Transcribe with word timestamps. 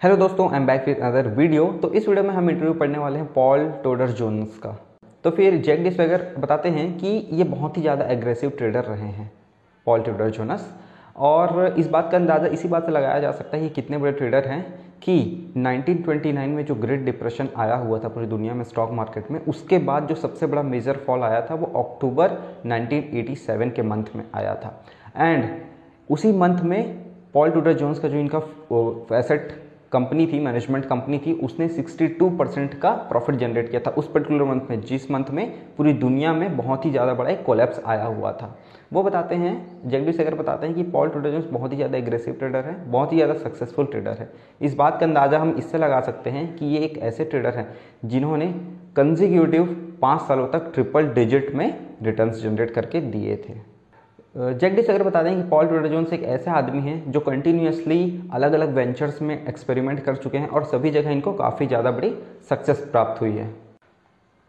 Hello 0.00 0.16
दोस्तों 0.16 0.48
I 0.50 0.56
am 0.56 0.66
back 0.66 0.84
with 0.86 0.98
other 1.02 1.26
video 1.36 1.64
तो 1.82 1.90
इस 1.90 2.08
वीडियो 2.08 2.24
में 2.24 2.30
हम 2.30 2.48
इंटरव्यू 2.50 2.72
पढ़ने 2.74 2.98
वाले 2.98 3.18
हैं 3.18 3.26
पॉल 3.32 3.66
टोडर 3.84 4.08
जोन्स 4.08 4.58
का। 4.58 4.74
तो 5.24 5.30
फिर 5.30 5.56
जैक 5.58 5.82
डिस्वेगर 5.84 6.24
बताते 6.38 6.68
हैं 6.68 6.86
कि 6.98 7.08
ये 7.32 7.44
बहुत 7.44 7.76
ही 7.76 7.82
ज़्यादा 7.82 8.04
एग्रेसिव 8.06 8.50
ट्रेडर 8.58 8.84
रहे 8.84 9.08
हैं 9.08 9.30
पॉल 9.86 10.02
टोडर 10.02 10.30
जोनस 10.30 10.68
और 11.18 11.74
इस 11.78 11.88
बात 11.88 12.10
का 12.10 12.16
अंदाज़ा, 12.16 12.46
इसी 12.46 12.68
बात 12.68 12.86
से 12.86 12.92
लगाया 12.92 13.18
जा 13.20 13.32
सकता 13.32 13.56
है 13.56 13.62
कि 13.62 13.74
कितने 13.74 13.98
बड़े 13.98 14.12
ट्रेडर 14.12 14.48
हैं 14.48 14.62
कि 15.02 15.18
1929 15.56 16.46
में 16.48 16.64
जो 16.66 16.74
ग्रेट 16.76 17.04
डिप्रेशन 17.04 17.48
आया 17.56 17.76
हुआ 17.76 17.98
था 17.98 18.08
पूरी 18.08 18.26
दुनिया 18.26 18.54
में 18.54 18.64
स्टॉक 18.64 18.90
मार्केट 18.92 19.30
में, 19.30 19.40
उसके 19.40 19.78
बाद 19.80 20.08
जो 20.08 20.14
सबसे 20.16 20.46
बड़ा 20.46 20.62
मेजर 20.64 20.96
फॉल 21.06 21.22
आया 21.24 21.40
था 21.50 21.54
वो 21.54 21.72
अक्टूबर 21.82 22.38
1987 22.66 23.70
के 23.70 23.82
मंथ 23.84 24.16
में 24.16 24.24
आया 24.34 24.54
था। 24.56 24.80
एंड 25.16 25.50
उसी 26.08 26.32
मंथ 26.34 26.64
में 26.64 26.82
पॉल 27.34 27.50
टूडर 27.50 27.72
जोन्स 27.74 27.98
का 27.98 28.08
जो 28.08 28.18
इनका 28.18 29.18
एसेट 29.18 29.62
कंपनी 29.92 30.26
थी 30.26 30.38
मैनेजमेंट 30.40 30.84
कंपनी 30.84 31.18
थी, 31.18 31.32
उसने 31.34 31.68
62 31.70 32.30
परसेंट 32.38 32.74
का 32.74 32.90
प्रॉफिट 33.10 33.34
जनरेट 33.36 33.68
किया 33.70 33.80
था। 33.80 33.90
उस 33.92 34.10
पर्टिकुलर 34.12 34.44
मंथ 34.44 34.70
में, 34.70 34.80
जिस 34.80 35.10
मंथ 35.10 35.30
में 35.30 35.48
पूरी 35.76 35.92
दुनिया 35.94 36.32
में 36.32 36.56
बहुत 36.56 36.84
ही 36.84 36.90
ज़्यादा 36.90 37.14
बड़ा 37.14 37.30
एक 37.30 37.44
कोलेप्स 37.44 37.80
आया 37.86 38.04
हुआ 38.04 38.32
था। 38.32 38.56
वो 38.92 39.02
बताते 39.02 39.34
हैं, 39.34 39.54
जगदीश 39.86 40.16
सेगर 40.16 40.34
बताते 40.34 40.66
हैं 40.66 40.74
कि 40.74 40.82
पॉल 40.84 41.08
ट्रेडर 41.08 41.30
जोन्स 41.30 41.46
बहुत 41.52 41.72
ही 41.72 41.76
ज़्यादा 41.76 41.98
एग्रेसिव 41.98 42.34
ट्रेडर 42.34 42.64
है, 42.64 42.74
बहुत 42.86 43.12
ही 43.12 43.16
ज़्यादा 43.16 43.34
सक्सेसफुल 43.34 43.86
ट्रेडर 43.86 44.16
है। 44.20 44.30
इस 44.60 44.74
बात 44.74 44.98
का 45.00 45.06
अंदाज़ा 45.06 45.38
हम 45.38 45.54
इससे 45.58 45.78
लगा 45.78 46.00
सकते 46.00 46.30
हैं 46.30 46.54
कि 46.56 46.66
ये 46.66 46.80
एक 46.80 46.98
ऐसे 47.00 47.24
ट्रेडर 47.24 47.56
हैं 47.56 47.68
जिन्होंने 48.04 48.46
कंजिक्यूटिव 48.96 49.64
पाँच 50.02 50.20
सालों 50.22 50.46
तक 50.48 50.70
ट्रिपल 50.74 51.08
डिजिट 51.10 51.54
में 51.54 51.72
रिटर्न 52.02 52.30
जनरेट 52.32 52.70
करके 52.70 53.00
दिए 53.02 53.36
थे। 53.38 53.75
जगदीश, 54.36 54.88
अगर 54.90 55.02
बता 55.02 55.22
दें 55.22 55.34
कि 55.34 55.48
पॉल 55.48 55.66
ट्रेडर 55.66 55.88
जोन्स 55.88 56.12
एक 56.12 56.22
ऐसे 56.24 56.50
आदमी 56.52 56.80
हैं 56.80 57.12
जो 57.12 57.20
कंटिन्यूसली 57.20 58.28
अलग 58.34 58.52
अलग 58.52 58.74
वेंचर्स 58.74 59.20
में 59.22 59.34
एक्सपेरिमेंट 59.38 60.02
कर 60.04 60.16
चुके 60.16 60.38
हैं 60.38 60.48
और 60.48 60.64
सभी 60.64 60.90
जगह 60.90 61.10
इनको 61.10 61.32
काफ़ी 61.34 61.66
ज़्यादा 61.66 61.90
बड़ी 61.90 62.12
सक्सेस 62.50 62.80
प्राप्त 62.92 63.20
हुई 63.20 63.30
है। 63.30 63.48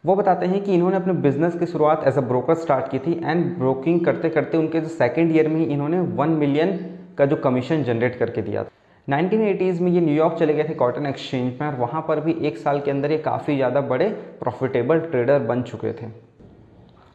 वो 0.04 0.16
बताते 0.16 0.46
हैं 0.46 0.64
कि 0.64 0.74
इन्होंने 0.74 0.98
अपने 0.98 1.14
बिज़नेस 1.22 1.56
की 1.60 1.66
शुरुआत 1.66 2.04
एज 2.08 2.18
अ 2.18 2.22
ब्रोकर 2.24 2.56
स्टार्ट 2.56 2.92
की 2.92 3.00
थी 3.00 3.14
एंड 3.24 3.46
ब्रोकिंग 3.58 4.04
करते 4.06 4.30
करते 4.30 4.58
उनके 4.58 4.82
जो 4.82 4.88
सेकेंड 4.90 5.36
ईयर 5.36 5.48
में 5.48 5.60
ही 5.60 5.66
इन्होंने 5.66 6.00
वन 6.18 6.38
मिलियन 6.40 6.78
का 7.18 7.26
जो 7.26 7.36
कमीशन 7.40 7.84
जनरेट 7.84 8.20
करके 8.20 8.42
दिया 8.42 8.64
था। 8.64 8.70
1980s 9.08 9.82
में 9.82 9.92
ये 9.92 10.02
न्यूयॉर्क 10.02 10.38
चले 10.40 10.54
गए 10.54 10.64
थे 10.64 10.74
कॉटन 10.76 11.06
एक्सचेंज 11.06 11.52
में 11.62 11.68
और 11.68 11.76
वहाँ 11.78 12.06
पर 12.08 12.20
भी 12.20 12.38
एक 12.48 12.58
साल 12.58 12.80
के 12.80 12.92
अंदर 12.92 13.12
ये 13.12 13.18
काफ़ी 13.24 13.56
ज़्यादा 13.56 13.82
बड़े 13.88 14.10
प्रॉफिटेबल 14.40 15.00
ट्रेडर 15.02 15.40
बन 15.46 15.62
चुके 15.64 15.94
थे। 15.94 16.27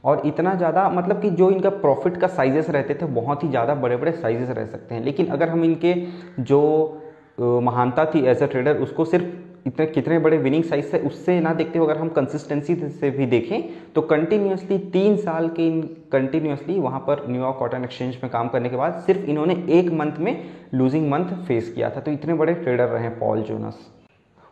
और 0.05 0.23
इतना 0.27 0.55
ज़्यादा 0.55 0.89
मतलब 0.91 1.21
कि 1.23 1.31
जो 1.33 1.51
इनका 1.51 1.71
प्रॉफिट 1.71 2.17
का 2.17 2.27
साइजेस 2.29 2.71
रहते 2.71 2.95
थे, 2.95 3.07
बहुत 3.07 3.45
ही 3.45 3.49
ज़्यादा 3.49 3.75
बड़े 3.77 3.97
बड़े 3.97 4.13
साइजेस 4.13 4.51
रह 4.51 4.67
सकते 4.67 4.95
हैं। 4.95 5.05
लेकिन 5.05 5.27
अगर 5.29 5.49
हम 5.49 5.65
इनके 5.65 5.95
जो 6.41 6.99
महानता 7.41 8.05
थी 8.07 8.25
एज 8.27 8.43
अ 8.43 8.47
ट्रेडर 8.47 8.77
उसको 8.79 9.05
सिर्फ़ 9.05 9.27
इतने, 9.67 9.87
कितने 9.87 10.19
बड़े 10.19 10.39
विनिंग 10.39 10.65
साइज़ 10.65 10.87
से, 10.87 10.99
उससे 10.99 11.39
ना 11.41 11.53
देखते 11.55 11.79
हो 11.79 11.85
अगर 11.85 11.99
हम 11.99 12.09
कंसिस्टेंसी 12.11 12.75
से 12.75 13.11
भी 13.11 13.27
देखें 13.27 13.93
तो 13.95 14.03
कंटिन्यूसली 14.03 14.79
तीन 14.93 15.17
साल 15.19 15.49
के 15.49 15.67
इन 15.67 15.81
कंटिन्यूसली 16.13 16.79
वहाँ 16.81 17.01
पर 17.01 17.25
न्यूयॉर्क 17.29 17.59
कॉटन 17.59 17.85
एक्सचेंज 17.85 18.19
में 18.23 18.31
काम 18.33 18.49
करने 18.49 18.69
के 18.69 18.77
बाद 18.77 19.03
सिर्फ़ 19.07 19.21
इन्होंने 19.23 19.55
एक 19.71 19.93
मंथ 19.93 20.19
में 20.19 20.45
लूजिंग 20.75 21.11
मंथ 21.11 21.35
फेस 21.47 21.73
किया 21.75 21.91
था। 21.91 22.01
तो 22.01 22.11
इतने 22.11 22.35
बड़े 22.35 22.55
ट्रेडर 22.55 22.89
रहे 22.89 23.09
पॉल 23.21 23.43
जोनस 23.43 23.87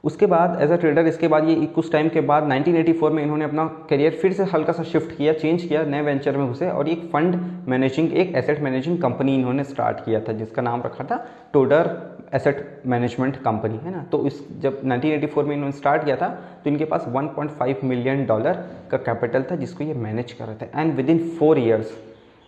उसके 0.05 0.27
बाद 0.27 0.59
एज 0.63 0.71
अ 0.71 0.77
ट्रेडर 0.77 1.07
इसके 1.07 1.29
बाद 1.29 1.49
ये 1.49 1.55
कुछ 1.69 1.91
टाइम 1.93 2.09
के 2.09 2.21
बाद 2.23 2.45
1984 2.45 3.11
में 3.13 3.23
इन्होंने 3.23 3.45
अपना 3.45 3.65
करियर 3.91 4.13
फिर 4.13 4.33
से 4.33 4.45
हल्का 4.53 4.73
सा 4.73 4.83
शिफ्ट 4.83 5.17
किया 5.17 5.33
चेंज 5.33 5.63
किया, 5.63 5.83
नए 5.85 6.03
वेंचर 6.03 6.37
में 6.37 6.47
घुसे 6.47 6.69
और 6.71 6.89
एक 6.89 7.03
फंड 7.13 7.35
मैनेजिंग 7.69 8.13
एक 8.13 8.35
एसेट 8.37 8.61
मैनेजिंग 8.61 9.01
कंपनी 9.03 9.35
इन्होंने 9.35 9.65
स्टार्ट 9.65 10.05
किया 10.05 10.21
था, 10.21 10.33
जिसका 10.33 10.63
नाम 10.63 10.83
रखा 10.83 11.05
था 11.05 11.27
टोडर 11.53 11.91
एसेट 12.35 12.83
मैनेजमेंट 12.87 13.37
कंपनी 13.39 13.77
है 13.77 13.91
ना? 13.91 14.03
तो 14.03 14.27
इस, 14.27 14.41
जब 14.61 14.81
1984 14.83 15.45
में 15.45 15.55
इन्होंने 15.55 15.73
स्टार्ट 15.73 16.05
किया 16.05 16.17
था 16.17 16.29
तो 16.65 16.71
इनके 16.71 16.85
पास 16.85 17.05
1.5 17.09 17.85
मिलियन 17.85 18.25
डॉलर 18.27 18.65
का 18.91 18.99
कैपिटल 18.99 19.43
था, 19.51 19.57
जिसको 19.57 19.85
ये 19.85 19.95
मैनेज 19.97 20.33
कर 20.33 20.47
रहे 20.47 20.57
थे। 20.57 20.81
And 20.81 20.95
with 20.95 21.11
in 21.11 21.19
four 21.39 21.59
years 21.59 21.93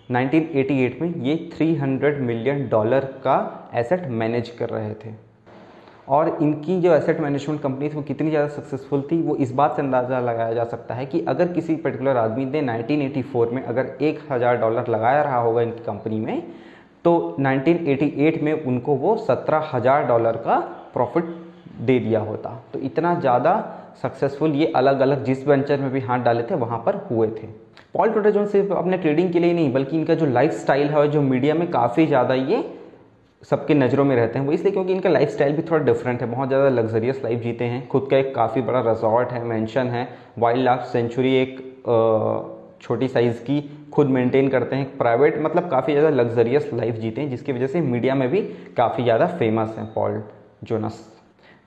1988 0.08 1.00
में 1.00 1.14
ये 1.24 1.36
300 1.52 2.20
मिलियन 2.20 2.68
डॉलर 2.68 3.04
का 3.24 3.36
एसेट 3.74 4.06
मैनेज 4.12 4.48
कर 4.58 4.68
रहे 4.70 4.94
थे। 4.94 5.14
और 6.08 6.36
इनकी 6.42 6.80
जो 6.80 6.92
एसेट 6.94 7.20
मैनेजमेंट 7.20 7.60
कंपनी 7.60 7.88
थी 7.88 7.94
वो 7.94 8.02
कितनी 8.02 8.30
ज़्यादा 8.30 8.48
सक्सेसफुल 8.50 9.02
थी, 9.02 9.20
वो 9.22 9.36
इस 9.36 9.52
बात 9.52 9.76
से 9.76 9.82
अंदाज़ा 9.82 10.20
लगाया 10.20 10.52
जा 10.54 10.64
सकता 10.66 10.94
है 10.94 11.06
कि 11.06 11.20
अगर 11.28 11.52
किसी 11.52 11.76
पर्टिकुलर 11.76 12.16
आदमी 12.16 12.44
ने 12.46 12.62
1984 12.62 13.52
में 13.52 13.62
अगर 13.64 13.96
एक 14.02 14.20
हज़ार 14.30 14.56
डॉलर 14.56 14.88
लगाया 14.88 15.22
रहा 15.22 15.38
होगा 15.38 15.62
इनकी 15.62 15.84
कंपनी 15.84 16.20
में 16.20 16.42
तो 17.04 17.14
1988 17.40 18.42
में 18.42 18.52
उनको 18.54 18.94
वो 18.96 19.16
सत्रह 19.18 19.70
हज़ार 19.72 20.06
डॉलर 20.06 20.36
का 20.38 20.58
प्रॉफिट 20.92 21.24
दे 21.80 21.98
दिया 22.00 22.20
होता। 22.20 22.50
तो 22.72 22.78
इतना 22.80 23.14
ज़्यादा 23.20 23.54
सक्सेसफुल 24.02 24.52
ये 24.54 24.72
अलग 24.76 25.00
अलग 25.00 25.24
जिस 25.24 25.46
वेंचर 25.48 25.80
में 25.80 25.90
भी 25.92 26.00
हाथ 26.00 26.18
डाले 26.20 26.42
थे, 26.42 26.54
वहाँ 26.56 26.82
पर 26.86 26.96
हुए 27.10 27.26
थे। 27.28 27.46
पॉल 27.94 28.10
टोटेजोन 28.10 28.46
सिर्फ़ 28.46 28.72
अपने 28.72 28.96
ट्रेडिंग 28.98 29.32
के 29.32 29.38
लिए 29.38 29.52
नहीं, 29.54 29.72
बल्कि 29.72 29.96
इनका 29.96 30.14
जो 30.14 30.26
लाइफ 30.28 30.70
है 30.70 31.08
जो 31.10 31.22
मीडिया 31.22 31.54
में 31.54 31.70
काफ़ी 31.70 32.06
ज़्यादा 32.06 32.34
ये 32.34 32.62
सबके 33.42 33.74
नज़रों 33.74 34.04
में 34.04 34.14
रहते 34.16 34.38
हैं 34.38 34.46
वो, 34.46 34.52
इसलिए 34.52 34.72
क्योंकि 34.72 34.92
इनका 34.92 35.08
लाइफ 35.08 35.36
भी 35.40 35.62
थोड़ा 35.62 35.82
डिफरेंट 35.84 36.20
है। 36.20 36.30
बहुत 36.30 36.48
ज़्यादा 36.48 36.68
लग्जरियस 36.70 37.20
लाइफ 37.24 37.40
जीते 37.42 37.64
हैं। 37.64 37.86
खुद 37.88 38.06
का 38.10 38.16
एक 38.16 38.34
काफ़ी 38.34 38.60
बड़ा 38.62 38.80
रिजॉर्ट 38.82 39.32
है 39.32 39.44
मैंशन 39.44 39.88
है। 39.88 40.08
वाइल्ड 40.38 40.64
लाइफ 40.64 40.80
सेंचुरी 40.92 41.34
एक 41.36 41.60
छोटी 42.82 43.08
साइज़ 43.08 43.40
की 43.40 43.60
खुद 43.92 44.06
मेंटेन 44.08 44.48
करते 44.48 44.76
हैं। 44.76 44.96
प्राइवेट 44.98 45.42
मतलब 45.42 45.68
काफ़ी 45.70 45.92
ज़्यादा 45.92 46.10
लग्जरियस 46.12 46.70
लाइफ 46.74 46.94
जीते 46.96 47.20
हैं, 47.20 47.30
जिसकी 47.30 47.52
वजह 47.52 47.66
से 47.66 47.80
मीडिया 47.82 48.14
में 48.14 48.28
भी 48.30 48.40
काफ़ी 48.76 49.04
ज़्यादा 49.04 49.26
फ़ेमस 49.28 49.74
हैं 49.78 49.92
पॉल 49.94 50.22
जोनस 50.64 51.04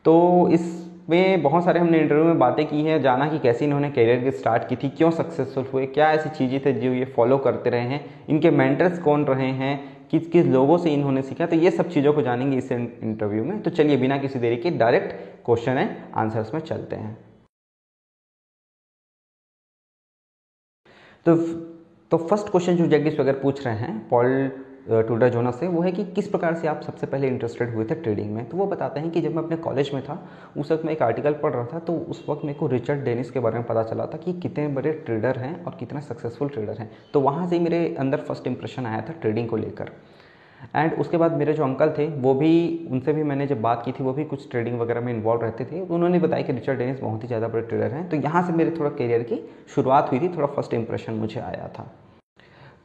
तो 0.05 0.49
इस 0.51 0.83
में 1.09 1.41
बहुत 1.41 1.63
सारे 1.65 1.79
हमने 1.79 1.99
इंटरव्यू 1.99 2.25
में 2.25 2.39
बातें 2.39 2.65
की 2.67 2.81
हैं, 2.81 3.01
जाना 3.01 3.27
कि 3.29 3.39
कैसे 3.39 3.65
इन्होंने 3.65 3.89
करियर 3.89 4.19
की 4.19 4.31
स्टार्ट 4.31 4.67
की 4.69 4.75
थी, 4.75 4.89
क्यों 4.89 5.09
सक्सेसफुल 5.11 5.65
हुए, 5.73 5.85
क्या 5.87 6.11
ऐसी 6.11 6.29
चीज़ें 6.29 6.59
थे 6.65 6.73
जो 6.73 6.93
ये 6.93 7.05
फॉलो 7.15 7.37
करते 7.37 7.69
रहे 7.69 7.81
हैं, 7.81 8.05
इनके 8.29 8.49
मेंटर्स 8.51 8.97
कौन 8.99 9.25
रहे 9.25 9.49
हैं 9.51 9.73
किस 10.11 10.27
किस 10.27 10.45
लोगों 10.47 10.77
से 10.77 10.89
इन्होंने 10.93 11.21
सीखा 11.21 11.45
तो 11.45 11.55
ये 11.55 11.71
सब 11.71 11.89
चीज़ों 11.91 12.13
को 12.13 12.21
जानेंगे 12.21 12.57
इस 12.57 12.71
इंटरव्यू 12.71 13.43
में। 13.43 13.61
तो 13.61 13.69
चलिए, 13.71 13.97
बिना 13.97 14.17
किसी 14.17 14.39
देरी 14.39 14.57
के 14.57 14.69
डायरेक्ट 14.77 15.13
क्वेश्चन 15.45 15.77
एंड 15.77 15.95
आंसर्स 16.15 16.53
में 16.53 16.61
चलते 16.61 16.95
हैं। 16.95 17.17
तो 21.25 21.35
तो 22.11 22.17
फ़र्स्ट 22.19 22.49
क्वेश्चन 22.49 22.75
जो 22.77 22.85
जगदीश 22.87 23.19
अगर 23.19 23.39
पूछ 23.41 23.65
रहे 23.65 23.75
हैं 23.75 24.07
पॉल 24.09 24.27
टूडा 24.87 25.27
जोना 25.27 25.51
से, 25.51 25.67
वो 25.67 25.81
है 25.81 25.91
कि 25.91 26.03
किस 26.05 26.27
प्रकार 26.27 26.55
से 26.55 26.67
आप 26.67 26.81
सबसे 26.81 27.07
पहले 27.07 27.27
इंटरेस्टेड 27.27 27.73
हुए 27.75 27.85
थे 27.85 27.95
ट्रेडिंग 27.95 28.33
में? 28.33 28.43
तो 28.45 28.57
वो 28.57 28.65
बताते 28.65 28.99
हैं 28.99 29.09
कि 29.11 29.21
जब 29.21 29.35
मैं 29.35 29.43
अपने 29.43 29.57
कॉलेज 29.57 29.89
में 29.93 30.01
था, 30.03 30.17
उस 30.57 30.71
वक्त 30.71 30.85
मैं 30.85 30.93
एक 30.93 31.01
आर्टिकल 31.01 31.33
पढ़ 31.33 31.53
रहा 31.53 31.65
था 31.65 31.79
तो 31.79 31.93
उस 32.09 32.25
वक्त 32.29 32.45
मेरे 32.45 32.57
को 32.59 32.67
रिचर्ड 32.67 33.03
डेनिस 33.03 33.31
के 33.31 33.39
बारे 33.39 33.55
में 33.55 33.65
पता 33.67 33.83
चला 33.83 34.05
था 34.05 34.17
कि 34.17 34.33
कितने 34.33 34.67
बड़े 34.67 34.91
ट्रेडर 35.05 35.39
हैं 35.39 35.63
और 35.65 35.75
कितने 35.79 36.01
सक्सेसफुल 36.01 36.49
ट्रेडर 36.49 36.77
हैं। 36.79 36.89
तो 37.13 37.21
वहाँ 37.21 37.47
से 37.47 37.59
मेरे 37.59 37.95
अंदर 37.99 38.21
फ़र्स्ट 38.21 38.47
इंप्रेशन 38.47 38.85
आया 38.85 39.01
था 39.01 39.13
ट्रेडिंग 39.21 39.49
को 39.49 39.57
लेकर। 39.57 39.91
एंड 40.75 40.93
उसके 40.93 41.17
बाद 41.17 41.33
मेरे 41.37 41.53
जो 41.53 41.63
अंकल 41.63 41.89
थे, 41.89 42.07
वो 42.07 42.33
भी, 42.33 42.87
उनसे 42.91 43.13
भी 43.13 43.23
मैंने 43.23 43.47
जब 43.47 43.61
बात 43.61 43.81
की 43.85 43.91
थी, 43.91 44.03
वो 44.03 44.13
भी 44.13 44.23
कुछ 44.25 44.49
ट्रेडिंग 44.51 44.79
वगैरह 44.79 45.01
में 45.01 45.13
इन्वॉल्व 45.13 45.41
रहते 45.41 45.65
थे। 45.65 45.81
उन्होंने 45.81 46.19
बताया 46.19 46.43
कि 46.43 46.53
रिचर्ड 46.53 46.79
डेनिस 46.79 46.99
बहुत 47.01 47.23
ही 47.23 47.27
ज़्यादा 47.27 47.47
बड़े 47.47 47.61
ट्रेडर 47.63 47.91
हैं। 47.91 48.07
तो 48.09 48.17
यहाँ 48.17 48.47
से 48.47 48.53
मेरे 48.53 48.71
थोड़ा 48.79 48.89
करियर 48.91 49.23
की 49.23 49.45
शुरुआत 49.75 50.11
हुई 50.11 50.19
थी, 50.19 50.35
थोड़ा 50.35 50.47
फ़र्स्ट 50.47 50.73
इंप्रेशन 50.73 51.13
मुझे 51.15 51.39
आया 51.39 51.67
था। 51.79 51.91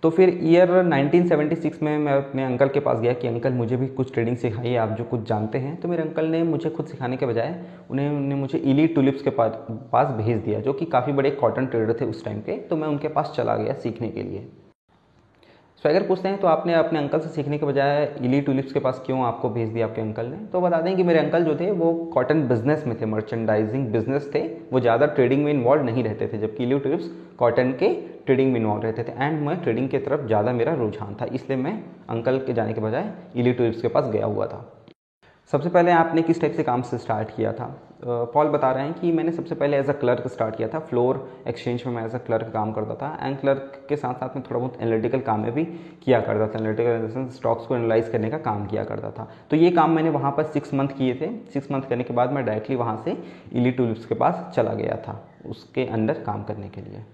तो 0.03 0.11
फिर 0.11 0.29
ईयर 0.43 0.71
1976 0.85 1.83
में 1.83 1.97
मैं 1.99 2.13
अपने 2.13 2.45
अंकल 2.45 2.69
के 2.69 2.81
पास 2.81 3.01
गया 3.01 3.13
कि, 3.13 3.29
अंकल, 3.29 3.53
मुझे 3.53 3.77
भी 3.77 3.87
कुछ 3.89 4.13
ट्रेडिंग 4.13 4.37
सिखाइए, 4.37 4.77
आप 4.77 4.97
जो 4.99 5.05
कुछ 5.05 5.27
जानते 5.29 5.59
हैं। 5.59 5.77
तो 5.81 5.89
मेरे 5.89 6.03
अंकल 6.03 6.27
ने 6.27 6.43
मुझे 6.43 6.71
खुद 6.71 6.87
सिखाने 6.87 7.17
के 7.17 7.27
बजाय 7.27 7.55
उन्हें 7.91 8.35
मुझे 8.37 8.59
इली 8.59 8.87
टूलिप्स 8.87 9.23
के 9.23 9.31
पास 9.31 9.59
पास 9.93 10.15
भेज 10.17 10.39
दिया, 10.39 10.61
जो 10.61 10.73
कि 10.73 10.85
काफ़ी 10.87 11.13
बड़े 11.13 11.31
कॉटन 11.33 11.67
ट्रेडर 11.67 11.97
थे 12.01 12.05
उस 12.05 12.25
टाइम 12.25 12.41
के 12.41 12.57
तो 12.61 12.77
मैं 12.77 12.89
उनके 12.89 13.09
पास 13.09 13.33
चला 13.37 13.57
गया 13.57 13.75
सीखने 13.75 14.09
के 14.09 14.23
लिए। 14.23 14.47
सो 15.85 15.89
अगर 15.89 16.03
पूछते 16.07 16.29
हैं 16.29 16.39
तो 16.41 16.47
आपने 16.47 16.75
अपने 16.75 16.99
अंकल 16.99 17.19
से 17.21 17.29
सीखने 17.29 17.59
के 17.59 17.67
बजाय 17.67 18.03
इली 18.23 18.41
टूलिप्स 18.41 18.73
के 18.73 18.81
पास 18.81 19.03
क्यों 19.07 19.23
आपको 19.25 19.49
भेज 19.51 19.69
दिया 19.69 19.87
आपके 19.87 20.01
अंकल 20.01 20.27
ने? 20.27 20.37
तो 20.53 20.61
बता 20.61 20.81
दें 20.81 20.97
कि 20.97 21.03
मेरे 21.03 21.19
अंकल 21.19 21.45
जो 21.45 21.55
थे, 21.57 21.71
वो 21.71 21.93
कॉटन 22.15 22.43
बिज़नेस 22.49 22.85
में 22.87 23.01
थे 23.01 23.07
मर्चेंडाइजिंग 23.07 23.87
बिज़नेस 23.93 24.31
थे। 24.35 24.41
वो 24.73 24.81
ज़्यादा 24.81 25.07
ट्रेडिंग 25.09 25.45
में 25.45 25.53
इन्वॉल्व 25.53 25.85
नहीं 25.85 26.05
रहते 26.05 26.27
थे, 26.33 26.39
जबकि 26.39 26.65
इली 26.65 26.79
टूलिप्स 26.79 27.11
कॉटन 27.39 27.73
के 27.73 27.89
ट्रेडिंग 28.27 28.53
में 28.53 28.61
इन्वॉल्व 28.61 28.83
रहते 28.83 29.03
थे। 29.03 29.13
एंड 29.19 29.41
मैं 29.43 29.57
ट्रेडिंग 29.63 29.89
की 29.89 29.99
तरफ़ 29.99 30.27
ज़्यादा 30.27 30.53
मेरा 30.53 30.75
रुझान 30.75 31.17
था, 31.21 31.27
इसलिए 31.33 31.59
मैं 31.59 31.73
अंकल 32.11 32.39
के 32.39 32.53
जाने 32.53 32.73
के 32.73 32.81
बजाय 32.81 33.13
इली 33.37 33.53
टूलिप्स 33.53 33.81
के 33.83 33.89
पास 33.89 34.11
गया 34.11 34.27
हुआ 34.27 34.47
था। 34.47 34.65
सबसे 35.53 35.69
पहले 35.69 35.91
आपने 35.91 36.23
किस 36.23 36.41
टाइप 36.41 36.53
से 36.55 36.63
काम 36.63 36.83
से 36.83 36.97
स्टार्ट 36.99 37.31
किया 37.37 37.53
था? 37.53 37.65
पॉल 38.35 38.49
बता 38.49 38.71
रहे 38.73 38.85
हैं 38.85 38.93
कि 38.95 39.11
मैंने 39.13 39.33
सबसे 39.33 39.55
पहले 39.55 39.77
एज 39.77 39.89
अ 39.91 39.93
क्लर्क 39.93 40.27
स्टार्ट 40.29 40.57
किया 40.57 40.69
था। 40.69 40.79
फ्लोर 40.81 41.17
एक्सचेंज 41.49 41.83
में 41.87 41.93
मैं 41.95 42.05
एज 42.05 42.15
अ 42.15 42.19
क्लर्क 42.19 42.51
काम 42.53 42.73
करता 42.73 42.95
था 42.97 43.09
एंड 43.23 43.39
क्लर्क 43.41 43.85
के 43.89 43.97
साथ 43.97 44.15
साथ 44.15 44.37
में 44.37 44.45
थोड़ा 44.45 44.59
बहुत 44.59 44.81
एनालिटिकल 44.81 45.21
काम 45.21 45.41
में 45.41 45.53
भी 45.53 45.65
किया 46.05 46.21
करता 46.21 46.47
था। 46.47 46.59
एनालिटिकल 46.59 47.27
स्टॉक्स 47.37 47.67
को 47.67 47.77
एनालाइज 47.77 48.09
करने 48.09 48.31
का 48.31 48.39
काम 48.39 48.67
किया 48.67 48.85
करता 48.85 49.11
था। 49.11 49.29
तो 49.51 49.57
ये 49.57 49.71
काम 49.71 49.91
मैंने 49.91 50.11
वहाँ 50.11 50.33
पर 50.37 50.45
सिक्स 50.47 50.75
मंथ 50.75 50.97
किए 50.99 51.15
थे। 51.15 51.33
सिक्स 51.53 51.71
मंथ 51.73 51.89
करने 51.89 52.05
के 52.05 52.15
बाद 52.15 52.33
मैं 52.33 52.45
डायरेक्टली 52.47 52.77
वहाँ 52.77 52.97
से 53.05 53.17
इली 53.53 53.71
टूलिप्स 53.73 54.07
के 54.07 54.15
पास 54.15 54.51
चला 54.55 54.75
गया 54.75 54.97
था, 54.99 55.21
उसके 55.47 55.87
अंदर 55.89 56.23
काम 56.23 56.45
करने 56.45 56.69
के 56.69 56.81
लिए। 56.81 57.05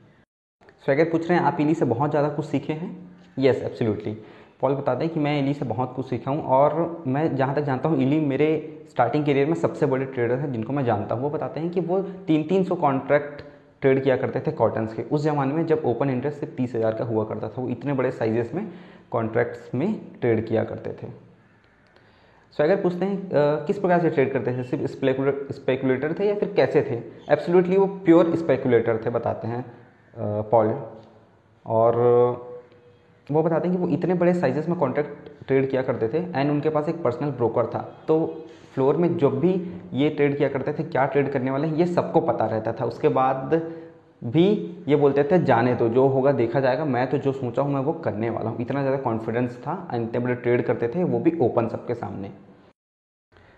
सो 0.86 0.92
अगर 0.92 1.10
पूछ 1.10 1.28
रहे 1.28 1.38
हैं, 1.38 1.44
आप 1.44 1.60
इली 1.60 1.74
से 1.74 1.84
बहुत 1.86 2.10
ज़्यादा 2.10 2.28
कुछ 2.30 2.46
सीखे 2.46 2.72
हैं? 2.74 2.96
येस 3.38 3.62
एब्सोल्युटली 3.62 4.16
पॉल 4.60 4.74
बताते 4.74 5.04
हैं 5.04 5.12
कि 5.14 5.20
मैं 5.20 5.38
इली 5.38 5.54
से 5.54 5.64
बहुत 5.64 5.92
कुछ 5.94 6.08
सीखा 6.08 6.30
हूँ 6.30 6.42
और 6.50 7.02
मैं 7.06 7.34
जहाँ 7.36 7.54
तक 7.54 7.62
जानता 7.62 7.88
हूँ 7.88 7.98
इली 8.02 8.20
मेरे 8.22 8.48
स्टार्टिंग 8.90 9.24
करियर 9.26 9.46
में 9.46 9.54
सबसे 9.56 9.86
बड़े 9.86 10.04
ट्रेडर 10.06 10.38
हैं 10.38 10.52
जिनको 10.52 10.72
मैं 10.72 10.84
जानता 10.84 11.14
हूँ। 11.14 11.22
वो 11.22 11.30
बताते 11.30 11.60
हैं 11.60 11.70
कि 11.70 11.80
वो 11.80 12.00
तीन 12.26 12.42
तीन 12.48 12.64
सौ 12.64 12.74
कॉन्ट्रैक्ट 12.76 13.42
ट्रेड 13.82 14.02
किया 14.04 14.16
करते 14.16 14.40
थे 14.40 14.52
कॉटन्स 14.52 14.94
के। 14.94 15.02
उस 15.04 15.22
ज़माने 15.22 15.54
में 15.54 15.66
जब 15.66 15.82
ओपन 15.86 16.10
इंटरेस्ट 16.10 16.40
सिर्फ़ 16.40 16.54
तीस 16.56 16.74
हज़ार 16.74 16.94
का 16.94 17.04
हुआ 17.04 17.24
करता 17.24 17.48
था, 17.48 17.60
वो 17.62 17.68
इतने 17.68 17.92
बड़े 17.92 18.10
साइजेस 18.12 18.54
में 18.54 18.72
कॉन्ट्रैक्ट्स 19.10 19.74
में 19.74 20.00
ट्रेड 20.20 20.46
किया 20.48 20.64
करते 20.64 20.90
थे। 21.02 21.10
सो 22.56 22.62
अगर 22.64 22.82
पूछते 22.82 23.04
हैं 23.04 23.64
किस 23.66 23.78
प्रकार 23.78 24.00
से 24.00 24.10
ट्रेड 24.10 24.32
करते 24.32 24.52
थे? 24.52 24.62
सिर्फ़ 24.64 24.86
स्पेकुलेटर 25.52 26.14
थे 26.18 26.28
या 26.28 26.34
फिर 26.34 26.52
कैसे 26.56 26.82
थे? 26.82 27.02
एब्सोल्युटली 27.32 27.76
वो 27.76 27.86
प्योर 28.04 28.34
स्पेकुलेटर 28.36 29.00
थे, 29.06 29.10
बताते 29.10 29.48
हैं 29.48 29.64
पॉल 30.50 30.74
और 31.66 32.55
वो 33.26 33.42
बताते 33.42 33.68
हैं 33.68 33.76
कि 33.76 33.82
वो 33.82 33.88
इतने 33.88 34.14
बड़े 34.14 34.34
साइजेस 34.34 34.68
में 34.68 34.78
कॉन्ट्रैक्ट 34.78 35.30
ट्रेड 35.46 35.70
किया 35.70 35.82
करते 35.82 36.08
थे 36.08 36.18
एंड 36.34 36.50
उनके 36.50 36.68
पास 36.68 36.88
एक 36.88 37.02
पर्सनल 37.02 37.30
ब्रोकर 37.32 37.66
था। 37.66 37.78
तो 38.08 38.18
फ्लोर 38.74 38.96
में 38.96 39.16
जब 39.18 39.38
भी 39.40 39.52
ये 39.94 40.08
ट्रेड 40.10 40.36
किया 40.38 40.48
करते 40.48 40.72
थे, 40.72 40.82
क्या 40.84 41.04
ट्रेड 41.06 41.32
करने 41.32 41.50
वाले 41.50 41.68
हैं, 41.68 41.76
ये 41.76 41.86
सबको 41.86 42.20
पता 42.22 42.46
रहता 42.46 42.72
था। 42.72 42.84
उसके 42.84 43.08
बाद 43.10 43.54
भी 44.24 44.44
ये 44.88 44.96
बोलते 44.96 45.24
थे, 45.24 45.38
जाने 45.44 45.74
तो 45.74 45.88
जो 45.88 46.06
होगा 46.08 46.32
देखा 46.32 46.60
जाएगा। 46.60 46.84
मैं 46.86 47.06
तो 47.10 47.18
जो 47.18 47.32
सोचा 47.32 47.62
हूँ, 47.62 47.72
मैं 47.72 47.80
वो 47.80 47.92
करने 47.94 48.30
वाला 48.30 48.50
हूँ। 48.50 48.60
इतना 48.60 48.82
ज़्यादा 48.82 48.98
कॉन्फिडेंस 49.02 49.56
था 49.58 49.88
एंड 49.92 50.08
इतने 50.08 50.20
बड़े 50.20 50.34
ट्रेड 50.34 50.64
करते 50.66 50.88
थे, 50.88 51.04
वो 51.04 51.18
भी 51.18 51.38
ओपन 51.40 51.68
सबके 51.68 51.94
सामने। 51.94 52.30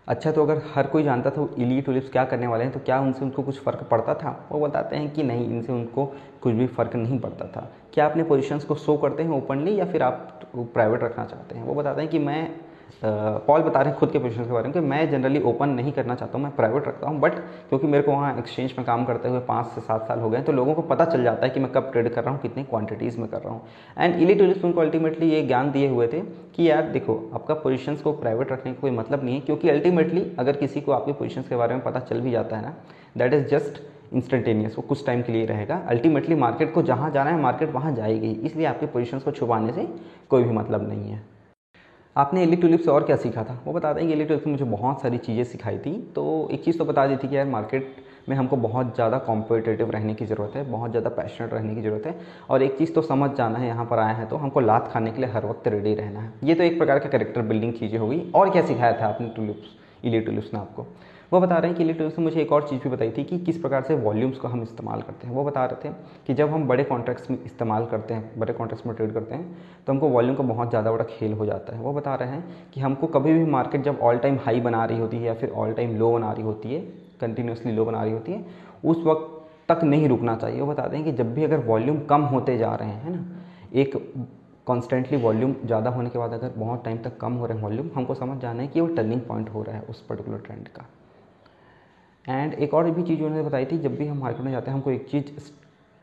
अच्छा 0.08 0.30
तो 0.32 0.42
अगर 0.42 0.60
हर 0.74 0.86
कोई 0.86 1.02
जानता 1.02 1.30
था 1.30 1.48
इली 1.58 1.80
टूलिप्स 1.80 2.10
क्या 2.10 2.24
करने 2.24 2.46
वाले 2.46 2.64
हैं 2.64 2.72
तो 2.72 2.80
क्या 2.80 3.00
उनसे 3.00 3.24
उनको 3.24 3.42
कुछ 3.42 3.58
फ़र्क 3.60 3.82
पड़ता 3.90 4.14
था? 4.14 4.30
वो 4.52 4.60
बताते 4.60 4.96
हैं 4.96 5.10
कि 5.14 5.22
नहीं, 5.22 5.46
इनसे 5.46 5.72
उनको 5.72 6.04
कुछ 6.42 6.54
भी 6.54 6.66
फ़र्क 6.66 6.94
नहीं 6.96 7.18
पड़ता 7.20 7.46
था। 7.46 7.68
क्या 7.94 8.06
अपने 8.06 8.22
पोजीशंस 8.22 8.64
को 8.64 8.74
शो 8.74 8.96
करते 8.96 9.22
हैं 9.22 9.30
ओपनली 9.30 9.78
या 9.78 9.84
फिर 9.84 10.02
आप 10.02 10.40
प्राइवेट 10.56 11.02
रखना 11.02 11.24
चाहते 11.24 11.56
हैं? 11.56 11.64
वो 11.64 11.74
बताते 11.74 12.00
हैं 12.00 12.10
कि 12.10 12.18
मैं 12.18 12.48
पॉल 13.02 13.62
बता 13.62 13.80
रहे 13.80 13.90
हैं 13.90 13.98
खुद 13.98 14.10
के 14.10 14.18
पोजिशन 14.18 14.44
के 14.44 14.52
बारे 14.52 14.64
में 14.64 14.72
कि 14.72 14.80
मैं 14.80 15.10
जनरली 15.10 15.40
ओपन 15.42 15.68
नहीं 15.70 15.92
करना 15.92 16.14
चाहता 16.14 16.38
हूँ, 16.38 16.42
मैं 16.44 16.54
प्राइवेट 16.56 16.86
रखता 16.88 17.08
हूँ 17.08 17.20
बट 17.20 17.34
क्योंकि 17.68 17.86
मेरे 17.86 18.02
को 18.02 18.12
वहाँ 18.12 18.36
एक्सचेंज 18.38 18.74
में 18.78 18.86
काम 18.86 19.04
करते 19.04 19.28
हुए 19.28 19.40
पाँच 19.48 19.66
से 19.66 19.80
सात 19.80 20.06
साल 20.08 20.20
हो 20.20 20.30
गए 20.30 20.40
तो 20.42 20.52
लोगों 20.52 20.74
को 20.74 20.82
पता 20.84 21.04
चल 21.04 21.22
जाता 21.24 21.46
है 21.46 21.50
कि 21.50 21.60
मैं 21.60 21.70
कब 21.72 21.90
ट्रेड 21.92 22.08
कर 22.08 22.24
रहा 22.24 22.32
हूँ, 22.32 22.40
कितनी 22.42 22.64
क्वांटिटीज़ 22.64 23.18
में 23.20 23.28
कर 23.28 23.40
रहा 23.40 23.52
हूँ। 23.52 23.62
एंड 23.98 24.14
इली 24.16 24.34
टूरिस्ट 24.34 24.64
उनको 24.64 24.80
अल्टीमेटली 24.80 25.30
ये 25.30 25.42
ज्ञान 25.42 25.70
दिए 25.72 25.88
हुए 25.88 26.06
थे 26.08 26.20
कि 26.56 26.68
यार 26.70 26.88
देखो, 26.88 27.20
आपका 27.34 27.54
पोजिशन 27.56 27.96
को 27.96 28.12
प्राइवेट 28.14 28.52
रखने 28.52 28.72
का 28.72 28.80
कोई 28.80 28.90
मतलब 28.90 29.24
नहीं 29.24 29.34
है, 29.34 29.40
क्योंकि 29.40 29.68
अल्टीमेटली 29.68 30.26
अगर 30.38 30.56
किसी 30.56 30.80
को 30.80 30.92
आपके 30.92 31.12
पोजिशन 31.14 31.42
के 31.48 31.56
बारे 31.56 31.74
में 31.74 31.84
पता 31.84 32.00
चल 32.00 32.20
भी 32.20 32.30
जाता 32.30 32.56
है 32.56 32.62
ना 32.62 32.74
दैट 33.16 33.34
इज़ 33.34 33.46
जस्ट 33.48 33.82
इंस्टेंटेनियस 34.12 34.76
वो 34.76 34.82
कुछ 34.82 35.06
टाइम 35.06 35.22
के 35.22 35.32
लिए 35.32 35.46
रहेगा। 35.46 35.82
अल्टीमेटली 35.88 36.34
मार्केट 36.36 36.72
को 36.74 36.82
जहाँ 36.82 37.10
जाना 37.10 37.30
है 37.30 37.40
मार्केट 37.40 37.72
वहाँ 37.72 37.94
जाएगी, 37.94 38.30
इसलिए 38.32 38.66
आपके 38.66 38.86
पोजिशन 38.86 39.18
को 39.18 39.30
छुपाने 39.32 39.72
से 39.72 39.88
कोई 40.30 40.44
भी 40.44 40.52
मतलब 40.52 40.88
नहीं 40.88 41.10
है। 41.10 41.26
आपने 42.18 42.42
एली 42.42 42.56
टूलिप 42.56 42.80
से 42.80 42.90
और 42.90 43.04
क्या 43.04 43.16
सीखा 43.16 43.42
था? 43.44 43.60
वो 43.64 43.72
बता 43.72 43.90
एली 43.92 44.24
टूलिप 44.24 44.42
से 44.44 44.50
मुझे 44.50 44.64
बहुत 44.66 45.02
सारी 45.02 45.18
चीज़ें 45.18 45.44
सिखाई 45.44 45.78
थी 45.78 45.92
तो 46.14 46.48
एक 46.52 46.64
चीज़ 46.64 46.78
तो 46.78 46.84
बता 46.84 47.06
दी 47.06 47.16
थी 47.16 47.28
कि 47.28 47.36
यार 47.36 47.46
मार्केट 47.46 47.96
में 48.28 48.34
हमको 48.36 48.56
बहुत 48.56 48.94
ज़्यादा 48.94 49.18
कॉम्पिटेटिव 49.20 49.90
रहने 49.90 50.14
की 50.14 50.26
ज़रूरत 50.26 50.56
है, 50.56 50.64
बहुत 50.70 50.90
ज़्यादा 50.90 51.10
पैशनेट 51.10 51.52
रहने 51.54 51.74
की 51.74 51.82
ज़रूरत 51.82 52.06
है, 52.06 52.14
और 52.50 52.62
एक 52.62 52.76
चीज़ 52.78 52.92
तो 52.92 53.02
समझ 53.02 53.30
जाना 53.36 53.58
है, 53.58 53.66
यहाँ 53.66 53.84
पर 53.84 53.98
आया 53.98 54.14
है 54.14 54.26
तो 54.26 54.36
हमको 54.36 54.60
लात 54.60 54.90
खाने 54.92 55.10
के 55.10 55.20
लिए 55.20 55.30
हर 55.30 55.46
वक्त 55.46 55.68
रेडी 55.68 55.94
रहना 55.94 56.20
है। 56.20 56.32
ये 56.44 56.54
तो 56.54 56.62
एक 56.64 56.78
प्रकार 56.78 56.98
का 56.98 57.08
करेक्टर 57.08 57.42
बिल्डिंग 57.42 57.72
चीज़ें 57.74 57.98
होगी 57.98 58.20
और 58.34 58.50
क्या 58.50 58.66
सिखाया 58.66 59.00
था 59.00 59.06
आपने 59.06 59.28
टूलिप्स 59.36 59.76
इली 60.04 60.20
टूलिप्स 60.20 60.54
ने 60.54 60.60
आपको? 60.60 60.86
वो 61.32 61.40
बता 61.40 61.56
रहे 61.56 61.68
हैं 61.68 61.76
कि 61.76 61.84
इलेक्ट्रिक 61.84 62.18
ने 62.18 62.24
मुझे 62.24 62.40
एक 62.42 62.52
और 62.52 62.68
चीज़ 62.68 62.82
भी 62.82 62.88
बताई 62.88 63.10
थी 63.10 63.24
कि 63.24 63.38
किस 63.38 63.56
प्रकार 63.58 63.82
से 63.82 63.94
वॉल्यूम्स 63.96 64.36
को 64.38 64.48
हम 64.48 64.62
इस्तेमाल 64.62 65.02
करते 65.02 65.26
हैं। 65.26 65.34
वो 65.34 65.44
बता 65.44 65.64
रहे 65.64 65.84
थे 65.84 65.92
कि 66.26 66.34
जब 66.34 66.50
हम 66.50 66.66
बड़े 66.68 66.84
कॉन्ट्रैक्ट्स 66.84 67.30
में 67.30 67.38
इस्तेमाल 67.38 67.86
करते 67.86 68.14
हैं, 68.14 68.38
बड़े 68.38 68.52
कॉन्ट्रैक्ट्स 68.52 68.86
में 68.86 68.94
ट्रेड 68.96 69.12
करते 69.14 69.34
हैं 69.34 69.56
तो 69.86 69.92
हमको 69.92 70.08
वॉल्यूम 70.08 70.36
का 70.36 70.42
बहुत 70.44 70.70
ज़्यादा 70.70 70.92
बड़ा 70.92 71.04
खेल 71.08 71.32
हो 71.32 71.46
जाता 71.46 71.76
है। 71.76 71.82
वो 71.82 71.92
बता 71.92 72.14
रहे 72.14 72.28
हैं 72.28 72.70
कि 72.74 72.80
हमको 72.80 73.06
कभी 73.08 73.32
भी 73.32 73.44
मार्केट 73.46 73.82
जब 73.82 74.00
ऑल 74.02 74.18
टाइम 74.18 74.38
हाई 74.44 74.60
बना 74.60 74.84
रही 74.84 74.98
होती 74.98 75.16
है 75.16 75.22
या 75.24 75.34
फिर 75.34 75.50
ऑल 75.52 75.72
टाइम 75.72 75.96
लो 75.98 76.12
बना 76.12 76.32
रही 76.32 76.44
होती 76.44 76.74
है 76.74 76.80
कंटिन्यूसली 77.20 77.72
लो 77.72 77.84
बना 77.84 78.02
रही 78.02 78.12
होती 78.12 78.32
है, 78.32 78.44
उस 78.84 79.02
वक्त 79.06 79.34
तक 79.68 79.84
नहीं 79.84 80.08
रुकना 80.08 80.36
चाहिए। 80.36 80.60
वो 80.60 80.66
बताते 80.66 80.96
हैं 80.96 81.04
कि 81.04 81.12
जब 81.12 81.34
भी 81.34 81.44
अगर 81.44 81.64
वॉल्यूम 81.66 81.98
कम 82.06 82.22
होते 82.26 82.56
जा 82.58 82.74
रहे 82.74 82.88
हैं 82.88 83.10
ना, 83.10 83.24
एक 83.74 83.96
कॉन्स्टेंटली 84.66 85.18
वॉल्यूम 85.18 85.54
ज़्यादा 85.64 85.90
होने 85.90 86.10
के 86.10 86.18
बाद 86.18 86.32
अगर 86.32 86.52
बहुत 86.56 86.84
टाइम 86.84 86.98
तक 86.98 87.16
कम 87.18 87.32
हो 87.32 87.46
रहे 87.46 87.56
हैं 87.56 87.64
वॉल्यूम 87.64 87.90
हमको 87.94 88.14
समझ 88.14 88.40
जाना 88.42 88.62
है 88.62 88.68
कि 88.68 88.80
वो 88.80 88.86
टर्निंग 88.86 89.20
पॉइंट 89.20 89.48
हो 89.50 89.62
रहा 89.62 89.76
है 89.76 89.82
उस 89.82 90.00
पर्टिकुलर 90.00 90.38
ट्रेंड 90.38 90.68
का। 90.68 90.84
एंड 92.28 92.54
एक 92.54 92.74
और 92.74 92.90
भी 92.90 93.02
चीज़ 93.02 93.22
उन्होंने 93.22 93.42
बताई 93.42 93.64
थी, 93.64 93.78
जब 93.78 93.96
भी 93.96 94.06
हम 94.06 94.18
मार्केट 94.18 94.42
में 94.42 94.52
जाते 94.52 94.70
हैं, 94.70 94.74
हमको 94.74 94.90
एक 94.90 95.08
चीज़ 95.10 95.24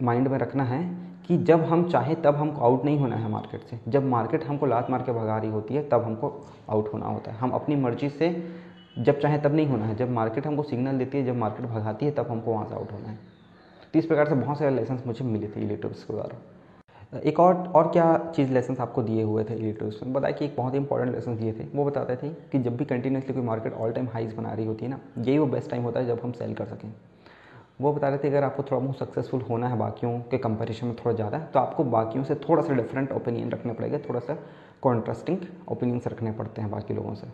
माइंड 0.02 0.28
में 0.28 0.38
रखना 0.38 0.64
है 0.64 0.98
कि 1.28 1.38
जब 1.38 1.62
हम 1.62 1.90
चाहें, 1.90 2.22
तब 2.22 2.36
हमको 2.36 2.62
आउट 2.62 2.86
नहीं 2.86 3.00
होना 3.00 3.16
है 3.16 3.30
मार्केट 3.30 3.62
से। 3.62 3.80
जब 3.88 4.06
मार्केट 4.06 4.44
हमको 4.44 4.66
लात 4.66 4.90
मार 4.90 5.02
के 5.02 5.12
भगा 5.12 5.38
रही 5.38 5.50
होती 5.50 5.74
है, 5.76 5.90
तब 5.90 6.04
हमको 6.04 6.48
आउट 6.70 6.94
होना 6.94 7.06
होता 7.06 7.32
है। 7.32 7.38
हम 7.38 7.50
अपनी 7.50 7.76
मर्ज़ी 7.76 8.10
से 8.10 8.48
जब 9.00 9.20
चाहें, 9.20 9.42
तब 9.42 9.56
नहीं 9.56 9.68
होना 9.68 9.86
है। 9.86 9.96
जब 9.96 10.10
मार्केट 10.10 10.48
हमको 10.48 10.64
सिग्नल 10.64 10.98
देती 10.98 11.18
है, 11.18 11.26
जब 11.26 11.36
मार्केट 11.36 11.66
भगाती 11.66 12.06
है, 12.06 12.12
तब 12.12 12.28
हमको 12.28 12.52
वहाँ 12.52 12.66
से 12.66 12.76
आउट 12.76 12.92
होना 12.92 13.10
है। 13.10 13.20
तो 13.94 14.00
इस 14.00 14.06
प्रकार 14.06 14.30
से 14.30 14.36
बहुत 14.36 14.58
सारे 14.58 14.76
लेसन 14.76 15.00
मुझे 15.08 15.26
मिले 15.26 15.48
थे 15.48 15.62
इलेक्ट्रिक्स 15.62 16.04
के 16.04 16.14
द्वारा। 16.14 16.55
एक 17.14 17.40
और 17.40 17.56
और 17.76 17.88
क्या 17.88 18.06
चीज़ 18.36 18.52
लेसन 18.52 18.76
आपको 18.82 19.02
दिए 19.04 19.24
हुए 19.24 19.44
थे 19.44 19.56
इलेक्ट्रिक्स 19.56 20.02
में? 20.04 20.14
बताया 20.14 20.34
कि 20.34 20.46
एक 20.46 20.56
बहुत 20.58 20.74
ही 20.74 20.80
इंपॉर्टेंट 20.80 21.14
लेसन 21.16 21.36
दिए 21.38 21.52
थे। 21.54 21.66
वो 21.76 21.86
बताते 21.86 22.16
थे 22.18 22.30
कि 22.52 22.60
जब 22.60 22.78
भी 22.78 22.86
कंटिन्यूसली 22.86 23.34
कोई 23.34 23.44
मार्केट 23.44 23.74
ऑल 23.74 23.92
टाइम 23.92 24.08
हाइज 24.14 24.34
बना 24.34 24.54
रही 24.54 24.66
होती 24.66 24.86
है 24.86 24.92
ना, 24.92 25.00
यही 25.18 25.38
वो 25.38 25.46
बेस्ट 25.48 25.70
टाइम 25.72 25.84
होता 25.84 26.00
है 26.00 26.06
जब 26.06 26.20
हम 26.24 26.32
सेल 26.34 26.54
कर 26.54 26.66
सकें। 26.66 26.92
वो 27.82 27.92
बता 27.94 28.10
रहे 28.10 28.18
थे 28.18 28.28
अगर 28.28 28.44
आपको 28.44 28.64
थोड़ा 28.64 28.80
बहुत 28.80 28.98
सक्सेसफुल 29.00 29.42
होना 29.42 29.68
है 29.68 29.78
बाकियों 29.78 30.20
के 30.22 30.38
कंपैरिजन 30.40 30.88
में 30.88 30.96
थोड़ा 30.96 31.16
ज़्यादा 31.16 31.40
तो 31.54 31.60
आपको 31.60 31.84
बाकियों 31.86 32.24
से 32.24 32.36
थोड़ा 32.40 32.62
सा 32.64 32.74
डिफरेंट 32.74 33.12
ओपिनियन 33.12 33.50
रखने 33.52 33.74
पड़ेगा, 33.74 33.98
थोड़ा 34.00 34.20
सा 34.20 34.38
कॉन्ट्रास्टिंग 34.82 35.38
ओपिनियंस 35.70 36.08
रखने 36.08 36.32
पड़ते 36.32 36.62
हैं 36.62 36.72
बाकी 36.72 36.94
लोगों 36.94 37.14
से। 37.14 37.28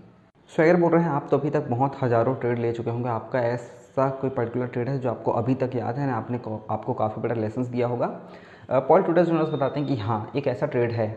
सो 0.51 0.63
अगर 0.63 0.75
बोल 0.75 0.91
रहे 0.91 1.03
हैं, 1.03 1.09
आप 1.09 1.27
तो 1.31 1.38
अभी 1.38 1.50
तक 1.50 1.68
बहुत 1.69 2.01
हज़ारों 2.01 2.35
ट्रेड 2.35 2.59
ले 2.59 2.71
चुके 2.71 2.89
होंगे, 2.89 3.09
आपका 3.09 3.39
ऐसा 3.41 4.09
कोई 4.12 4.29
पर्टिकुलर 4.31 4.68
ट्रेड 4.68 4.89
है 4.89 5.00
जो 5.00 5.09
आपको 5.09 5.31
अभी 5.33 5.56
तक 5.56 5.75
याद 5.75 5.97
है 5.97 6.07
ना 6.07 6.15
आपने 6.15 6.38
आपको 6.69 6.94
काफ़ी 6.94 7.21
बड़ा 7.21 7.35
लेसन 7.35 7.71
दिया 7.71 7.88
होगा। 7.88 8.07
पॉल 8.71 9.01
टूडर 9.03 9.23
जोनस 9.25 9.50
बताते 9.50 9.79
हैं 9.79 9.88
कि 9.88 9.95
हाँ 9.97 10.31
एक 10.35 10.47
ऐसा 10.47 10.65
ट्रेड 10.65 10.91
है। 10.91 11.07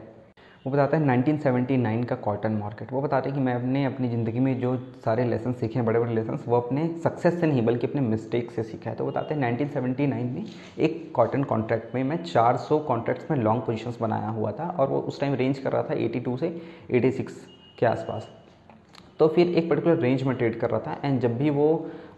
वो 0.65 0.71
बताता 0.73 0.97
है 0.97 1.05
1979 1.05 2.05
का 2.05 2.17
कॉटन 2.17 2.53
मार्केट 2.53 2.93
वो 2.93 3.01
बताते 3.03 3.29
हैं 3.29 3.39
कि 3.39 3.45
मैं 3.45 3.55
अपने, 3.55 3.85
अपनी 3.85 4.09
ज़िंदगी 4.09 4.41
में 4.41 4.59
जो 4.61 4.77
सारे 5.05 5.25
लेसन 5.25 5.53
सीखे 5.53 5.75
हैं 5.75 5.85
बड़े 5.87 6.01
बड़े 6.01 6.15
लेसन 6.15 6.39
वो 6.47 6.56
अपने 6.56 6.89
सक्सेस 7.05 7.41
से 7.41 7.47
नहीं, 7.47 7.65
बल्कि 7.67 7.87
अपने 7.87 8.01
मिस्टेक 8.01 8.51
से 8.51 8.62
सीखा 8.62 8.91
है। 8.91 8.97
तो 8.97 9.06
बताते 9.06 9.35
हैं 9.35 9.41
1979 9.43 10.31
में 10.35 10.45
एक 10.79 11.11
कॉटन 11.15 11.43
कॉन्ट्रैक्ट 11.45 11.95
में 11.95 12.05
मैं 12.05 12.23
400 12.25 12.79
कॉन्ट्रैक्ट्स 12.79 13.31
में 13.31 13.39
लॉन्ग 13.39 13.62
पोजीशंस 13.62 13.99
बनाया 14.01 14.29
हुआ 14.29 14.53
था 14.53 14.69
और 14.71 14.89
वो 14.89 15.01
उस 15.01 15.21
टाइम 15.21 15.35
रेंज 15.35 15.59
कर 15.59 15.73
रहा 15.73 15.83
था 15.83 15.95
82 15.97 16.39
से 16.39 16.49
86 16.91 17.47
के 17.79 17.87
आसपास। 17.87 18.29
तो 19.21 19.29
फिर 19.29 19.49
एक 19.49 19.69
पर्टिकुलर 19.71 19.97
रेंज 19.97 20.23
में 20.23 20.37
ट्रेड 20.37 20.59
कर 20.61 20.71
रहा 20.71 20.81
था 20.81 20.97
एंड 21.05 21.21
जब 21.21 21.37
भी 21.39 21.51
वो 21.51 21.67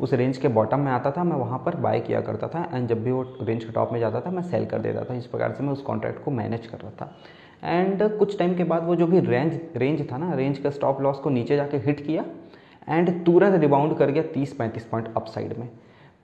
उस 0.00 0.12
रेंज 0.12 0.36
के 0.36 0.48
बॉटम 0.48 0.80
में 0.80 0.90
आता 0.92 1.10
था, 1.10 1.24
मैं 1.24 1.36
वहाँ 1.36 1.58
पर 1.66 1.76
बाय 1.76 2.00
किया 2.00 2.20
करता 2.20 2.48
था 2.48 2.68
एंड 2.72 2.88
जब 2.88 3.02
भी 3.04 3.10
वो 3.10 3.22
रेंज 3.42 3.64
के 3.64 3.72
टॉप 3.72 3.92
में 3.92 3.98
जाता 4.00 4.20
था, 4.20 4.30
मैं 4.30 4.42
सेल 4.42 4.64
कर 4.66 4.78
देता 4.78 5.04
था। 5.04 5.14
इस 5.14 5.26
प्रकार 5.26 5.52
से 5.52 5.62
मैं 5.62 5.72
उस 5.72 5.82
कॉन्ट्रैक्ट 5.82 6.22
को 6.24 6.30
मैनेज 6.30 6.66
कर 6.66 6.78
रहा 6.78 6.90
था। 7.00 7.16
एंड 7.64 8.02
कुछ 8.18 8.38
टाइम 8.38 8.54
के 8.56 8.64
बाद 8.64 8.84
वो 8.84 8.96
जो 8.96 9.06
भी 9.06 9.20
रेंज 9.20 9.58
रेंज 9.76 10.06
था 10.12 10.16
ना 10.16 10.32
रेंज 10.34 10.58
का 10.58 10.70
स्टॉप 10.70 11.00
लॉस 11.02 11.18
को 11.18 11.30
नीचे 11.30 11.56
जाके 11.56 11.76
हिट 11.78 12.04
किया 12.06 12.24
एंड 12.88 13.24
तुरंत 13.24 13.60
रिबाउंड 13.60 13.96
कर 13.98 14.10
गया 14.10 14.22
तीस 14.34 14.52
पैंतीस 14.54 14.84
पॉइंट 14.84 15.12
अप 15.16 15.26
साइड 15.26 15.56
में। 15.58 15.68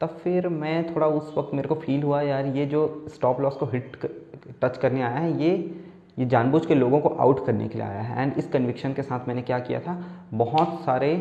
तब 0.01 0.19
फिर 0.23 0.49
मैं 0.49 0.95
थोड़ा 0.95 1.07
उस 1.07 1.35
वक्त 1.37 1.55
मेरे 1.55 1.69
को 1.69 1.75
फील 1.77 2.03
हुआ, 2.03 2.21
यार, 2.23 2.47
ये 2.47 2.67
जो 2.67 3.05
स्टॉप 3.09 3.41
लॉस 3.41 3.55
को 3.55 3.67
हिट 3.67 3.97
टच 4.63 4.77
करने 4.77 5.03
आया 5.03 5.19
है, 5.19 5.43
ये 5.43 5.82
ये 6.17 6.27
जानबूझ 6.27 6.65
के 6.67 6.75
लोगों 6.75 7.01
को 7.01 7.09
आउट 7.09 7.45
करने 7.47 7.69
के 7.69 7.79
लिए 7.79 7.87
आया 7.87 8.01
है। 8.01 8.23
एंड 8.23 8.33
इस 8.39 8.49
कन्विक्शन 8.49 8.93
के 8.93 9.03
साथ 9.03 9.29
मैंने 9.29 9.43
क्या 9.43 9.59
किया 9.59 9.81
था? 9.81 9.97
बहुत 10.35 10.81
सारे 10.85 11.17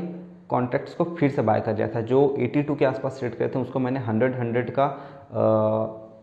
कॉन्ट्रैक्ट्स 0.49 0.93
को 0.93 1.03
फिर 1.03 1.29
से 1.31 1.41
बाय 1.41 1.61
कर 1.61 1.75
लिया 1.75 1.87
था। 1.87 2.01
जो 2.01 2.23
82 2.39 2.75
के 2.75 2.85
आसपास 2.85 3.19
सेट 3.19 3.35
करे 3.35 3.47
थे, 3.47 3.59
उसको 3.59 3.79
मैंने 3.79 3.99
100 3.99 4.35
100 4.35 4.69
का 4.69 4.87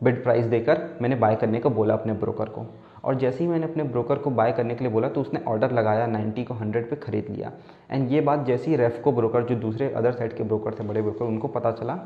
बिड 0.03 0.23
प्राइस 0.23 0.45
देकर 0.47 0.81
मैंने 1.03 1.17
बाय 1.17 1.37
करने 1.37 1.59
को 1.59 1.71
बोला 1.71 1.95
अपने 1.95 2.13
ब्रोकर 2.15 2.49
को। 2.49 2.67
और 3.05 3.15
जैसे 3.15 3.45
ही 3.45 3.51
मैंने 3.51 3.67
अपने 3.67 3.83
ब्रोकर 3.85 4.19
को 4.19 4.31
बाय 4.31 4.53
करने 4.53 4.75
के 4.75 4.85
लिए 4.85 4.93
बोला 4.93 5.09
तो 5.09 5.21
उसने 5.21 5.41
ऑर्डर 5.49 5.73
लगाया 5.73 6.07
90 6.07 6.45
को 6.45 6.55
100 6.55 6.85
पे 6.91 6.97
खरीद 6.97 7.27
लिया। 7.31 7.53
एंड 7.91 8.13
ये 8.13 8.21
बात 8.21 8.45
जैसे 8.47 8.71
ही 8.71 8.77
रेफ 8.77 9.01
को 9.05 9.13
ब्रोकर 9.13 9.45
जो 9.45 9.55
दूसरे 9.57 9.91
अदर 9.93 10.13
साइड 10.13 10.37
के 10.37 10.45
ब्रोकर 10.45 10.75
थे, 10.75 10.85
बड़े 10.85 11.03
ब्रोकर 11.03 11.25
उनको 11.25 11.49
पता 11.49 11.71
चला 11.73 11.99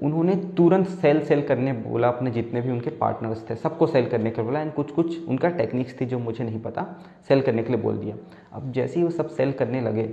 उन्होंने 0.00 0.34
तुरंत 0.56 0.88
सेल 0.90 1.20
सेल 1.24 1.42
करने 1.42 1.72
बोला, 1.72 2.08
अपने 2.08 2.30
जितने 2.30 2.60
भी 2.60 2.70
उनके 2.70 2.90
पार्टनर्स 2.90 3.48
थे, 3.50 3.54
सबको 3.56 3.86
सेल 3.86 4.08
करने 4.08 4.30
के 4.30 4.36
लिए 4.36 4.44
बोला 4.44 4.60
एंड 4.60 4.72
कुछ 4.74 4.90
कुछ 4.90 5.28
उनका 5.28 5.48
टेक्निक्स 5.50 6.00
थी 6.00 6.06
जो 6.06 6.18
मुझे 6.18 6.44
नहीं 6.44 6.60
पता, 6.60 6.86
सेल 7.28 7.40
करने 7.40 7.62
के 7.62 7.72
लिए 7.72 7.82
बोल 7.82 7.98
दिया। 7.98 8.16
अब 8.52 8.70
जैसे 8.72 9.00
ही 9.00 9.04
वो 9.04 9.10
सब 9.10 9.28
सेल 9.30 9.52
करने 9.52 9.80
लगे, 9.80 10.08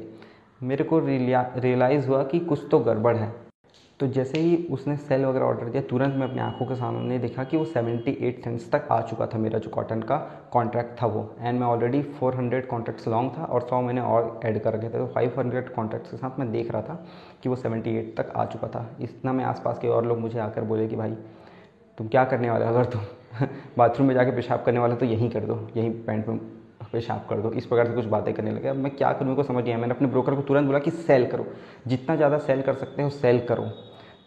मेरे 0.62 0.84
को 0.84 1.00
रियलाइज़ 1.00 2.08
हुआ 2.08 2.24
कि 2.24 2.40
कुछ 2.40 2.68
तो 2.72 2.80
गड़बड़ 2.80 3.16
है। 3.18 3.34
तो 4.00 4.08
जैसे 4.08 4.40
ही 4.40 4.56
उसने 4.72 4.96
सेल 4.98 5.26
वगैरह 5.26 5.46
ऑर्डर 5.46 5.70
दिया 5.70 5.82
तुरंत 5.82 6.14
मैं 6.16 6.28
अपनी 6.28 6.42
आँखों 6.42 6.66
के 6.66 6.76
सामने 6.76 7.18
देखा 7.20 7.44
कि 7.44 7.58
वो 7.58 7.66
78 7.66 8.44
सेंट्स 8.44 8.70
तक 8.72 8.88
आ 8.92 9.02
चुका 9.02 9.26
था 9.28 9.38
मेरा 9.38 9.60
जो 9.60 9.70
कॉटन 9.70 10.02
का 10.02 10.18
कॉन्ट्रैक्ट 10.52 11.02
था 11.02 11.08
वो। 11.08 11.24
एंड 11.40 11.60
मैं 11.60 11.68
ऑलरेडी 11.68 12.02
400 12.20 12.66
कॉन्ट्रैक्ट्स 12.68 13.08
लॉन्ग 13.08 13.32
था 13.38 13.44
और 13.44 13.62
100 13.62 13.82
मैंने 13.82 14.02
और 14.02 14.40
ऐड 14.46 14.62
कर 14.64 14.74
रखे 14.74 14.90
थे। 14.90 14.98
तो 14.98 15.08
500 15.08 15.70
कॉन्ट्रैक्ट्स 15.76 16.12
के 16.12 16.18
साथ 16.18 16.40
मैं 16.40 16.52
देख 16.52 16.72
रहा 16.72 16.82
था 16.82 17.06
कि 17.44 17.50
वो 17.50 17.56
78 17.56 18.16
तक 18.18 18.32
आ 18.36 18.46
चुका 18.46 18.68
था। 18.68 18.88
इतना 19.02 19.34
में 19.34 19.44
आसपास 19.46 19.80
के 19.80 19.88
और 19.88 20.06
लोग 20.06 20.20
मुझे 20.20 20.40
आकर 20.40 20.62
बोले 20.62 20.88
कि 20.88 20.96
भाई, 20.96 21.12
तुम 21.98 22.08
क्या 22.08 22.24
करने 22.26 22.50
वाले 22.50 22.66
अगर 22.66 22.86
तुम 22.86 23.02
बाथरूम 23.78 24.08
में 24.08 24.16
जाके 24.16 24.32
पेशाब 24.32 24.64
करने 24.64 24.80
वाला 24.80 24.96
तो 24.96 25.06
यहीं 25.06 25.30
कर 25.30 25.40
दो, 25.40 25.60
यहीं 25.78 25.92
पैंट 26.04 26.28
में 26.28 26.38
पेशाब 26.92 27.26
कर 27.30 27.42
दो। 27.42 27.52
इस 27.52 27.66
प्रकार 27.66 27.88
से 27.88 27.94
कुछ 27.94 28.06
बातें 28.06 28.34
करने 28.34 28.52
लगे। 28.52 28.68
अब 28.68 28.76
मैं 28.76 28.96
क्या 28.96 29.12
करूँ 29.14 29.36
को 29.36 29.44
समझ 29.44 29.64
गया 29.64 29.78
मैंने 29.78 29.94
अपने 29.94 30.08
ब्रोकर 30.08 30.36
को 30.36 30.42
तुरंत 30.42 30.68
बोला 30.68 30.80
कि 30.80 30.92
सेल 30.92 31.26
करो। 31.26 31.46
जितना 31.88 32.16
ज़्यादा 32.16 32.38
सेल 32.38 32.62
कर 32.62 32.74
सकते 32.74 33.04
हो 33.04 33.10
सेल 33.10 33.46
करो। 33.46 33.70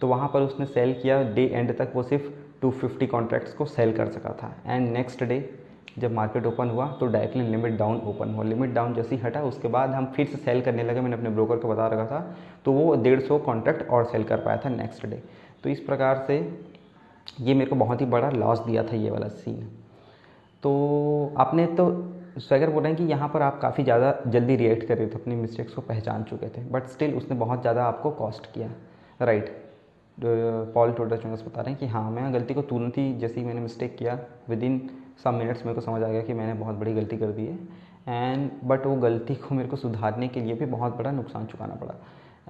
तो 0.02 0.08
वहाँ 0.08 0.28
पर 0.28 0.42
उसने 0.42 0.66
सेल 0.66 0.92
किया 1.02 1.22
डे 1.24 1.44
एंड 1.46 1.76
तक 1.78 1.92
वो 1.94 2.02
सिर्फ़ 2.02 2.24
250 2.62 3.06
कॉन्ट्रैक्ट्स 3.08 3.52
को 3.54 3.64
सेल 3.66 3.92
कर 3.92 4.08
सका 4.10 4.32
था। 4.32 4.54
एंड 4.66 4.88
नेक्स्ट 4.92 5.22
डे 5.24 5.38
जब 5.98 6.12
मार्केट 6.12 6.46
ओपन 6.46 6.70
हुआ 6.70 6.86
तो 7.00 7.06
डायरेक्टली 7.06 7.42
लिमिट 7.44 7.76
डाउन 7.78 8.00
ओपन 8.06 8.34
हुआ। 8.34 8.44
लिमिट 8.44 8.70
डाउन 8.70 8.94
जैसे 8.94 9.14
ही 9.14 9.20
हटा, 9.22 9.42
उसके 9.42 9.68
बाद 9.68 9.90
हम 9.90 10.06
फिर 10.16 10.26
से 10.26 10.38
सेल 10.38 10.60
करने 10.62 10.82
लगे। 10.82 11.00
मैंने 11.00 11.16
अपने 11.16 11.30
ब्रोकर 11.30 11.56
को 11.56 11.68
बता 11.68 11.86
रखा 11.86 12.06
था। 12.06 12.36
तो 12.64 12.72
वो 12.72 12.94
डेढ़ 13.02 13.20
सौ 13.20 13.38
कॉन्ट्रैक्ट 13.40 13.88
और 13.90 14.04
सेल 14.04 14.24
कर 14.24 14.40
पाया 14.40 14.60
था 14.64 14.68
नेक्स्ट 14.70 15.06
डे 15.06 15.22
तो 15.64 15.70
इस 15.70 15.80
प्रकार 15.80 16.24
से 16.26 16.38
ये 17.40 17.54
मेरे 17.54 17.70
को 17.70 17.76
बहुत 17.76 18.00
ही 18.00 18.06
बड़ा 18.08 18.30
लॉस 18.30 18.60
दिया 18.60 18.82
था 18.84 18.96
ये 18.96 19.10
वाला 19.10 19.28
सीन 19.28 19.66
तो 20.62 21.34
आपने 21.38 21.66
तो 21.76 21.90
स्वैगर 22.38 22.70
बोल 22.70 22.82
रहे 22.82 22.92
हैं 22.92 23.00
कि 23.00 23.10
यहाँ 23.10 23.28
पर 23.28 23.42
आप 23.42 23.60
काफ़ी 23.60 23.84
ज़्यादा 23.84 24.14
जल्दी 24.26 24.56
रिएक्ट 24.56 24.86
कर 24.86 24.98
रहे 24.98 25.06
थे, 25.06 25.14
अपनी 25.14 25.34
मिस्टेक्स 25.36 25.74
को 25.74 25.80
पहचान 25.82 26.22
चुके 26.24 26.48
थे 26.48 26.64
बट 26.66 26.86
स्टिल 26.88 27.14
उसने 27.14 27.36
बहुत 27.36 27.60
ज़्यादा 27.60 27.84
आपको 27.84 28.10
कॉस्ट 28.12 28.46
किया 28.54 28.70
राइट 29.20 29.58
पॉल 30.18 30.92
टोडर 30.92 31.16
चोनस 31.16 31.42
बता 31.42 31.60
रहे 31.60 31.70
हैं 31.70 31.80
कि 31.80 31.86
हाँ 31.86 32.10
मैं 32.10 32.32
गलती 32.34 32.54
को 32.54 32.62
तुरंत 32.62 32.98
ही, 32.98 33.12
जैसे 33.14 33.40
ही 33.40 33.46
मैंने 33.46 33.60
मिस्टेक 33.60 33.96
किया 33.96 34.18
विद 34.48 34.62
इन 34.62 34.80
सम 35.24 35.34
मिनट्स 35.34 35.64
मेरे 35.66 35.74
को 35.74 35.80
समझ 35.80 36.02
आ 36.02 36.08
गया 36.08 36.22
कि 36.22 36.34
मैंने 36.34 36.54
बहुत 36.54 36.74
बड़ी 36.76 36.94
गलती 36.94 37.16
कर 37.16 37.30
दी 37.32 37.46
है। 37.46 37.58
एंड 38.08 38.50
बट 38.64 38.86
वो 38.86 38.94
गलती 38.98 39.34
को 39.34 39.54
मेरे 39.54 39.68
को 39.68 39.76
सुधारने 39.76 40.28
के 40.28 40.40
लिए 40.40 40.54
भी 40.54 40.66
बहुत 40.66 40.96
बड़ा 40.96 41.10
नुकसान 41.12 41.46
चुकाना 41.46 41.74
पड़ा। 41.74 41.94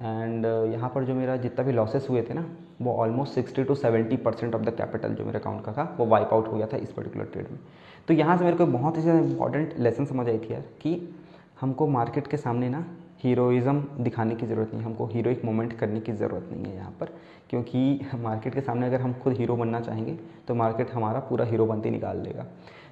एंड 0.01 0.45
यहाँ 0.73 0.89
पर 0.89 1.03
जो 1.03 1.15
मेरा 1.15 1.35
जितना 1.37 1.65
भी 1.65 1.71
लॉसेस 1.71 2.07
हुए 2.09 2.21
थे 2.21 2.33
ना, 2.33 2.45
वो 2.81 2.93
almost 2.93 3.33
sixty 3.33 3.63
to 3.63 3.75
seventy 3.75 4.17
percent 4.17 4.55
of 4.55 4.61
the 4.61 4.75
capital 4.77 5.13
जो 5.15 5.25
मेरे 5.25 5.39
अकाउंट 5.39 5.63
का 5.65 5.71
था, 5.71 5.95
वो 5.99 6.05
वाइप 6.05 6.29
आउट 6.33 6.47
हो 6.47 6.57
गया 6.57 6.67
था 6.67 6.77
इस 6.77 6.91
पर्टिकुलर 6.91 7.25
ट्रेड 7.25 7.49
में। 7.51 7.59
तो 8.07 8.13
यहाँ 8.13 8.37
से 8.37 8.43
मेरे 8.43 8.57
को 8.57 8.65
बहुत 8.67 8.97
ही 8.97 9.01
ज़्यादा 9.01 9.19
इंपॉर्टेंट 9.21 9.77
लेसन 9.79 10.05
समझ 10.05 10.27
आई 10.29 10.37
थी 10.39 10.53
यार, 10.53 10.63
कि 10.81 11.15
हमको 11.61 11.87
मार्केट 11.87 12.27
के 12.27 12.37
सामने 12.37 12.69
ना 12.69 12.85
हीरोइज़म 13.23 13.81
दिखाने 13.99 14.35
की 14.35 14.45
ज़रूरत 14.45 14.69
नहीं 14.69 14.79
है 14.79 14.85
हमको 14.85 15.05
हीरोइक 15.07 15.43
मोमेंट 15.45 15.73
करने 15.79 15.99
की 15.99 16.11
ज़रूरत 16.13 16.49
नहीं 16.51 16.65
है 16.65 16.75
यहाँ 16.75 16.91
पर, 16.99 17.09
क्योंकि 17.49 17.99
मार्केट 18.15 18.53
के 18.53 18.61
सामने 18.61 18.85
अगर 18.87 19.01
हम 19.01 19.13
खुद 19.13 19.37
हीरो 19.37 19.55
बनना 19.55 19.79
चाहेंगे 19.81 20.17
तो 20.47 20.55
मार्केट 20.55 20.91
हमारा 20.91 21.19
पूरा 21.21 21.45
हीरो 21.45 21.65
बनते 21.65 21.89
निकाल 21.89 22.19
देगा। 22.19 22.45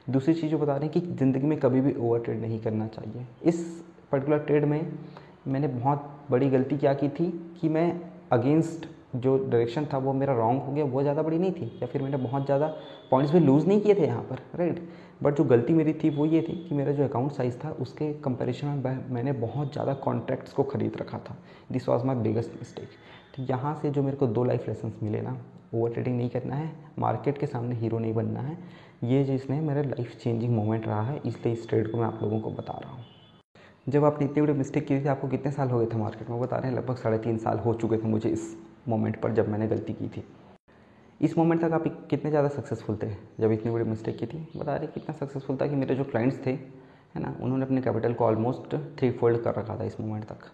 दूसरी 0.09 0.33
चीज़ 0.33 0.51
जो 0.51 0.57
बता 0.57 0.75
रहे 0.75 0.85
हैं 0.85 0.91
कि 0.91 1.15
ज़िंदगी 1.15 1.47
में 1.47 1.57
कभी 1.59 1.81
भी 1.81 1.93
ओवर 1.95 2.19
ट्रेड 2.19 2.41
नहीं 2.41 2.59
करना 2.61 2.87
चाहिए। 2.89 3.25
इस 3.43 3.83
पर्टिकुलर 4.11 4.39
ट्रेड 4.39 4.65
में 4.65 4.91
मैंने 5.47 5.67
बहुत 5.69 6.09
बड़ी 6.31 6.49
गलती 6.49 6.77
क्या 6.77 6.93
की 6.93 7.09
थी 7.09 7.27
कि 7.61 7.69
मैं 7.69 8.01
अगेंस्ट 8.31 8.87
जो 9.15 9.37
डायरेक्शन 9.39 9.85
था, 9.93 9.97
वो 9.97 10.13
मेरा 10.13 10.33
रॉन्ग 10.33 10.61
हो 10.61 10.73
गया, 10.73 10.83
वो 10.85 11.01
ज़्यादा 11.01 11.21
बड़ी 11.21 11.37
नहीं 11.37 11.51
थी, 11.51 11.65
या 11.81 11.87
फिर 11.87 12.01
मैंने 12.01 12.17
बहुत 12.19 12.45
ज़्यादा 12.45 12.67
पॉइंट्स 13.11 13.33
भी 13.33 13.39
लूज़ 13.39 13.67
नहीं 13.67 13.81
किए 13.81 13.95
थे 13.95 14.05
यहाँ 14.05 14.21
पर 14.23 14.39
राइट 14.55 14.79
बट 15.21 15.35
जो 15.35 15.43
गलती 15.43 15.73
मेरी 15.73 15.93
थी 15.93 16.09
वो 16.09 16.25
ये 16.25 16.41
थी 16.41 16.55
कि 16.59 16.75
मेरा 16.75 16.91
जो 16.91 17.03
अकाउंट 17.03 17.31
साइज़ 17.31 17.55
था, 17.55 17.69
उसके 17.71 18.11
कंपैरिजन 18.15 18.67
में 18.85 19.09
मैंने 19.09 19.31
बहुत 19.33 19.71
ज़्यादा 19.73 19.93
कॉन्ट्रैक्ट्स 20.03 20.53
को 20.53 20.63
ख़रीद 20.65 20.97
रखा 20.97 21.17
था। 21.19 21.37
This 21.71 21.89
was 21.89 22.05
my 22.05 22.15
biggest 22.17 22.51
mistake 22.51 22.89
तो 23.35 23.43
यहाँ 23.43 23.73
से 23.81 23.89
जो 23.89 24.03
मेरे 24.03 24.17
को 24.17 24.27
दो 24.27 24.43
लाइफ 24.43 24.67
लेसन 24.67 24.93
मिले 25.03 25.21
ना 25.21 25.37
ओवर 25.73 25.91
ट्रेडिंग 25.91 26.17
नहीं 26.17 26.29
करना 26.29 26.55
है 26.55 26.71
मार्केट 26.99 27.37
के 27.37 27.47
सामने 27.47 27.75
हीरो 27.75 27.99
नहीं 27.99 28.13
बनना 28.13 28.39
है। 28.39 28.57
ये 29.03 29.23
जिसने 29.23 29.59
मेरा 29.61 29.81
लाइफ 29.81 30.17
चेंजिंग 30.23 30.55
मोमेंट 30.55 30.87
रहा 30.87 31.01
है, 31.01 31.21
इसलिए 31.25 31.53
इस 31.53 31.67
ट्रेड 31.69 31.91
को 31.91 31.97
मैं 31.97 32.05
आप 32.05 32.19
लोगों 32.23 32.39
को 32.39 32.49
बता 32.51 32.79
रहा 32.83 32.91
हूँ। 32.91 33.05
जब 33.89 34.05
आपने 34.05 34.25
इतनी 34.25 34.41
बड़ी 34.41 34.53
मिस्टेक 34.53 34.87
की 34.87 34.99
थी, 34.99 35.07
आपको 35.07 35.27
कितने 35.27 35.51
साल 35.51 35.69
हो 35.69 35.79
गए 35.79 35.85
थे 35.85 35.97
मार्केट 35.97 36.29
में? 36.29 36.39
बता 36.41 36.57
रहे 36.57 36.71
हैं, 36.71 36.77
लगभग 36.77 36.95
साढ़े 36.95 37.17
तीन 37.17 37.37
साल 37.37 37.59
हो 37.59 37.73
चुके 37.73 37.97
थे 37.97 38.07
मुझे 38.07 38.29
इस 38.29 38.55
मोमेंट 38.87 39.19
पर 39.21 39.31
जब 39.31 39.49
मैंने 39.49 39.67
गलती 39.67 39.93
की 39.93 40.07
थी। 40.07 40.23
इस 41.21 41.37
मोमेंट 41.37 41.61
तक 41.61 41.71
आप 41.73 41.83
कितने 42.09 42.29
ज़्यादा 42.29 42.47
सक्सेसफुल 42.49 42.95
थे? 43.03 43.09
जब 43.39 43.51
इतनी 43.51 43.71
बड़ी 43.71 43.83
मिस्टेक 43.85 44.17
की 44.17 44.25
थी? 44.25 44.37
बता 44.55 44.75
रहे 44.75 44.87
कितना 44.87 45.15
सक्सेसफुल 45.15 45.57
था 45.57 45.67
कि 45.67 45.75
मेरे 45.75 45.95
जो 45.95 46.03
क्लाइंट्स 46.03 46.45
थे, 46.45 46.51
है 46.51 47.21
ना, 47.21 47.35
उन्होंने 47.41 47.65
अपने 47.65 47.81
कैपिटल 47.81 48.13
को 48.13 48.25
ऑलमोस्ट 48.25 48.75
थ्री 48.99 49.09
फोल्ड 49.11 49.41
कर 49.43 49.55
रखा 49.55 49.75
था 49.79 49.83
इस 49.83 49.99
मोमेंट 49.99 50.23
तक। 50.25 50.45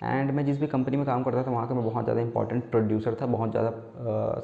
एंड 0.00 0.30
मैं 0.30 0.44
जिस 0.46 0.58
भी 0.60 0.66
कंपनी 0.66 0.96
में 0.96 1.04
काम 1.06 1.22
करता 1.22 1.42
था, 1.42 1.50
वहाँ 1.50 1.68
का 1.68 1.74
मैं 1.74 1.84
बहुत 1.84 2.04
ज़्यादा 2.04 2.20
इंपॉर्टेंट 2.20 2.70
प्रोड्यूसर 2.70 3.14
था, 3.20 3.26
बहुत 3.26 3.50
ज़्यादा 3.50 3.70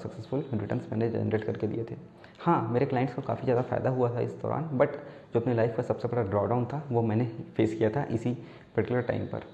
सक्सेसफुल 0.02 0.44
रिटर्न 0.54 0.80
मैंने 0.92 1.10
जनरेट 1.10 1.44
करके 1.44 1.66
दिए 1.66 1.84
थे। 1.90 1.96
हाँ 2.40 2.60
मेरे 2.70 2.86
क्लाइंट्स 2.86 3.14
को 3.14 3.22
काफ़ी 3.22 3.44
ज़्यादा 3.44 3.62
फ़ायदा 3.62 3.90
हुआ 3.90 4.14
था 4.14 4.20
इस 4.20 4.32
दौरान 4.42 4.68
बट 4.78 4.96
जो 5.34 5.40
अपनी 5.40 5.54
लाइफ 5.54 5.76
का 5.76 5.82
सबसे 5.82 6.08
बड़ा 6.08 6.22
ड्रॉडाउन 6.22 6.64
था, 6.64 6.82
वो 6.90 7.02
मैंने 7.02 7.24
फेस 7.56 7.74
किया 7.74 7.90
था 7.90 8.04
इसी 8.10 8.32
पर्टिकुलर 8.76 9.02
टाइम 9.02 9.26
पर। 9.26 9.44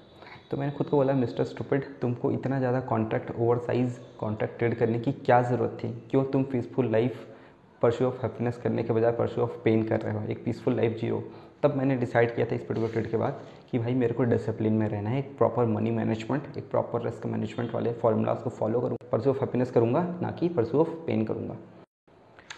तो 0.51 0.57
मैंने 0.57 0.71
खुद 0.71 0.87
को 0.87 0.97
बोला, 0.97 1.13
मिस्टर 1.13 1.43
स्टूपिड, 1.43 1.83
तुमको 2.01 2.31
इतना 2.31 2.57
ज़्यादा 2.59 2.79
contract 2.79 3.31
over 3.31 3.57
size 3.57 3.99
contract 4.19 4.57
trade 4.59 4.77
करने 4.77 4.99
की 4.99 5.11
क्या 5.11 5.41
ज़रूरत 5.41 5.77
थी? 5.83 5.89
क्यों 6.11 6.23
तुम 6.33 6.43
peaceful 6.43 6.91
life 6.91 7.25
pursue 7.81 8.07
of 8.07 8.21
happiness 8.21 8.57
करने 8.63 8.83
के 8.83 8.93
बजाय 8.93 9.11
परस्यू 9.11 9.43
ऑफ़ 9.43 9.57
पेन 9.63 9.83
कर 9.83 10.01
रहे 10.01 10.13
हो? 10.13 10.23
एक 10.29 10.43
पीसफुल 10.45 10.75
लाइफ 10.75 10.97
जियो। 11.01 11.23
तब 11.63 11.75
मैंने 11.77 11.95
डिसाइड 11.95 12.35
किया 12.35 12.45
था 12.45 12.55
इस 12.55 12.61
पर्टिकुलर 12.61 12.91
ट्रेड 12.91 13.09
के 13.11 13.17
बाद 13.17 13.41
कि 13.71 13.79
भाई, 13.79 13.93
मेरे 13.93 14.13
को 14.13 14.23
डिसिप्लिन 14.23 14.73
में 14.73 14.87
रहना 14.87 15.09
है, 15.09 15.19
एक 15.19 15.37
प्रॉपर 15.37 15.65
मनी 15.67 15.91
मैनेजमेंट 15.91 16.57
एक 16.57 16.69
प्रॉपर 16.71 17.03
रिस्क 17.05 17.25
मैनेजमेंट 17.25 17.73
वाले 17.75 17.93
फॉर्मूलाज 18.01 18.41
को 18.43 18.49
फॉलो 18.49 18.81
करूँ 18.81 18.97
परस्यू 19.11 19.33
ऑफ़ 19.33 19.39
हैप्पीनेस 19.39 19.71
करूँगा, 19.71 20.07
ना 20.21 20.31
कि 20.31 20.49
परस्यू 20.49 20.81
ऑफ़ 20.81 20.89
पेन 21.07 21.25
करूँगा। 21.25 21.57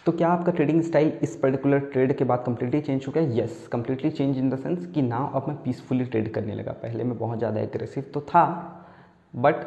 तो 0.06 0.12
क्या 0.12 0.30
आपका 0.30 0.52
ट्रेडिंग 0.52 0.82
स्टाइल 0.84 1.12
इस 1.24 1.36
पर्टिकुलर 1.36 1.80
ट्रेड 1.92 2.16
के 2.18 2.24
बाद 2.24 2.44
कम्प्लीटली 2.46 2.80
चेंज 2.82 3.06
हो 3.08 3.12
गया? 3.12 3.24
Yes 3.34 3.68
completely 3.72 4.10
change 4.12 4.38
in 4.38 4.50
the 4.50 4.56
sense 4.56 4.86
कि 4.94 5.02
नाउ 5.02 5.30
अब 5.36 5.48
मैं 5.48 5.56
पीसफुली 5.64 6.06
ट्रेड 6.06 6.32
करने 6.34 6.56
लगा। 6.56 6.72
पहले 6.74 7.04
मैं 7.04 7.18
बहुत 7.18 7.38
ज़्यादा 7.40 7.62
एग्रेसिव 7.62 8.10
तो 8.14 8.22
था 8.22 8.44
बट 9.34 9.64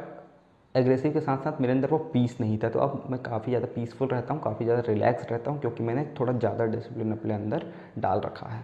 एग्रेसिव 0.75 1.13
के 1.13 1.21
साथ 1.21 1.45
साथ 1.45 1.61
मेरे 1.61 1.73
अंदर 1.73 1.91
वो 1.91 1.99
पीस 2.13 2.37
नहीं 2.41 2.59
था। 2.59 2.69
तो 2.69 2.79
अब 2.79 3.05
मैं 3.11 3.21
काफ़ी 3.23 3.51
ज़्यादा 3.51 3.67
पीसफुल 3.75 4.09
रहता 4.09 4.35
हूँ, 4.35 4.43
काफ़ी 4.43 4.65
ज़्यादा 4.65 4.83
रिलैक्स 4.89 5.31
रहता 5.31 5.51
हूँ, 5.51 5.61
क्योंकि 5.61 5.83
मैंने 5.83 6.05
थोड़ा 6.21 6.33
ज़्यादा 6.33 6.65
डिसिप्लिन 6.67 7.13
अपने 7.13 7.35
अंदर 7.35 7.67
डाल 7.99 8.21
रखा 8.21 8.47
है। 8.47 8.63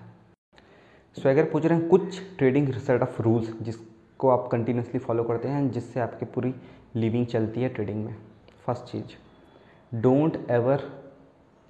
स्वैगर 1.17 1.45
पूछ 1.45 1.67
रहे 1.67 1.79
हैं 1.79 1.89
कुछ 1.89 2.21
ट्रेडिंग 2.39 2.73
सेट 2.75 3.03
ऑफ़ 3.03 3.23
रूल्स 3.23 3.53
जिसको 3.63 4.29
आप 4.31 4.49
कंटिन्यूसली 4.53 5.01
फॉलो 5.01 5.25
करते 5.25 5.49
हैं, 5.49 5.71
जिससे 5.71 6.01
आपकी 6.01 6.25
पूरी 6.27 6.55
लिविंग 6.97 7.27
चलती 7.27 7.63
है 7.63 7.69
ट्रेडिंग 7.69 8.05
में। 8.05 8.15
First 8.67 8.93
cheese 8.93 10.01
don't 10.03 10.37
ever 10.51 10.91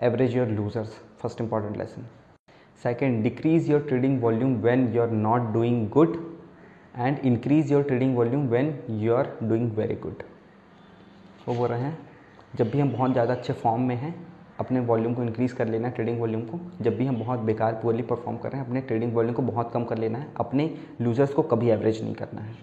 average 0.02 0.36
your 0.36 0.48
losers 0.48 0.94
first 1.20 1.40
important 1.40 1.76
lesson 1.76 2.06
second 2.82 3.22
decrease 3.22 3.70
your 3.70 3.80
trading 3.88 4.20
volume 4.22 4.54
when 4.62 4.86
you 4.94 5.02
are 5.02 5.10
not 5.10 5.52
doing 5.52 5.88
good 5.90 6.16
and 6.98 7.18
increase 7.18 7.72
your 7.72 7.82
trading 7.82 8.16
volume 8.16 8.46
when 8.48 8.74
you 9.00 9.14
are 9.14 9.28
doing 9.42 9.70
very 9.72 9.94
good 9.96 10.22
वो 11.46 11.54
बोल 11.54 11.68
रहे 11.68 11.80
हैं, 11.80 11.98
जब 12.56 12.70
भी 12.70 12.80
हम 12.80 12.90
बहुत 12.92 13.12
ज़्यादा 13.12 13.34
अच्छे 13.34 13.52
फॉर्म 13.52 13.82
में 13.82 13.94
हैं, 13.96 14.14
अपने 14.60 14.80
वॉल्यूम 14.80 15.14
को 15.14 15.22
इंक्रीज़ 15.22 15.54
कर 15.54 15.68
लेना 15.68 15.88
है 15.88 15.94
ट्रेडिंग 15.94 16.20
वॉल्यूम 16.20 16.42
को, 16.42 16.60
जब 16.80 16.96
भी 16.96 17.06
हम 17.06 17.18
बहुत 17.18 17.40
बेकार 17.40 17.78
पुअरली 17.82 18.02
परफॉर्म 18.02 18.38
कर 18.38 18.50
रहे 18.50 18.60
हैं, 18.60 18.66
अपने 18.66 18.80
ट्रेडिंग 18.80 19.14
वॉल्यूम 19.14 19.34
को 19.34 19.42
बहुत 19.42 19.70
कम 19.72 19.84
कर 19.84 19.98
लेना 19.98 20.18
है, 20.18 20.26
अपने 20.36 20.68
लूजर्स 21.00 21.32
को 21.34 21.42
कभी 21.44 21.70
एवरेज 21.70 22.02
नहीं 22.02 22.14
करना 22.14 22.40
है। 22.40 22.54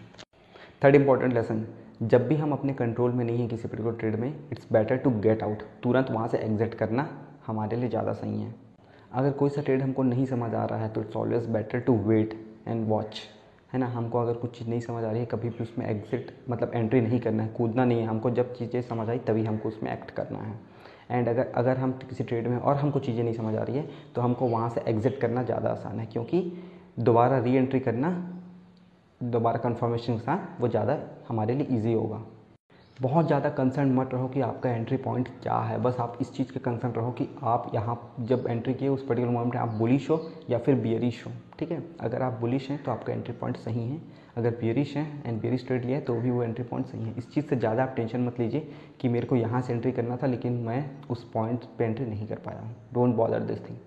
थर्ड 0.84 0.96
इंपॉर्टेंट 0.96 1.34
लेसन 1.34 1.66
जब 2.02 2.28
भी 2.28 2.36
हम 2.36 2.52
अपने 2.52 2.74
कंट्रोल 2.74 3.12
में 3.12 3.24
नहीं 3.26 3.38
हैं 3.40 3.48
किसी 3.50 3.68
पर्टिकुलर 3.68 3.96
ट्रेड 3.96 4.16
में 4.16 4.30
it's 4.52 4.68
better 4.74 4.98
to 4.98 5.10
get 5.22 5.44
out 5.44 5.64
तुरंत 5.84 6.12
वहाँ 6.12 6.28
से 6.28 6.38
एग्जिट 6.40 6.74
करना 6.74 7.08
हमारे 7.50 7.78
लिए 7.78 7.90
ज़्यादा 7.90 8.14
सही 8.14 8.42
है। 8.42 8.54
अगर 9.12 9.32
कोई 9.34 9.50
सा 9.50 9.62
ट्रेड 9.62 9.82
हमको 9.82 10.04
नहीं 10.04 10.26
समझ 10.28 10.54
आ 10.54 10.64
रहा 10.66 10.80
है 10.80 10.90
तो 10.90 11.02
it's 11.02 11.16
always 11.18 11.50
better 11.50 11.80
to 11.82 11.96
wait 12.00 12.34
and 12.68 12.88
watch 12.90 13.22
है 13.74 13.80
ना? 13.80 13.88
हमको 13.88 14.20
अगर 14.20 14.34
कुछ 14.34 14.58
चीज़ 14.58 14.70
नहीं 14.70 14.80
समझ 14.82 15.04
आ 15.04 15.10
रही 15.12 15.20
है, 15.20 15.26
कभी 15.28 15.50
भी 15.50 15.64
उसमें 15.64 15.86
एग्जिट 15.88 16.32
मतलब 16.50 16.72
एंट्री 16.74 17.02
नहीं 17.02 17.20
करना 17.20 17.44
है, 17.44 17.50
कूदना 17.50 17.86
नहीं 17.86 18.00
है 18.00 18.06
हमको, 18.08 18.30
जब 18.32 18.54
चीज़ें 18.54 18.82
समझ 18.84 19.10
आई 19.10 19.20
तभी 19.20 19.46
हमको 19.46 19.70
उसमें 19.70 19.92
एक्ट 19.92 20.12
करना 20.12 20.40
है। 20.40 20.58
एंड 21.10 21.28
अगर 21.30 21.52
अगर 21.56 21.78
हम 21.78 21.92
किसी 22.00 22.24
ट्रेड 22.24 22.48
में 22.48 22.58
और 22.58 22.76
हमको 22.76 23.00
चीज़ें 23.00 23.24
नहीं 23.24 23.34
समझ 23.36 23.56
आ 23.56 23.64
रही 23.64 23.78
है 23.78 23.88
तो 24.16 24.22
हमको 24.22 24.48
वहाँ 24.48 24.70
से 24.70 24.82
एग्ज़िट 24.88 25.20
करना 25.22 25.44
ज़्यादा 25.44 25.70
आसान 25.70 26.00
है, 26.00 26.06
क्योंकि 26.06 26.42
दोबारा 27.00 27.40
री 27.40 27.56
एंट्री 27.56 27.80
करना, 27.80 28.10
दोबारा 29.22 29.60
कन्फर्मेशन 29.60 30.14
के 30.14 30.20
साथ 30.20 30.62
वो 30.62 30.68
ज़्यादा 30.68 30.98
हमारे 31.30 31.56
लिए 31.56 31.78
ईजी 31.78 31.94
होगा। 31.94 32.22
बहुत 33.00 33.28
ज़्यादा 33.28 33.50
कंसर्न 33.50 33.92
मत 33.96 34.14
रहो 34.14 34.28
कि 34.28 34.42
आपका 34.42 34.70
एंट्री 34.70 34.98
पॉइंट 34.98 35.28
क्या 35.44 35.58
है। 35.58 35.78
बस 35.82 35.98
आप 36.00 36.18
इस 36.22 36.32
चीज़ 36.34 36.52
के 36.52 36.60
कंसर्न 36.60 36.94
रहो 36.94 37.12
कि 37.12 37.28
आप 37.44 37.72
यहाँ 37.76 37.96
जब 38.22 38.46
एंट्री 38.50 38.74
किए 38.74 38.88
उस 38.90 39.06
पर्टिकुलर 39.08 39.34
मोमेंट 39.34 39.54
में 39.54 39.62
आप 39.62 39.70
बुलिश 39.74 40.10
हो 40.10 40.20
या 40.50 40.58
फिर 40.60 40.76
बियरिश 40.76 41.26
हो, 41.26 41.32
ठीक 41.60 41.72
है? 41.72 41.82
अगर 42.00 42.22
आप 42.22 42.34
बुलिश 42.42 42.70
हैं 42.70 42.82
तो 42.84 42.92
आपका 42.92 43.14
एंट्री 43.14 43.34
पॉइंट 43.34 43.58
सही 43.58 43.88
है। 43.90 44.02
अगर 44.38 44.56
बियरिश 44.62 44.96
है 44.98 45.06
एंड 45.26 45.40
बियरिश 45.42 45.66
ट्रेड 45.68 45.86
लिया 45.86 45.98
है 45.98 46.04
तो 46.06 46.16
भी 46.16 46.32
वो 46.32 46.44
एंट्री 46.44 46.64
पॉइंट 46.64 46.88
सही 46.88 47.04
है। 47.04 47.14
इस 47.18 47.32
चीज़ 47.34 47.46
से 47.46 47.56
ज़्यादा 47.56 47.84
आप 47.84 47.94
टेंशन 47.96 48.22
मत 48.22 48.40
लीजिए 48.40 48.70
कि 49.02 49.10
मेरे 49.10 49.28
को 49.28 49.36
यहाँ 49.36 49.62
से 49.62 49.74
एंट्री 49.74 49.92
करना 49.92 50.18
था 50.18 50.28
लेकिन 50.28 50.58
मैं 50.66 50.84
उस 51.10 51.24
पॉइंट 51.34 51.64
पर 51.78 51.84
एंट्री 51.84 52.06
नहीं 52.06 52.28
कर 52.28 52.40
पाया। 52.40 52.60
हूँ 52.60 52.76
डोंट 52.94 53.16
बॉदर 53.16 53.44
दिस 53.44 53.60
थिंग 53.60 53.78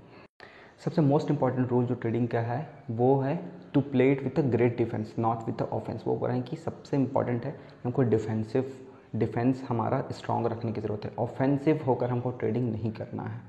सबसे 0.84 1.02
मोस्ट 1.02 1.30
इंपॉर्टेंट 1.30 1.68
रूल 1.70 1.84
जो 1.86 1.94
ट्रेडिंग 1.96 2.28
का 2.28 2.40
है, 2.40 2.68
वो 2.90 3.18
है 3.20 3.36
to 3.74 3.80
play 3.82 4.10
it 4.12 4.22
with 4.24 4.38
a 4.38 4.48
great 4.50 4.76
defence 4.78 5.14
not 5.18 5.46
with 5.46 5.62
a 5.62 5.68
offence 5.72 6.04
वो 6.06 6.16
बोल 6.16 6.28
रहे 6.28 6.38
हैं 6.38 6.46
कि 6.46 6.56
सबसे 6.58 6.96
इंपॉर्टेंट 6.96 7.44
है 7.44 7.54
हमको 7.84 8.02
डिफेंसिव 8.04 8.72
डिफेंस 9.16 9.62
हमारा 9.68 10.02
स्ट्रॉन्ग 10.12 10.46
रखने 10.46 10.72
की 10.72 10.80
ज़रूरत 10.80 11.04
है। 11.04 11.10
ऑफेंसिव 11.18 11.80
होकर 11.86 12.10
हमको 12.10 12.30
ट्रेडिंग 12.30 12.70
नहीं 12.72 12.92
करना 12.92 13.22
है। 13.22 13.40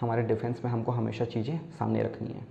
हमारे 0.00 0.22
डिफेंस 0.22 0.64
में 0.64 0.70
हमको 0.72 0.92
हमेशा 0.92 1.24
चीज़ें 1.24 1.58
सामने 1.70 2.02
रखनी 2.02 2.32
है। 2.32 2.46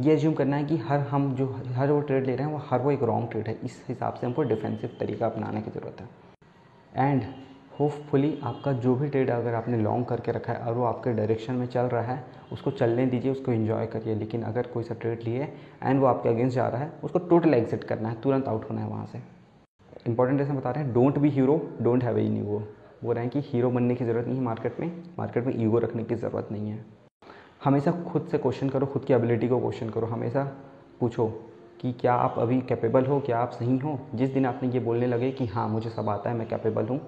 ये 0.00 0.14
एज्यूम 0.14 0.34
करना 0.34 0.56
है 0.56 0.64
कि 0.64 0.76
हर 0.76 1.00
हम 1.00 1.34
जो, 1.34 1.46
हर 1.68 1.90
वो 1.90 2.00
ट्रेड 2.00 2.26
ले 2.26 2.34
रहे 2.36 2.46
हैं, 2.46 2.52
वो 2.52 2.62
हर 2.70 2.80
वो 2.80 2.90
एक 2.90 3.02
रॉन्ग 3.02 3.30
ट्रेड 3.30 3.48
है। 3.48 3.54
इस 3.64 3.84
हिसाब 3.88 4.14
से 4.14 4.26
हमको 4.26 4.42
डिफेंसिव 4.42 4.96
तरीका 5.00 5.26
अपनाने 5.26 5.62
की 5.62 5.70
ज़रूरत 5.70 6.00
है। 6.00 7.08
एंड 7.08 7.22
होपफुली 7.80 8.38
आपका 8.44 8.72
जो 8.72 8.94
भी 8.94 9.08
ट्रेड 9.08 9.30
अगर 9.30 9.54
आपने 9.54 9.76
लॉन्ग 9.76 10.06
करके 10.06 10.32
रखा 10.32 10.52
है 10.52 10.58
और 10.58 10.74
वो 10.74 10.84
आपके 10.84 11.12
डायरेक्शन 11.12 11.54
में 11.54 11.66
चल 11.66 11.82
रहा 11.82 12.02
है, 12.02 12.24
उसको 12.52 12.70
चलने 12.70 13.06
दीजिए, 13.06 13.32
उसको 13.32 13.52
इन्जॉय 13.52 13.86
करिए। 13.86 14.14
लेकिन 14.14 14.42
अगर 14.42 14.66
कोई 14.66 14.84
सा 14.84 14.94
ट्रेड 14.94 15.22
लिए 15.22 15.52
एंड 15.82 16.00
वो 16.00 16.06
आपके 16.06 16.28
अगेंस्ट 16.28 16.56
जा 16.56 16.68
रहा 16.68 16.82
है, 16.82 16.92
उसको 17.04 17.18
टोटल 17.18 17.54
एग्जिट 17.54 17.84
करना 17.84 18.08
है, 18.08 18.20
तुरंत 18.20 18.48
आउट 18.48 18.68
होना 18.70 18.80
है 18.80 18.88
वहाँ 18.88 19.06
से। 19.06 19.18
इंपॉर्टेंट 20.06 20.40
ऐसे 20.40 20.52
बता 20.52 20.70
रहे 20.70 20.84
हैं 20.84 20.92
don't 20.94 21.18
be 21.18 21.28
hero 21.30 21.60
don't 21.82 22.04
have 22.04 22.18
any 22.18 22.42
वो 22.42 22.62
वो 23.04 23.12
रहे 23.12 23.24
हैं 23.24 23.30
कि 23.32 23.40
हीरो 23.44 23.70
बनने 23.70 23.94
की 23.94 24.04
ज़रूरत 24.04 24.26
नहीं 24.26 24.36
है 24.36 24.42
मार्केट 24.44 24.80
में 24.80 24.90
मार्केट 25.18 25.46
में 25.46 25.54
ईगो 25.62 25.78
रखने 25.78 26.04
की 26.04 26.14
ज़रूरत 26.14 26.48
नहीं 26.52 26.70
है. 26.70 26.84
हमेशा 27.64 27.92
खुद 28.02 28.28
से 28.30 28.38
क्वेश्चन 28.38 28.68
करो, 28.68 28.86
खुद 28.86 29.04
की 29.04 29.14
एबिलिटी 29.14 29.48
को 29.48 29.58
क्वेश्चन 29.60 29.88
करो. 29.90 30.06
हमेशा 30.06 30.44
पूछो 31.00 31.26
कि 31.80 31.92
क्या 31.92 32.14
आप 32.14 32.34
अभी 32.38 32.60
कैपेबल 32.60 33.06
हो, 33.06 33.18
क्या 33.20 33.38
आप 33.38 33.50
सही 33.50 33.76
हो? 33.78 33.98
जिस 34.14 34.30
दिन 34.30 34.46
आपने 34.46 34.68
ये 34.70 34.80
बोलने 34.80 35.06
लगे 35.06 35.30
कि 35.30 35.46
हाँ 35.46 35.68
मुझे 35.68 35.90
सब 35.90 36.08
आता 36.08 36.30
है, 36.30 36.36
मैं 36.36 36.48
कैपेबल 36.48 36.86
हूँ, 36.86 37.00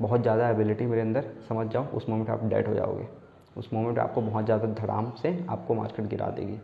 बहुत 0.00 0.22
ज़्यादा 0.22 0.48
एबिलिटी 0.48 0.86
मेरे 0.86 1.00
अंदर, 1.00 1.30
समझ 1.48 1.66
जाओ, 1.66 1.86
उस 1.86 2.08
मोमेंट 2.08 2.30
आप 2.30 2.44
डेड 2.44 2.68
हो 2.68 2.74
जाओगे. 2.74 3.06
उस 3.56 3.72
मोमेंट 3.72 3.98
आपको 3.98 4.20
बहुत 4.20 4.44
ज़्यादा 4.44 4.72
धड़ाम 4.74 5.10
से 5.22 5.38
आपको 5.50 5.74
मार्केट 5.74 6.06
गिरा 6.06 6.26
देगी. 6.30 6.58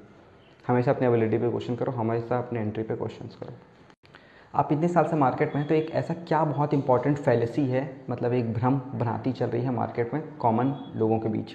हमेशा 0.69 0.91
अपनी 0.91 1.07
एबिलिटी 1.07 1.39
पे 1.39 1.51
क्वेश्चन 1.51 1.77
करो, 1.77 1.93
हमेशा 1.93 2.39
अपने 2.39 2.61
एंट्री 2.61 2.83
पे 2.83 2.97
क्वेश्चन 2.97 3.29
करो. 3.41 3.53
आप 4.55 4.69
इतने 4.73 4.89
साल 4.89 5.05
से 5.05 5.17
मार्केट 5.17 5.49
में 5.49 5.57
हैं 5.57 5.67
तो 5.69 5.75
एक 5.75 5.91
ऐसा 5.91 6.15
क्या 6.15 6.43
बहुत 6.45 6.75
इंपॉर्टेंट 6.75 7.19
फैलेसी 7.19 7.65
है? 7.67 7.81
मतलब 8.11 8.33
एक 8.33 8.53
भ्रम 8.55 8.75
बनाती 8.95 9.33
चल 9.33 9.47
रही 9.47 9.63
है 9.63 9.71
मार्केट 9.71 10.13
में 10.15 10.23
कॉमन 10.37 10.73
लोगों 10.97 11.19
के 11.19 11.29
बीच। 11.29 11.55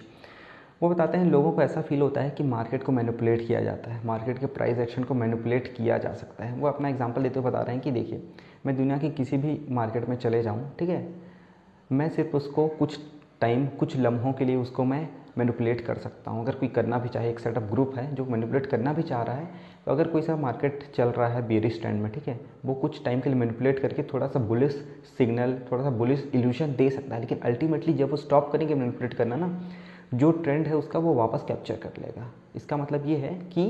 वो 0.81 0.89
बताते 0.89 1.17
हैं, 1.17 1.25
लोगों 1.25 1.51
को 1.51 1.61
ऐसा 1.61 1.81
फील 1.81 2.01
होता 2.01 2.21
है 2.21 2.29
कि 2.29 2.43
मार्केट 2.43 2.83
को 2.83 2.91
मैनिपुलेट 2.91 3.45
किया 3.47 3.61
जाता 3.61 3.91
है 3.91 4.05
मार्केट 4.07 4.39
के 4.39 4.45
प्राइस 4.45 4.77
एक्शन 4.77 5.03
को 5.03 5.13
मैनिपुलेट 5.13 5.73
किया 5.77 5.97
जा 5.97 6.13
सकता 6.13 6.45
है। 6.45 6.57
वो 6.59 6.67
अपना 6.67 6.89
एग्ज़ाम्पल 6.89 7.23
देते 7.23 7.39
हुए 7.39 7.49
बता 7.49 7.61
रहे 7.61 7.75
हैं 7.75 7.83
कि 7.83 7.91
देखिए, 7.91 8.23
मैं 8.65 8.75
दुनिया 8.77 8.97
की 8.97 9.09
किसी 9.11 9.37
भी 9.37 9.59
मार्केट 9.69 10.09
में 10.09 10.15
चले 10.15 10.41
जाऊँ, 10.43 10.69
ठीक 10.79 10.89
है? 10.89 11.07
मैं 11.91 12.09
सिर्फ़ 12.09 12.35
उसको 12.37 12.67
कुछ 12.69 12.99
टाइम 13.41 13.65
कुछ 13.69 13.97
लम्हों 13.97 14.33
के 14.33 14.45
लिए 14.45 14.55
उसको 14.55 14.83
मैं 14.83 15.07
मैनिपुलेट 15.39 15.81
कर 15.81 15.97
सकता 15.97 16.31
हूँ। 16.31 16.43
अगर 16.43 16.55
कोई 16.55 16.69
करना 16.69 16.97
भी 16.99 17.09
चाहे, 17.09 17.29
एक 17.29 17.39
सेटअप 17.39 17.63
ग्रुप 17.71 17.95
है 17.97 18.13
जो 18.15 18.25
मैनिपुलेट 18.25 18.65
करना 18.65 18.93
भी 18.93 19.03
चाह 19.03 19.21
रहा 19.23 19.35
है 19.35 19.67
तो 19.85 19.91
अगर 19.91 20.07
कोई 20.07 20.21
सा 20.21 20.35
मार्केट 20.37 20.83
चल 20.95 21.09
रहा 21.09 21.27
है 21.27 21.47
बियरिश 21.47 21.75
स्टैंड 21.75 22.01
में, 22.01 22.11
ठीक 22.11 22.27
है, 22.27 22.39
वो 22.65 22.73
कुछ 22.75 23.03
टाइम 23.05 23.19
के 23.19 23.29
लिए 23.29 23.39
मैनिपुलेट 23.39 23.79
करके 23.79 24.03
थोड़ा 24.03 24.27
सा 24.27 24.39
बुलिस 24.41 24.75
सिग्नल 25.17 25.57
थोड़ा 25.71 25.83
सा 25.83 25.89
बुलिस 25.91 26.25
इल्यूशन 26.27 26.75
दे 26.77 26.89
सकता 26.89 27.15
है। 27.15 27.21
लेकिन 27.21 27.39
अल्टीमेटली 27.45 27.93
जब 27.93 28.09
वो 28.11 28.17
स्टॉप 28.17 28.51
करेंगे 28.51 28.75
मैनिपुलेट 28.75 29.13
करना 29.13 29.35
ना, 29.35 29.49
जो 30.13 30.31
ट्रेंड 30.33 30.67
है 30.67 30.75
उसका 30.75 30.99
वो 30.99 31.13
वापस 31.13 31.45
कैप्चर 31.47 31.75
कर 31.77 32.01
लेगा। 32.01 32.31
इसका 32.55 32.77
मतलब 32.77 33.07
ये 33.07 33.17
है 33.17 33.33
कि 33.53 33.65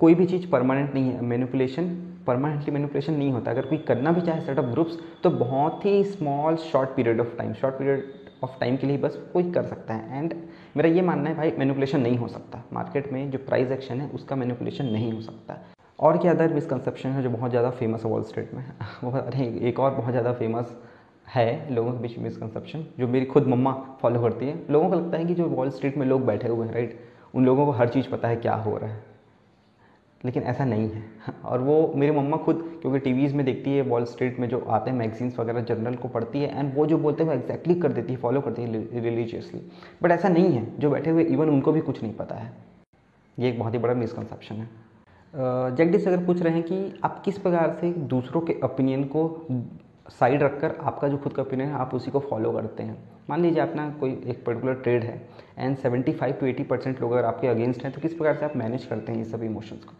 कोई 0.00 0.14
भी 0.14 0.26
चीज़ 0.26 0.48
परमानेंट 0.50 0.94
नहीं 0.94 1.10
है। 1.10 1.20
मैनिपुलेशन 1.22 1.88
परमानेंटली 2.26 2.72
मैनिपुलेशन 2.72 3.14
नहीं 3.14 3.30
होता। 3.32 3.50
अगर 3.50 3.66
कोई 3.66 3.78
करना 3.78 4.12
भी 4.12 4.20
चाहे 4.20 4.40
सेटअप 4.40 4.64
ग्रुप्स 4.64 4.98
तो 5.22 5.30
बहुत 5.30 5.84
ही 5.84 6.02
small 6.06 6.56
short 6.62 6.90
period 6.96 7.20
of 7.20 7.36
time 7.38 7.52
short 7.52 7.74
period 7.74 8.21
of 8.44 8.58
time 8.60 8.76
के 8.76 8.86
लिए 8.86 8.98
बस 8.98 9.16
कोई 9.32 9.50
कर 9.52 9.62
सकता 9.62 9.94
है। 9.94 10.18
एंड 10.18 10.34
मेरा 10.76 10.88
ये 10.88 11.02
मानना 11.02 11.30
है, 11.30 11.36
भाई 11.36 11.52
मैनिपुलेशन 11.58 12.00
नहीं 12.00 12.16
हो 12.16 12.28
सकता। 12.28 12.62
मार्केट 12.72 13.12
में 13.12 13.30
जो 13.30 13.38
प्राइस 13.38 13.70
एक्शन 13.70 14.00
है, 14.00 14.08
उसका 14.08 14.36
मैनिपुलेशन 14.36 14.84
नहीं 14.84 15.12
हो 15.12 15.20
सकता। 15.20 15.58
और 15.98 16.18
क्या 16.18 16.32
अदर 16.32 16.54
मिसकंसेप्शन 16.54 17.08
है 17.08 17.22
जो 17.22 17.30
बहुत 17.30 17.50
ज़्यादा 17.50 17.70
फ़ेमस 17.70 18.04
है 18.04 18.10
वॉल 18.10 18.22
स्ट्रीट 18.22 18.54
में? 18.54 18.64
वो, 19.04 19.10
अरे, 19.10 19.60
एक 19.68 19.80
और 19.80 19.90
बहुत 19.90 20.10
ज़्यादा 20.10 20.32
फ़ेमस 20.32 20.76
है 21.34 21.74
लोगों 21.74 21.92
के 21.92 21.98
बीच 21.98 22.18
मिसकनसेप्शन 22.18 22.84
जो 22.98 23.08
मेरी 23.08 23.26
खुद 23.26 23.46
मम्मा 23.46 23.72
फॉलो 24.02 24.22
करती 24.22 24.46
है। 24.46 24.66
लोगों 24.70 24.88
को 24.88 24.96
लगता 24.96 25.18
है 25.18 25.24
कि 25.24 25.34
जो 25.34 25.46
वॉल 25.46 25.70
स्ट्रीट 25.70 25.96
में 25.96 26.06
लोग 26.06 26.26
बैठे 26.26 26.48
हुए 26.48 26.66
हैं 26.66 26.74
राइट 26.74 27.00
उन 27.34 27.44
लोगों 27.44 27.66
को 27.66 27.72
हर 27.72 27.88
चीज़ 27.88 28.08
पता 28.10 28.28
है 28.28 28.36
क्या 28.36 28.54
हो 28.54 28.76
रहा 28.76 28.90
है। 28.90 29.11
लेकिन 30.24 30.42
ऐसा 30.42 30.64
नहीं 30.64 30.88
है। 30.90 31.02
और 31.44 31.60
वो 31.60 31.92
मेरी 31.96 32.12
मम्मा 32.12 32.36
खुद, 32.36 32.78
क्योंकि 32.82 32.98
टीवीज़ 32.98 33.34
में 33.34 33.44
देखती 33.46 33.76
है 33.76 33.82
वॉल 33.82 34.04
स्ट्रीट 34.04 34.38
में 34.40 34.48
जो 34.48 34.58
आते 34.60 34.90
हैं 34.90 34.96
मैगजीन्स 34.98 35.38
वगैरह 35.38 35.60
जर्नल 35.60 35.94
को 35.94 36.08
पढ़ती 36.08 36.42
है 36.42 36.58
एंड 36.58 36.74
वो 36.74 36.86
जो 36.86 36.98
बोलते 36.98 37.22
हैं, 37.22 37.30
वो 37.30 37.36
एक्जैक्टली 37.36 37.74
कर 37.74 37.92
देती 37.92 38.12
है 38.12 38.18
फॉलो 38.18 38.40
करती 38.40 38.62
है 38.62 39.00
रिलीजियसली 39.00 39.60
बट 40.02 40.10
ऐसा 40.10 40.28
नहीं 40.28 40.52
है। 40.52 40.66
जो 40.78 40.90
बैठे 40.90 41.10
हुए 41.10 41.24
इवन 41.24 41.48
उनको 41.48 41.72
भी 41.72 41.80
कुछ 41.80 42.02
नहीं 42.02 42.14
पता 42.14 42.34
है। 42.34 42.52
ये 43.38 43.48
एक 43.48 43.58
बहुत 43.58 43.74
ही 43.74 43.78
बड़ा 43.78 43.94
मिसकनसेप्शन 43.94 44.54
है। 44.54 44.68
जगदीश, 45.76 46.06
अगर 46.08 46.24
पूछ 46.26 46.42
रहे 46.42 46.52
हैं 46.52 46.62
कि 46.62 47.00
आप 47.04 47.22
किस 47.24 47.38
प्रकार 47.38 47.76
से 47.80 47.92
दूसरों 47.92 48.40
के 48.40 48.56
ओपिनियन 48.64 49.04
को 49.04 49.46
साइड 50.10 50.42
रखकर 50.42 50.74
आपका 50.80 51.08
जो 51.08 51.16
खुद 51.16 51.32
का 51.32 51.42
ओपिनियन 51.42 51.68
है, 51.68 51.74
आप 51.74 51.94
उसी 51.94 52.10
को 52.10 52.18
फॉलो 52.20 52.50
करते 52.52 52.82
हैं? 52.82 52.96
मान 53.30 53.40
लीजिए 53.40 53.62
अपना 53.62 53.88
कोई 53.90 54.10
एक 54.26 54.44
पर्टिकुलर 54.44 54.74
ट्रेड 54.74 55.04
है 55.04 55.28
एंड 55.58 55.76
75 55.76 56.40
टू 56.40 56.46
80 56.46 56.64
परसेंट 56.64 57.00
लोग 57.00 57.12
अगर 57.12 57.24
आपके 57.24 57.48
अगेंस्ट 57.48 57.84
हैं 57.84 57.92
तो 57.92 58.00
किस 58.00 58.14
प्रकार 58.14 58.34
से 58.34 58.44
आप 58.44 58.56
मैनेज 58.56 58.84
करते 58.84 59.12
हैं 59.12 59.18
ये 59.18 59.24
सभी 59.24 59.46
इमोशंस 59.46 59.84
को? 59.84 59.92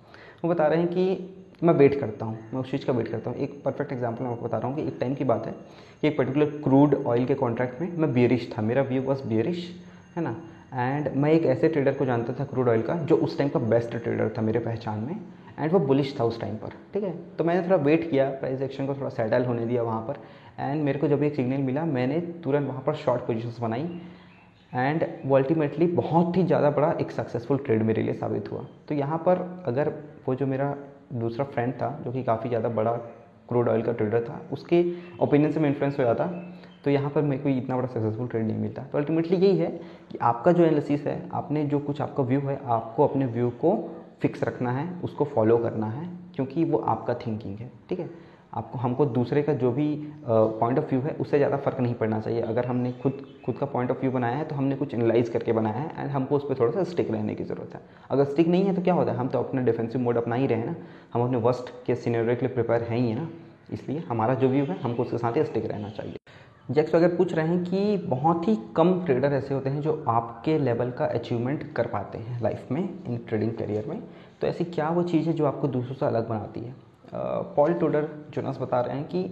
वो 0.42 0.50
बता 0.50 0.66
रहे 0.66 0.78
हैं 0.78 0.88
कि 0.88 1.38
मैं 1.62 1.72
वेट 1.74 1.98
करता 2.00 2.26
हूँ, 2.26 2.38
मैं 2.52 2.60
उस 2.60 2.70
चीज़ 2.70 2.84
का 2.86 2.92
वेट 2.92 3.08
करता 3.08 3.30
हूँ। 3.30 3.38
एक 3.38 3.62
परफेक्ट 3.64 3.92
एग्ज़ाम्पल 3.92 4.24
मैं 4.24 4.30
आपको 4.30 4.44
बता 4.44 4.58
रहा 4.58 4.68
हूँ 4.68 4.76
कि 4.76 4.82
एक 4.82 4.96
टाइम 5.00 5.14
की 5.14 5.24
बात 5.24 5.46
है 5.46 5.52
कि 6.00 6.08
एक 6.08 6.16
पर्टिकुलर 6.18 6.46
क्रूड 6.62 6.94
ऑयल 6.96 7.26
के 7.26 7.34
कॉन्ट्रैक्ट 7.34 7.80
में 7.80 7.96
मैं 7.96 8.12
बियरिश 8.14 8.48
था, 8.52 8.62
मेरा 8.62 8.82
व्यू 8.82 9.02
वॉज़ 9.02 9.22
बियरिश 9.28 9.68
है 10.16 10.22
ना? 10.22 10.36
एंड 10.74 11.08
मैं 11.16 11.30
एक 11.32 11.44
ऐसे 11.46 11.68
ट्रेडर 11.68 11.94
को 11.94 12.04
जानता 12.06 12.32
था 12.34 12.44
क्रूड 12.44 12.68
ऑयल 12.68 12.82
का, 12.82 12.94
जो 12.96 13.16
उस 13.16 13.38
टाइम 13.38 13.50
का 13.50 13.58
बेस्ट 13.60 13.90
ट्रेडर 13.92 14.34
था 14.38 14.42
मेरे 14.42 14.58
पहचान 14.60 14.98
में 15.00 15.16
एंड 15.58 15.72
वो 15.72 15.78
बुलिश 15.80 16.14
था 16.20 16.24
उस 16.24 16.40
टाइम 16.40 16.54
पर, 16.56 16.72
ठीक 16.94 17.02
है? 17.04 17.14
तो 17.38 17.44
मैंने 17.44 17.62
थोड़ा 17.64 17.76
वेट 17.78 18.10
किया 18.10 18.28
प्राइस 18.30 18.62
एक्शन 18.62 18.86
को 18.86 18.94
थोड़ा 18.94 19.08
सेटल 19.10 19.44
होने 19.44 19.66
दिया 19.66 19.82
वहाँ 19.82 20.00
पर 20.02 20.18
एंड 20.60 20.82
मेरे 20.84 20.98
को 20.98 21.08
जब 21.08 21.22
एक 21.22 21.34
सिग्नल 21.36 21.62
मिला, 21.62 21.84
मैंने 21.86 22.20
तुरंत 22.44 22.68
वहाँ 22.68 22.82
पर 22.86 22.94
शॉर्ट 22.94 23.26
पोजिशन 23.26 23.62
बनाई 23.62 24.00
एंड 24.72 25.04
वो 25.26 25.36
अल्टीमेटली 25.36 25.86
बहुत 25.88 26.36
ही 26.36 26.42
ज़्यादा 26.44 26.70
बड़ा 26.70 26.90
एक 27.00 27.10
सक्सेसफुल 27.10 27.58
ट्रेड 27.58 27.82
मेरे 27.82 28.02
लिए 28.02 28.14
साबित 28.14 28.50
हुआ। 28.52 28.66
तो 28.88 28.94
यहाँ 28.94 29.18
पर 29.18 29.40
अगर 29.66 29.92
वो 30.28 30.34
जो 30.34 30.46
मेरा 30.46 30.74
दूसरा 31.14 31.44
फ्रेंड 31.44 31.72
था, 31.74 31.90
जो 32.04 32.12
कि 32.12 32.22
काफ़ी 32.22 32.48
ज़्यादा 32.48 32.68
बड़ा 32.70 32.92
क्रूड 33.48 33.68
ऑयल 33.68 33.82
का 33.82 33.92
ट्रेडर 33.92 34.20
था, 34.20 34.40
उसके 34.52 34.84
ओपिनियन 35.20 35.52
से 35.52 35.60
मैं 35.60 35.68
इन्फ्लुएंस 35.68 35.98
हो 35.98 36.04
जाता 36.04 36.26
तो 36.84 36.90
यहाँ 36.90 37.10
पर 37.10 37.22
मेरे 37.22 37.42
को 37.42 37.48
इतना 37.48 37.76
बड़ा 37.76 37.86
सक्सेसफुल 37.86 38.28
ट्रेड 38.28 38.46
नहीं 38.46 38.58
मिलता। 38.58 38.82
तो 38.82 38.98
अल्टीमेटली 38.98 39.36
यही 39.36 39.58
है 39.58 39.66
कि 40.10 40.18
आपका 40.18 40.52
जो 40.52 40.64
एनालिसिस 40.64 41.06
है, 41.06 41.28
आपने 41.32 41.64
जो 41.64 41.78
कुछ 41.78 42.00
आपका 42.00 42.22
व्यू 42.22 42.40
है, 42.40 42.58
आपको 42.64 43.06
अपने 43.06 43.26
व्यू 43.26 43.50
को 43.60 43.76
फिक्स 44.20 44.42
रखना 44.44 44.72
है, 44.72 44.88
उसको 45.04 45.24
फॉलो 45.24 45.58
करना 45.58 45.86
है, 45.86 46.08
क्योंकि 46.34 46.64
वो 46.64 46.78
आपका 46.78 47.14
थिंकिंग 47.14 47.58
है, 47.58 47.70
ठीक 47.88 48.00
है? 48.00 48.08
आपको, 48.52 48.78
हमको 48.78 49.04
दूसरे 49.08 49.42
का 49.42 49.52
जो 49.54 49.70
भी 49.72 49.86
पॉइंट 50.24 50.78
ऑफ़ 50.78 50.84
व्यू 50.86 51.00
है, 51.00 51.10
उससे 51.20 51.38
ज़्यादा 51.38 51.56
फ़र्क 51.56 51.80
नहीं 51.80 51.94
पड़ना 51.94 52.20
चाहिए। 52.20 52.40
अगर 52.42 52.66
हमने 52.66 52.92
खुद 52.92 53.22
खुद 53.44 53.56
का 53.58 53.66
पॉइंट 53.66 53.90
ऑफ़ 53.90 54.00
व्यू 54.00 54.10
बनाया 54.12 54.36
है 54.36 54.44
तो 54.44 54.54
हमने 54.54 54.76
कुछ 54.76 54.94
एनालाइज 54.94 55.28
करके 55.28 55.52
बनाया 55.52 55.76
है 55.76 55.90
एंड 55.98 56.10
हमको 56.10 56.36
उस 56.36 56.44
पर 56.48 56.58
थोड़ा 56.60 56.72
सा 56.72 56.84
स्टिक 56.90 57.10
रहने 57.10 57.34
की 57.34 57.44
ज़रूरत 57.44 57.74
है। 57.74 57.80
अगर 58.10 58.24
स्टिक 58.24 58.48
नहीं 58.48 58.64
है 58.64 58.74
तो 58.74 58.82
क्या 58.82 58.94
होता 58.94 59.12
है? 59.12 59.18
हम 59.18 59.28
तो 59.28 59.38
अपना 59.38 59.62
डिफेंसिव 59.62 60.00
मोड 60.00 60.16
अपना 60.16 60.34
ही 60.34 60.46
रहे 60.46 60.64
ना। 60.64 60.74
हम 61.14 61.22
अपने 61.22 61.38
वर्स्ट 61.38 61.72
के 61.86 61.94
सीनियर 61.96 62.34
के 62.34 62.46
लिए 62.46 62.54
प्रिपेयर 62.54 62.82
हैं 62.82 62.98
ही 62.98 63.08
है 63.08 63.16
ना। 63.16 63.28
इसलिए 63.72 64.02
हमारा 64.08 64.34
जो 64.34 64.48
व्यू 64.48 64.64
है, 64.64 64.78
हमको 64.80 65.02
उसके 65.02 65.18
साथ 65.18 65.36
ही 65.36 65.44
स्टिक 65.44 65.66
रहना 65.66 65.88
चाहिए। 65.90 66.16
जैक्स 66.70 66.94
अगर 66.94 67.16
पूछ 67.16 67.32
रहे 67.34 67.46
हैं 67.48 67.64
कि 67.64 67.96
बहुत 68.08 68.46
ही 68.48 68.56
कम 68.76 68.92
ट्रेडर 69.04 69.32
ऐसे 69.32 69.54
होते 69.54 69.70
हैं 69.70 69.80
जो 69.80 70.04
आपके 70.08 70.58
लेवल 70.58 70.90
का 70.90 71.04
अचीवमेंट 71.06 71.72
कर 71.74 71.86
पाते 71.86 72.18
हैं 72.18 72.40
लाइफ 72.42 72.70
में 72.72 72.82
इन 72.82 73.16
ट्रेडिंग 73.28 73.52
करियर 73.54 73.86
में 73.88 74.00
तो 74.40 74.46
ऐसी 74.46 74.64
क्या 74.66 74.88
वो 74.90 75.02
चीज़ 75.04 75.28
है 75.28 75.32
जो 75.32 75.46
आपको 75.46 75.68
दूसरों 75.68 75.96
से 75.96 76.06
अलग 76.06 76.28
बनाती 76.28 76.60
है? 76.60 76.74
पॉल 77.14 77.72
टोडर 77.74 78.08
जोनस 78.34 78.58
बता 78.60 78.80
रहे 78.80 78.96
हैं 78.96 79.04
कि 79.06 79.24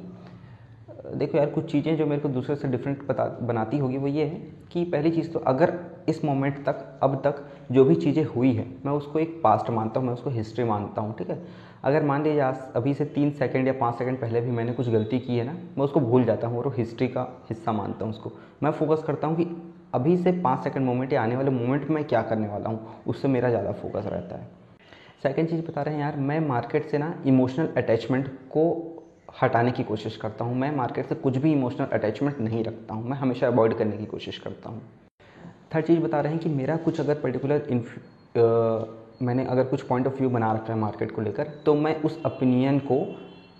देखो 1.10 1.38
यार, 1.38 1.46
कुछ 1.46 1.70
चीज़ें 1.72 1.96
जो 1.96 2.06
मेरे 2.06 2.20
को 2.22 2.28
दूसरे 2.28 2.54
से 2.56 2.68
डिफरेंट 2.68 3.06
बता, 3.06 3.24
बनाती 3.42 3.78
होगी 3.78 3.96
वो 3.98 4.06
ये 4.06 4.24
है 4.24 4.40
कि 4.72 4.84
पहली 4.84 5.10
चीज़ 5.10 5.30
तो 5.32 5.38
अगर 5.38 5.72
इस 6.08 6.24
मोमेंट 6.24 6.64
तक, 6.66 6.84
अब 7.02 7.14
तक 7.24 7.42
जो 7.72 7.84
भी 7.84 7.94
चीज़ें 7.94 8.24
हुई 8.24 8.52
हैं, 8.52 8.66
मैं 8.86 8.92
उसको 8.92 9.18
एक 9.18 9.40
पास्ट 9.44 9.70
मानता 9.70 10.00
हूँ, 10.00 10.06
मैं 10.06 10.14
उसको 10.14 10.30
हिस्ट्री 10.30 10.64
मानता 10.64 11.02
हूँ, 11.02 11.14
ठीक 11.18 11.30
है? 11.30 11.38
अगर 11.84 12.04
मान 12.04 12.22
लीजिए 12.22 12.40
आज, 12.40 12.58
अभी 12.76 12.94
से 12.94 13.04
तीन 13.06 13.30
सेकंड 13.30 13.66
या 13.66 13.72
पाँच 13.72 13.94
सेकंड 13.94 14.20
पहले 14.20 14.40
भी 14.40 14.50
मैंने 14.50 14.72
कुछ 14.72 14.88
गलती 14.88 15.18
की 15.18 15.38
है 15.38 15.44
ना, 15.44 15.52
मैं 15.52 15.84
उसको 15.84 16.00
भूल 16.00 16.24
जाता 16.24 16.46
हूँ 16.46 16.58
और 16.58 16.72
हिस्ट्री 16.76 17.08
का 17.08 17.26
हिस्सा 17.48 17.72
मानता 17.72 18.04
हूँ 18.04 18.12
उसको। 18.12 18.32
मैं 18.62 18.70
फोकस 18.70 19.02
करता 19.02 19.26
हूँ 19.26 19.36
कि 19.36 19.46
अभी 19.94 20.16
से 20.16 20.32
पाँच 20.32 20.64
सेकंड 20.64 20.86
मोमेंट 20.86 21.12
या 21.12 21.22
आने 21.22 21.36
वाले 21.36 21.50
मोमेंट 21.50 21.90
में 21.90 22.04
क्या 22.04 22.22
करने 22.22 22.48
वाला 22.48 22.70
हूँ, 22.70 23.02
उससे 23.06 23.28
मेरा 23.28 23.50
ज़्यादा 23.50 23.72
फोकस 23.72 24.06
रहता 24.06 24.36
है। 24.36 24.59
सेकेंड 25.22 25.48
चीज़ 25.48 25.60
बता 25.62 25.82
रहे 25.82 25.94
हैं 25.94 26.00
यार, 26.00 26.16
मैं 26.18 26.38
मार्केट 26.40 26.90
से 26.90 26.98
ना 26.98 27.14
इमोशनल 27.26 27.68
अटैचमेंट 27.76 28.28
को 28.50 28.62
हटाने 29.42 29.72
की 29.72 29.82
कोशिश 29.84 30.16
करता 30.16 30.44
हूँ। 30.44 30.54
मैं 30.56 30.74
मार्केट 30.76 31.06
से 31.06 31.14
कुछ 31.16 31.36
भी 31.36 31.52
इमोशनल 31.52 31.86
अटैचमेंट 31.92 32.40
नहीं 32.40 32.62
रखता 32.64 32.94
हूँ। 32.94 33.08
मैं 33.08 33.16
हमेशा 33.16 33.46
अवॉइड 33.46 33.76
करने 33.78 33.96
की 33.96 34.06
कोशिश 34.06 34.38
करता 34.38 34.70
हूँ। 34.70 34.82
थर्ड 35.74 35.86
चीज़ 35.86 36.00
बता 36.00 36.20
रहे 36.20 36.32
हैं 36.32 36.40
कि 36.42 36.48
मेरा 36.50 36.76
कुछ 36.78 37.00
अगर 37.00 37.20
पर्टिकुलर 37.20 37.58
मैंने 39.22 39.44
अगर 39.44 39.64
कुछ 39.64 39.82
पॉइंट 39.82 40.06
ऑफ़ 40.06 40.18
व्यू 40.18 40.28
बना 40.30 40.52
रखा 40.52 40.72
है 40.72 40.78
मार्केट 40.78 41.10
को 41.14 41.22
लेकर 41.22 41.48
तो 41.64 41.74
मैं 41.76 41.94
उस 42.02 42.20
ओपिनियन 42.26 42.78
को 42.80 43.04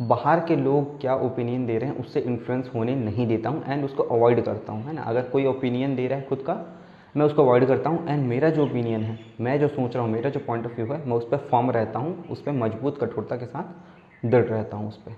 बाहर 0.03 0.41
के 0.41 0.57
लोग 0.57 1.01
क्या 1.01 1.15
ओपिनियन 1.17 1.67
दे 1.67 1.79
रहे 1.79 1.91
हैं, 1.91 1.97
उससे 1.99 2.21
इन्फ्लुएंस 2.21 2.71
होने 2.75 2.95
नहीं 2.97 3.27
देता 3.27 3.49
हूँ। 3.51 3.65
एंड 3.67 3.85
उसको 3.85 4.03
अवॉइड 4.05 4.45
करता 4.45 4.73
हूँ, 4.73 4.85
है 4.85 4.93
ना? 4.93 5.03
अगर 5.03 5.23
कोई 5.23 5.47
ओपिनियन 5.47 5.97
दे 5.97 6.07
रहा 6.09 6.19
है 6.19 6.27
खुद 6.29 6.45
का 6.47 6.55
मैं 7.17 7.27
उसको 7.27 7.43
अवॉइड 7.43 7.67
करता 7.67 7.91
हूँ 7.91 8.07
एंड 8.09 8.27
मेरा 8.27 8.51
जो 8.51 8.65
ओपिनियन 8.65 9.03
है, 9.03 9.19
मैं 9.41 9.59
जो 9.61 9.69
सोच 9.69 9.95
रहा 9.95 10.05
हूँ, 10.05 10.13
मेरा 10.13 10.31
जो 10.31 10.41
पॉइंट 10.41 10.67
ऑफ़ 10.67 10.75
व्यू 10.75 10.87
है, 10.87 11.05
मैं 11.07 11.17
उस 11.17 11.27
पर 11.31 11.37
फॉर्म 11.51 11.71
रहता 11.71 11.99
हूँ, 11.99 12.25
उस 12.31 12.43
पर 12.43 12.53
मज़बूत 12.55 12.99
कठोरता 13.01 13.37
के 13.37 13.47
साथ 13.47 14.27
दृढ़ 14.27 14.45
रहता 14.45 14.77
हूँ 14.77 14.89
उस 14.89 14.97
पर 14.99 15.17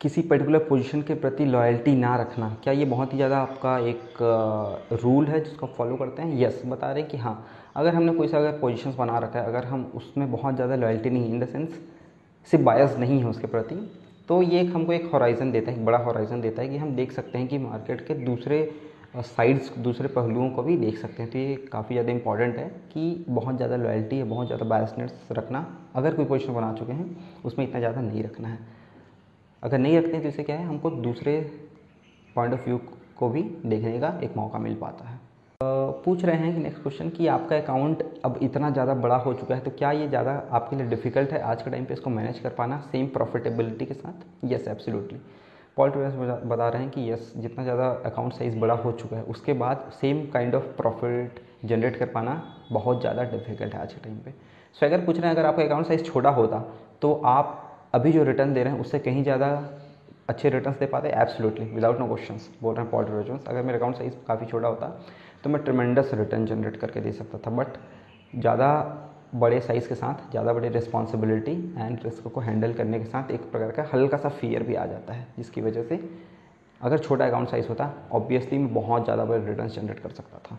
किसी 0.00 0.22
पर्टिकुलर 0.22 0.58
पोजीशन 0.58 1.02
के 1.02 1.14
प्रति 1.14 1.44
लॉयल्टी 1.44 1.94
ना 1.94 2.14
रखना। 2.16 2.48
क्या 2.64 2.72
ये 2.72 2.84
बहुत 2.84 3.12
ही 3.12 3.16
ज़्यादा 3.18 3.38
आपका 3.38 3.78
एक 3.78 4.98
रूल 5.02 5.26
है 5.26 5.40
जिसको 5.40 5.66
फॉलो 5.68 5.96
करते 5.96 6.22
हैं? 6.22 6.38
यस 6.40 6.62
बता 6.66 6.92
रहे 6.92 7.02
कि 7.02 7.16
हाँ। 7.16 7.46
अगर 7.76 7.94
हमने 7.94 8.12
कोई 8.14 8.28
सा 8.28 8.38
अगर 8.38 8.58
पोजिशन 8.60 8.94
बना 8.98 9.18
रखा 9.18 9.38
है, 9.38 9.46
अगर 9.46 9.64
हम 9.64 9.90
उसमें 9.94 10.30
बहुत 10.32 10.54
ज़्यादा 10.54 10.76
लॉयल्टी 10.76 11.10
नहीं 11.10 11.28
इन 11.30 11.40
द 11.40 11.48
सेंस 11.48 11.78
सिर्फ़ 12.48 12.64
बायस 12.64 12.96
नहीं 12.98 13.18
है 13.18 13.26
उसके 13.26 13.46
प्रति 13.46 13.74
तो 14.28 14.40
ये 14.42 14.60
एक 14.60 14.74
हमको 14.74 14.92
एक 14.92 15.10
हॉराइज़न 15.12 15.50
देता 15.52 15.70
है, 15.70 15.76
एक 15.76 15.84
बड़ा 15.84 15.98
हॉराइज़न 15.98 16.40
देता 16.40 16.62
है 16.62 16.68
कि 16.68 16.76
हम 16.76 16.94
देख 16.96 17.12
सकते 17.12 17.38
हैं 17.38 17.48
कि 17.48 17.58
मार्केट 17.58 18.06
के 18.06 18.14
दूसरे 18.16 18.62
साइड्स 19.14 19.70
दूसरे 19.78 20.08
पहलुओं 20.08 20.48
को 20.50 20.62
भी 20.62 20.76
देख 20.76 20.98
सकते 20.98 21.22
हैं। 21.22 21.30
तो 21.32 21.38
ये 21.38 21.54
काफ़ी 21.72 21.94
ज़्यादा 21.94 22.12
इंपॉर्टेंट 22.12 22.56
है 22.58 22.68
कि 22.92 23.24
बहुत 23.28 23.56
ज़्यादा 23.56 23.76
लॉयल्टी 23.76 24.16
है, 24.16 24.24
बहुत 24.24 24.46
ज़्यादा 24.46 24.64
बायसनेस 24.66 25.28
रखना, 25.32 25.66
अगर 25.94 26.14
कोई 26.14 26.24
पोजिशन 26.24 26.54
बना 26.54 26.72
चुके 26.74 26.92
हैं, 26.92 27.16
उसमें 27.44 27.66
इतना 27.66 27.78
ज़्यादा 27.78 28.00
नहीं 28.00 28.22
रखना 28.22 28.48
है। 28.48 28.58
अगर 29.62 29.78
नहीं 29.78 29.98
रखते 29.98 30.12
हैं 30.12 30.22
तो 30.22 30.28
इसे 30.28 30.42
क्या 30.42 30.56
है, 30.56 30.66
हमको 30.66 30.90
दूसरे 30.90 31.40
पॉइंट 32.36 32.54
ऑफ़ 32.54 32.64
व्यू 32.64 32.80
को 33.16 33.28
भी 33.28 33.42
देखने 33.42 33.98
का 34.00 34.18
एक 34.24 34.36
मौका 34.36 34.58
मिल 34.58 34.74
पाता 34.76 35.08
है। 35.08 35.18
पूछ 35.60 36.24
रहे 36.24 36.36
हैं 36.36 36.54
कि 36.54 36.60
नेक्स्ट 36.60 36.82
क्वेश्चन 36.82 37.08
कि 37.10 37.26
आपका 37.28 37.56
अकाउंट 37.56 38.02
अब 38.24 38.38
इतना 38.42 38.70
ज़्यादा 38.70 38.94
बड़ा 38.96 39.16
हो 39.16 39.32
चुका 39.34 39.54
है 39.54 39.60
तो 39.60 39.70
क्या 39.70 39.90
ये 39.92 40.06
ज़्यादा 40.08 40.32
आपके 40.52 40.76
लिए 40.76 40.86
डिफ़िकल्ट 40.86 41.32
है 41.32 41.40
आज 41.42 41.62
के 41.62 41.70
टाइम 41.70 41.84
पे 41.84 41.94
इसको 41.94 42.10
मैनेज 42.10 42.38
कर 42.38 42.50
पाना 42.54 42.78
सेम 42.92 43.06
प्रॉफिटेबिलिटी 43.08 43.86
के 43.86 43.94
साथ? 43.94 44.24
यस 44.44 44.68
एब्सोल्युटली 44.68 45.18
पॉल 45.76 45.90
ट्रेडर्स 45.90 46.14
बता 46.44 46.68
रहे 46.68 46.82
हैं 46.82 46.90
कि 46.90 47.10
यस 47.10 47.32
जितना 47.36 47.64
ज़्यादा 47.64 47.88
अकाउंट 48.06 48.32
साइज़ 48.32 48.58
बड़ा 48.58 48.74
हो 48.76 48.92
चुका 48.92 49.16
है, 49.16 49.22
उसके 49.24 49.52
बाद 49.54 49.90
same 50.00 50.24
kind 50.32 50.54
of 50.54 50.64
profit 50.76 51.40
generate 51.64 51.96
कर 51.96 52.06
पाना 52.08 52.42
बहुत 52.72 53.00
ज़्यादा 53.00 53.22
डिफ़िकल्ट 53.30 53.74
है 53.74 53.80
आज 53.80 53.92
के 53.92 54.00
टाइम 54.00 54.16
पे। 54.18 54.30
सो 54.76 54.86
अगर 54.86 55.04
पूछ 55.06 55.16
रहे 55.16 55.26
हैं, 55.26 55.36
अगर 55.36 55.46
आपका 55.46 55.62
अकाउंट 55.64 55.86
साइज़ 55.86 56.02
छोटा 56.04 56.30
होता 56.30 56.58
तो 57.02 57.12
आप 57.26 57.56
अभी 57.94 58.12
जो 58.12 58.22
रिटर्न 58.24 58.52
दे 58.54 58.62
रहे 58.64 58.72
हैं, 58.72 58.80
उससे 58.80 58.98
कहीं 58.98 59.22
ज़्यादा 59.22 59.48
अच्छे 60.28 60.50
रिटर्न 60.50 60.74
दे 60.80 60.86
पाते? 60.86 61.08
एब्सोल्युटली 61.10 61.64
विदाउट 61.66 61.98
नो 62.00 62.06
क्वेश्चन 62.06 62.38
बोल 62.62 62.74
रहे 62.74 62.84
हैं 62.84 62.90
पॉल 62.90 63.04
ट्रेडर्स 63.04 63.46
अगर 63.48 63.62
मेरा 63.62 63.78
अकाउंट 63.78 63.96
साइज़ 63.96 64.14
काफ़ी 64.28 64.46
छोटा 64.46 64.68
होता 64.68 64.88
तो 65.44 65.50
मैं 65.50 65.62
ट्रमेंडस 65.64 66.10
रिटर्न 66.14 66.46
जनरेट 66.46 66.76
करके 66.76 67.00
दे 67.00 67.12
सकता 67.12 67.38
था 67.38 67.50
बट 67.56 67.76
ज़्यादा 68.34 68.68
बड़े 69.34 69.60
साइज़ 69.60 69.88
के 69.88 69.94
साथ, 69.94 70.30
ज़्यादा 70.30 70.52
बड़ी 70.52 70.68
रिस्पॉन्सिबिलिटी 70.68 71.52
एंड 71.78 71.98
रिस्क 72.04 72.28
को 72.28 72.40
हैंडल 72.40 72.72
करने 72.74 72.98
के 72.98 73.04
साथ 73.04 73.30
एक 73.30 73.50
प्रकार 73.52 73.70
का 73.70 73.86
हल्का 73.92 74.16
सा 74.16 74.28
फियर 74.30 74.62
भी 74.62 74.74
आ 74.74 74.86
जाता 74.86 75.12
है, 75.12 75.26
जिसकी 75.36 75.60
वजह 75.60 75.82
से 75.82 76.00
अगर 76.80 76.98
छोटा 76.98 77.26
अकाउंट 77.26 77.48
साइज़ 77.48 77.68
होता 77.68 77.92
ऑब्वियसली 78.12 78.58
मैं 78.58 78.72
बहुत 78.74 79.04
ज़्यादा 79.04 79.24
बड़े 79.24 79.46
रिटर्न 79.46 79.68
जनरेट 79.68 79.98
कर 79.98 80.10
सकता 80.10 80.38
था। 80.38 80.58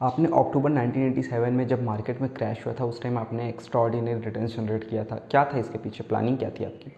आपने 0.00 0.28
अक्टूबर 0.34 0.70
1987 0.70 1.50
में 1.50 1.66
जब 1.66 1.82
मार्केट 1.82 2.20
में 2.20 2.30
क्रैश 2.30 2.64
हुआ 2.66 2.74
था, 2.80 2.84
उस 2.84 3.02
टाइम 3.02 3.18
आपने 3.18 3.48
एक्स्ट्रा 3.48 3.80
ऑर्डिनरी 3.80 4.14
रिटर्न 4.14 4.46
जनरेट 4.46 4.88
किया 4.90 5.04
था। 5.04 5.16
क्या 5.30 5.44
था 5.44 5.58
इसके 5.58 5.78
पीछे? 5.78 6.04
प्लानिंग 6.04 6.38
क्या 6.38 6.50
थी 6.50 6.64
आपकी? 6.64 6.92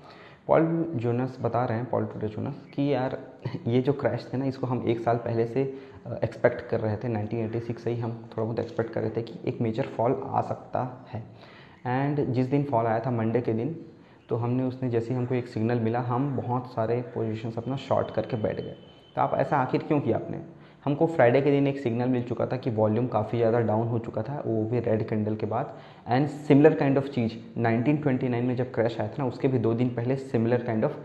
पॉल 0.46 0.64
जोनस 0.94 1.36
बता 1.42 1.64
रहे 1.64 1.78
हैं 1.78 1.86
पॉल 1.90 2.04
टूडे 2.04 2.28
जोनस 2.28 2.60
कि 2.74 2.92
यार, 2.94 3.18
ये 3.66 3.80
जो 3.80 3.92
क्रैश 3.92 4.28
थे 4.32 4.38
ना, 4.38 4.44
इसको 4.44 4.66
हम 4.66 4.84
एक 4.88 5.00
साल 5.00 5.16
पहले 5.16 5.46
से 5.46 5.64
एक्सपेक्ट 6.14 6.60
कर 6.68 6.80
रहे 6.80 6.96
थे। 6.96 7.08
1986 7.08 7.78
से 7.78 7.90
ही 7.90 8.00
हम 8.00 8.10
थोड़ा 8.32 8.44
बहुत 8.44 8.58
एक्सपेक्ट 8.58 8.92
कर 8.92 9.00
रहे 9.00 9.10
थे 9.10 9.22
कि 9.22 9.38
एक 9.48 9.60
मेजर 9.60 9.86
फॉल 9.86 10.20
आ 10.26 10.42
सकता 10.42 10.82
है। 11.12 11.22
एंड 11.86 12.24
जिस 12.26 12.46
दिन 12.46 12.64
फॉल 12.64 12.86
आया 12.86 13.00
था 13.00 13.10
मंडे 13.12 13.40
के 13.40 13.52
दिन 13.52 13.74
तो 14.28 14.36
हमने 14.36 14.62
उसने 14.62 14.88
जैसे 14.90 15.14
हमको 15.14 15.34
एक 15.34 15.48
सिग्नल 15.48 15.80
मिला, 15.80 16.00
हम 16.00 16.36
बहुत 16.36 16.72
सारे 16.72 17.00
पोजिशन 17.14 17.52
अपना 17.56 17.76
शॉर्ट 17.78 18.10
करके 18.10 18.36
बैठ 18.36 18.60
गए। 18.60 18.76
तो 19.16 19.20
आप 19.22 19.34
ऐसा 19.34 19.56
आखिर 19.56 19.82
क्यों 19.82 20.00
किया 20.00 20.16
आपने? 20.16 20.40
हमको 20.84 21.06
फ्राइडे 21.06 21.40
के 21.40 21.50
दिन 21.50 21.66
एक 21.66 21.78
सिग्नल 21.78 22.08
मिल 22.08 22.22
चुका 22.22 22.46
था 22.46 22.56
कि 22.56 22.70
वॉल्यूम 22.70 23.06
काफ़ी 23.08 23.38
ज़्यादा 23.38 23.60
डाउन 23.60 23.88
हो 23.88 23.98
चुका 23.98 24.22
था, 24.22 24.42
वो 24.46 24.64
भी 24.64 24.80
रेड 24.80 25.08
कैंडल 25.08 25.36
के 25.36 25.46
बाद। 25.46 25.74
एंड 26.08 26.26
सिमिलर 26.28 26.74
काइंड 26.74 26.98
ऑफ़ 26.98 27.08
चीज़ 27.08 27.32
1929 27.58 28.42
में 28.42 28.54
जब 28.56 28.72
क्रैश 28.74 28.98
आया 29.00 29.08
था 29.08 29.14
ना, 29.18 29.26
उसके 29.26 29.48
भी 29.48 29.58
दो 29.58 29.74
दिन 29.74 29.88
पहले 29.88 30.16
सिमिलर 30.16 30.62
काइंड 30.64 30.84
ऑफ़ 30.84 30.96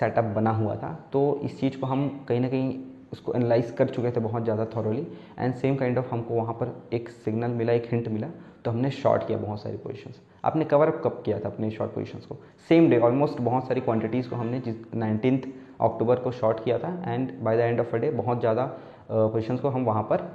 सेटअप 0.00 0.24
बना 0.34 0.50
हुआ 0.52 0.74
था। 0.76 0.92
तो 1.12 1.40
इस 1.44 1.58
चीज़ 1.60 1.78
को 1.78 1.86
हम 1.86 2.08
कहीं 2.28 2.40
ना 2.40 2.48
कहीं 2.48 2.78
उसको 3.12 3.34
एनालाइज 3.34 3.70
कर 3.78 3.88
चुके 3.88 4.10
थे 4.10 4.20
बहुत 4.20 4.44
ज़्यादा 4.44 4.64
thoroughly 4.76 5.06
and 5.38 5.54
same 5.54 5.76
kind 5.76 5.98
of 5.98 6.10
हमको 6.10 6.34
वहाँ 6.34 6.54
पर 6.54 6.74
एक 6.92 7.08
सिग्नल 7.08 7.50
मिला, 7.50 7.72
एक 7.72 7.88
हिंट 7.92 8.08
मिला 8.08 8.28
तो 8.64 8.70
हमने 8.70 8.90
शॉर्ट 8.90 9.26
किया 9.26 9.38
बहुत 9.38 9.62
सारी 9.62 9.76
पोजिशन 9.76 10.12
आपने 10.44 10.64
कवर 10.64 10.88
अप 10.88 11.00
कब 11.04 11.22
किया 11.24 11.38
था 11.38 11.48
अपने 11.48 11.70
शॉर्ट 11.70 11.92
पोजिशन 11.92 12.18
को? 12.18 12.36
सेम 12.68 12.88
डे 12.90 12.98
ऑलमोस्ट 12.98 13.40
बहुत 13.40 13.68
सारी 13.68 13.80
क्वान्टिटीज़ 13.80 14.28
को 14.28 14.36
हमने 14.36 14.60
जिस 14.60 14.76
नाइनटीन 14.94 15.40
अक्टूबर 15.80 16.18
को 16.18 16.32
शॉर्ट 16.32 16.62
किया 16.64 16.78
था 16.78 16.88
and 17.06 17.32
by 17.40 17.56
the 17.56 17.60
end 17.60 17.80
of 17.80 17.94
a 17.96 17.98
day 17.98 18.10
बहुत 18.12 18.40
ज़्यादा 18.40 18.64
पोजिशन 19.10 19.56
को 19.56 19.68
हम 19.68 19.84
वहाँ 19.84 20.02
पर 20.12 20.28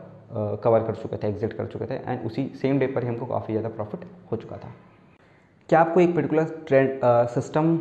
कवर 0.63 0.83
कर 0.83 0.95
चुके 0.95 1.17
थे 1.17 1.27
एग्जिट 1.27 1.53
कर 1.53 1.65
चुके 1.67 1.85
थे 1.85 1.95
एंड 2.05 2.25
उसी 2.25 2.47
सेम 2.61 2.79
डे 2.79 2.87
पर 2.87 3.03
ही 3.03 3.09
हमको 3.09 3.25
काफ़ी 3.25 3.53
ज़्यादा 3.53 3.69
प्रॉफिट 3.75 4.05
हो 4.31 4.37
चुका 4.37 4.57
था। 4.57 4.73
क्या 5.69 5.79
आपको 5.79 5.99
एक 5.99 6.15
particular 6.15 6.63
trade 6.67 6.99
system 7.33 7.77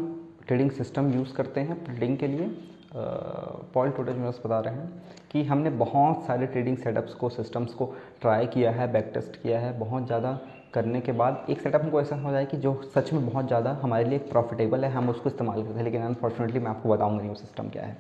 trading 0.47 0.71
system 0.73 1.13
use 1.13 1.35
करते 1.35 1.61
हैं 1.61 1.83
ट्रेडिंग 1.85 2.17
के 2.19 2.27
लिए? 2.27 2.51
पॉल 2.97 3.91
बस 3.91 4.41
बता 4.47 4.59
रहे 4.61 4.75
हैं 4.75 5.03
कि 5.31 5.43
हमने 5.45 5.71
बहुत 5.71 6.25
सारे 6.27 6.47
ट्रेडिंग 6.47 6.77
सेटअप्स 6.77 7.15
को, 7.15 7.29
सिस्टम्स 7.29 7.75
को 7.75 7.93
ट्राई 8.21 8.47
किया 8.47 8.71
है 8.71 8.91
बैक 8.93 9.11
टेस्ट 9.15 9.43
किया 9.43 9.61
है, 9.61 9.79
बहुत 9.79 10.07
ज़्यादा 10.07 10.39
करने 10.75 11.01
के 11.01 11.13
बाद 11.13 11.47
एक 11.51 11.61
सेटअप 11.61 11.83
हमको 11.83 12.01
ऐसा 12.01 12.17
हो 12.17 12.31
जाए 12.33 12.47
कि 12.47 12.57
जो 12.57 12.81
सच 12.95 13.13
में 13.13 13.27
बहुत 13.27 13.47
ज़्यादा 13.47 13.79
हमारे 13.83 14.05
लिए 14.05 14.19
प्रॉफिटेबल 14.31 14.85
है, 14.85 14.91
हम 14.91 15.09
उसको 15.09 15.29
इस्तेमाल 15.29 15.63
करते 15.63 15.75
हैं, 15.75 15.85
लेकिन 15.85 16.03
अनफॉर्चुनेटली 16.03 16.61
मैं 16.61 16.71
आपको 16.71 16.89
बताऊँगा 16.89 17.19
नहीं 17.19 17.29
वो 17.29 17.35
सिस्टम 17.35 17.69
क्या 17.69 17.83
है। 17.83 17.97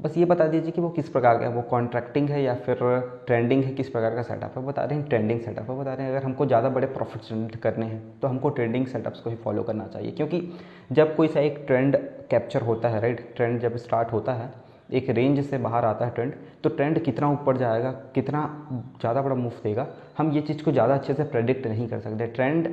बस 0.00 0.16
ये 0.18 0.24
बता 0.24 0.46
दीजिए 0.48 0.70
कि 0.72 0.80
वो 0.80 0.88
किस 0.90 1.08
प्रकार 1.08 1.38
का 1.38 1.44
है? 1.44 1.50
वो 1.52 1.62
कॉन्ट्रैक्टिंग 1.70 2.28
है 2.30 2.42
या 2.42 2.54
फिर 2.56 2.78
ट्रेंडिंग 3.26 3.64
है? 3.64 3.72
किस 3.72 3.88
प्रकार 3.88 4.14
का 4.14 4.22
सेटअप 4.22 4.56
है? 4.56 4.64
बता 4.66 4.84
रहे 4.84 4.98
हैं 4.98 5.08
ट्रेंडिंग 5.08 5.40
सेटअप 5.40 5.70
है, 5.70 5.78
बता 5.78 5.94
रहे 5.94 6.06
हैं। 6.06 6.12
अगर 6.12 6.24
हमको 6.24 6.46
ज़्यादा 6.46 6.68
बड़े 6.68 6.86
प्रॉफिट 6.88 7.22
जनरेट 7.24 7.56
करने 7.62 7.86
हैं 7.86 8.00
तो 8.20 8.28
हमको 8.28 8.48
ट्रेंडिंग 8.50 8.86
सेटअप्स 8.86 9.20
को 9.20 9.30
ही 9.30 9.36
फॉलो 9.36 9.62
करना 9.62 9.86
चाहिए। 9.86 10.10
क्योंकि 10.12 10.40
जब 10.92 11.14
कोई 11.16 11.28
सा 11.28 11.40
एक 11.40 11.62
ट्रेंड 11.66 11.96
कैप्चर 12.30 12.62
होता 12.62 12.88
है 12.88 13.00
राइट 13.00 13.32
ट्रेंड 13.36 13.60
जब 13.60 13.76
स्टार्ट 13.78 14.12
होता 14.12 14.32
है, 14.32 14.50
एक 14.90 15.10
रेंज 15.10 15.44
से 15.46 15.58
बाहर 15.58 15.84
आता 15.84 16.04
है 16.04 16.10
ट्रेंड 16.10 16.32
तो 16.62 16.70
ट्रेंड 16.70 17.02
कितना 17.04 17.28
ऊपर 17.30 17.56
जाएगा, 17.56 17.90
कितना 18.14 18.40
ज़्यादा 19.00 19.22
बड़ा 19.22 19.34
मूव 19.36 19.52
देगा, 19.64 19.86
हम 20.18 20.30
ये 20.32 20.40
चीज़ 20.42 20.62
को 20.64 20.72
ज़्यादा 20.72 20.94
अच्छे 20.94 21.14
से 21.14 21.24
प्रेडिक्ट 21.26 21.66
नहीं 21.66 21.88
कर 21.88 22.00
सकते। 22.00 22.26
ट्रेंड 22.28 22.68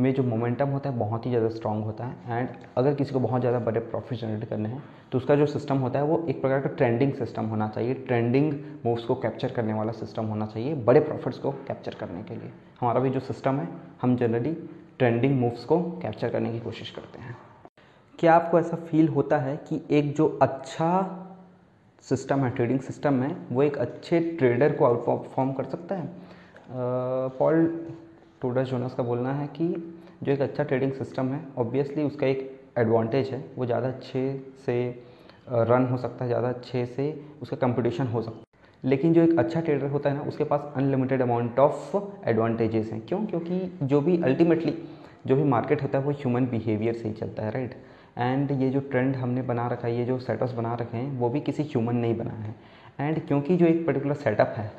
में 0.00 0.12
जो 0.14 0.22
मोमेंटम 0.24 0.68
होता 0.68 0.90
है, 0.90 0.98
बहुत 0.98 1.26
ही 1.26 1.30
ज़्यादा 1.30 1.48
स्ट्रॉन्ग 1.50 1.84
होता 1.84 2.04
है 2.04 2.38
एंड 2.38 2.48
अगर 2.78 2.94
किसी 2.94 3.12
को 3.12 3.20
बहुत 3.20 3.40
ज़्यादा 3.40 3.58
बड़े 3.60 3.80
प्रॉफिट 3.82 4.18
जनरेट 4.18 4.48
करने 4.48 4.68
हैं 4.68 4.82
तो 5.12 5.18
उसका 5.18 5.34
जो 5.36 5.46
सिस्टम 5.48 5.78
होता 5.78 5.98
है, 5.98 6.04
वो 6.04 6.24
एक 6.28 6.40
प्रकार 6.40 6.60
का 6.60 6.68
ट्रेंडिंग 6.70 7.12
सिस्टम 7.14 7.44
होना 7.46 7.68
चाहिए। 7.68 7.94
ट्रेंडिंग 7.96 8.52
मूव्स 8.86 9.04
को 9.04 9.14
कैप्चर 9.16 9.52
करने 9.52 9.72
वाला 9.74 9.92
सिस्टम 9.92 10.26
होना 10.26 10.46
चाहिए 10.46 10.74
बड़े 10.84 11.00
प्रॉफिट्स 11.00 11.38
को 11.38 11.50
कैप्चर 11.66 11.94
करने 12.00 12.22
के 12.22 12.34
लिए। 12.34 12.50
हमारा 12.80 13.00
भी 13.00 13.10
जो 13.10 13.20
सिस्टम 13.20 13.56
है, 13.56 13.68
हम 14.02 14.16
जनरली 14.16 14.52
ट्रेंडिंग 14.98 15.40
मूव्स 15.40 15.64
को 15.64 15.80
कैप्चर 16.02 16.28
करने 16.28 16.52
की 16.52 16.60
कोशिश 16.60 16.90
करते 16.90 17.20
हैं। 17.20 17.36
क्या 18.18 18.34
आपको 18.34 18.58
ऐसा 18.58 18.76
फील 18.78 19.08
होता 19.08 19.38
है 19.38 19.56
कि 19.68 19.80
एक 19.90 20.14
जो 20.16 20.26
अच्छा 20.42 20.90
सिस्टम 22.02 22.44
है 22.44 22.50
ट्रेडिंग 22.50 22.80
सिस्टम 22.80 23.22
है, 23.22 23.36
वो 23.52 23.62
एक 23.62 23.76
अच्छे 23.78 24.20
ट्रेडर 24.38 24.72
को 24.72 24.84
आउट 24.84 25.04
परफॉर्म 25.06 25.52
कर 25.52 25.64
सकता 25.66 25.94
है? 25.94 26.08
पॉल 27.38 27.66
टोडर 28.42 28.64
जोनस 28.64 28.94
का 28.94 29.02
बोलना 29.02 29.32
है 29.34 29.46
कि 29.56 29.66
जो 30.22 30.32
एक 30.32 30.40
अच्छा 30.40 30.64
ट्रेडिंग 30.64 30.92
सिस्टम 30.92 31.28
है 31.28 31.40
ऑब्वियसली 31.58 32.02
उसका 32.02 32.26
एक 32.26 32.50
एडवांटेज 32.78 33.28
है। 33.28 33.44
वो 33.56 33.66
ज़्यादा 33.66 33.88
अच्छे 33.88 34.22
से 34.66 34.76
रन 35.48 35.86
हो 35.90 35.96
सकता 35.96 36.24
है, 36.24 36.28
ज़्यादा 36.28 36.48
अच्छे 36.48 36.84
से 36.86 37.22
उसका 37.42 37.56
कंपटीशन 37.56 38.06
हो 38.06 38.22
सकता 38.22 38.38
है। 38.38 38.88
लेकिन 38.90 39.12
जो 39.12 39.22
एक 39.22 39.38
अच्छा 39.38 39.60
ट्रेडर 39.60 39.86
होता 39.86 40.10
है 40.10 40.16
ना, 40.16 40.22
उसके 40.22 40.44
पास 40.44 40.72
अनलिमिटेड 40.76 41.22
अमाउंट 41.22 41.58
ऑफ़ 41.58 41.96
एडवांटेजेस 42.28 42.90
हैं। 42.92 43.00
क्यों? 43.06 43.24
क्योंकि 43.26 43.78
जो 43.82 44.00
भी 44.00 44.22
अल्टीमेटली 44.22 44.74
जो 45.26 45.36
भी 45.36 45.42
मार्केट 45.44 45.82
होता 45.82 45.98
है, 45.98 46.04
वो 46.04 46.10
ह्यूमन 46.12 46.46
बिहेवियर 46.46 46.94
से 46.94 47.08
ही 47.08 47.14
चलता 47.14 47.42
है 47.42 47.50
राइट 47.50 47.74
एंड 48.18 48.50
ये 48.52 48.68
जो 48.70 48.80
ट्रेंड 48.80 49.16
हमने 49.16 49.42
बना 49.42 49.66
रखा 49.68 49.86
है, 49.88 49.96
ये 49.98 50.04
जो 50.04 50.18
सेटअप्स 50.18 50.52
बना 50.52 50.74
रखे 50.74 50.96
हैं, 50.96 51.18
वो 51.18 51.28
भी 51.28 51.40
किसी 51.40 51.62
ह्यूमन 51.64 51.96
नहीं 51.96 52.16
बनाए 52.16 52.42
हैं। 52.42 52.54
एंड 53.00 53.26
क्योंकि 53.26 53.56
जो 53.56 53.66
एक 53.66 53.86
पर्टिकुलर 53.86 54.14
सेटअप 54.16 54.54
है 54.56 54.70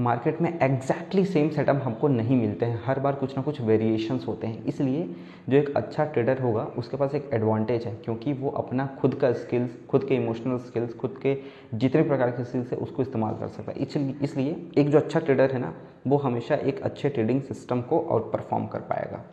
मार्केट 0.00 0.40
में 0.40 0.58
एग्जैक्टली 0.62 1.24
सेम 1.24 1.48
सेटअप 1.50 1.80
हमको 1.84 2.08
नहीं 2.08 2.36
मिलते 2.36 2.66
हैं। 2.66 2.80
हर 2.84 2.98
बार 3.00 3.14
कुछ 3.14 3.36
ना 3.36 3.42
कुछ 3.42 3.60
वेरिएशंस 3.60 4.24
होते 4.28 4.46
हैं। 4.46 4.64
इसलिए 4.64 5.02
जो 5.48 5.56
एक 5.56 5.76
अच्छा 5.76 6.04
ट्रेडर 6.04 6.40
होगा, 6.40 6.62
उसके 6.78 6.96
पास 6.96 7.14
एक 7.14 7.28
एडवांटेज 7.34 7.84
है, 7.86 7.94
क्योंकि 7.94 8.32
वो 8.32 8.50
अपना 8.50 8.86
खुद 9.00 9.14
का 9.14 9.32
स्किल्स 9.32 9.76
खुद 9.90 10.04
के 10.04 10.14
इमोशनल 10.14 10.58
स्किल्स 10.58 10.94
खुद 10.94 11.18
के 11.22 11.36
जितने 11.74 12.02
प्रकार 12.02 12.30
के 12.30 12.44
स्किल्स 12.44 12.72
है, 12.72 12.78
उसको 12.78 13.02
इस्तेमाल 13.02 13.34
कर 13.34 13.48
सकता 13.48 13.72
है। 13.72 13.78
इसलिए 13.78 14.14
इसलिए 14.22 14.56
एक 14.78 14.90
जो 14.90 14.98
अच्छा 14.98 15.20
ट्रेडर 15.20 15.52
है 15.52 15.58
ना, 15.58 15.74
वो 16.06 16.16
हमेशा 16.16 16.54
एक 16.54 16.80
अच्छे 16.82 17.08
ट्रेडिंग 17.08 17.42
सिस्टम 17.42 17.80
को 17.82 18.00
आउट 18.02 18.32
परफॉर्म 18.32 18.66
कर 18.66 18.80
पाएगा। 18.90 19.24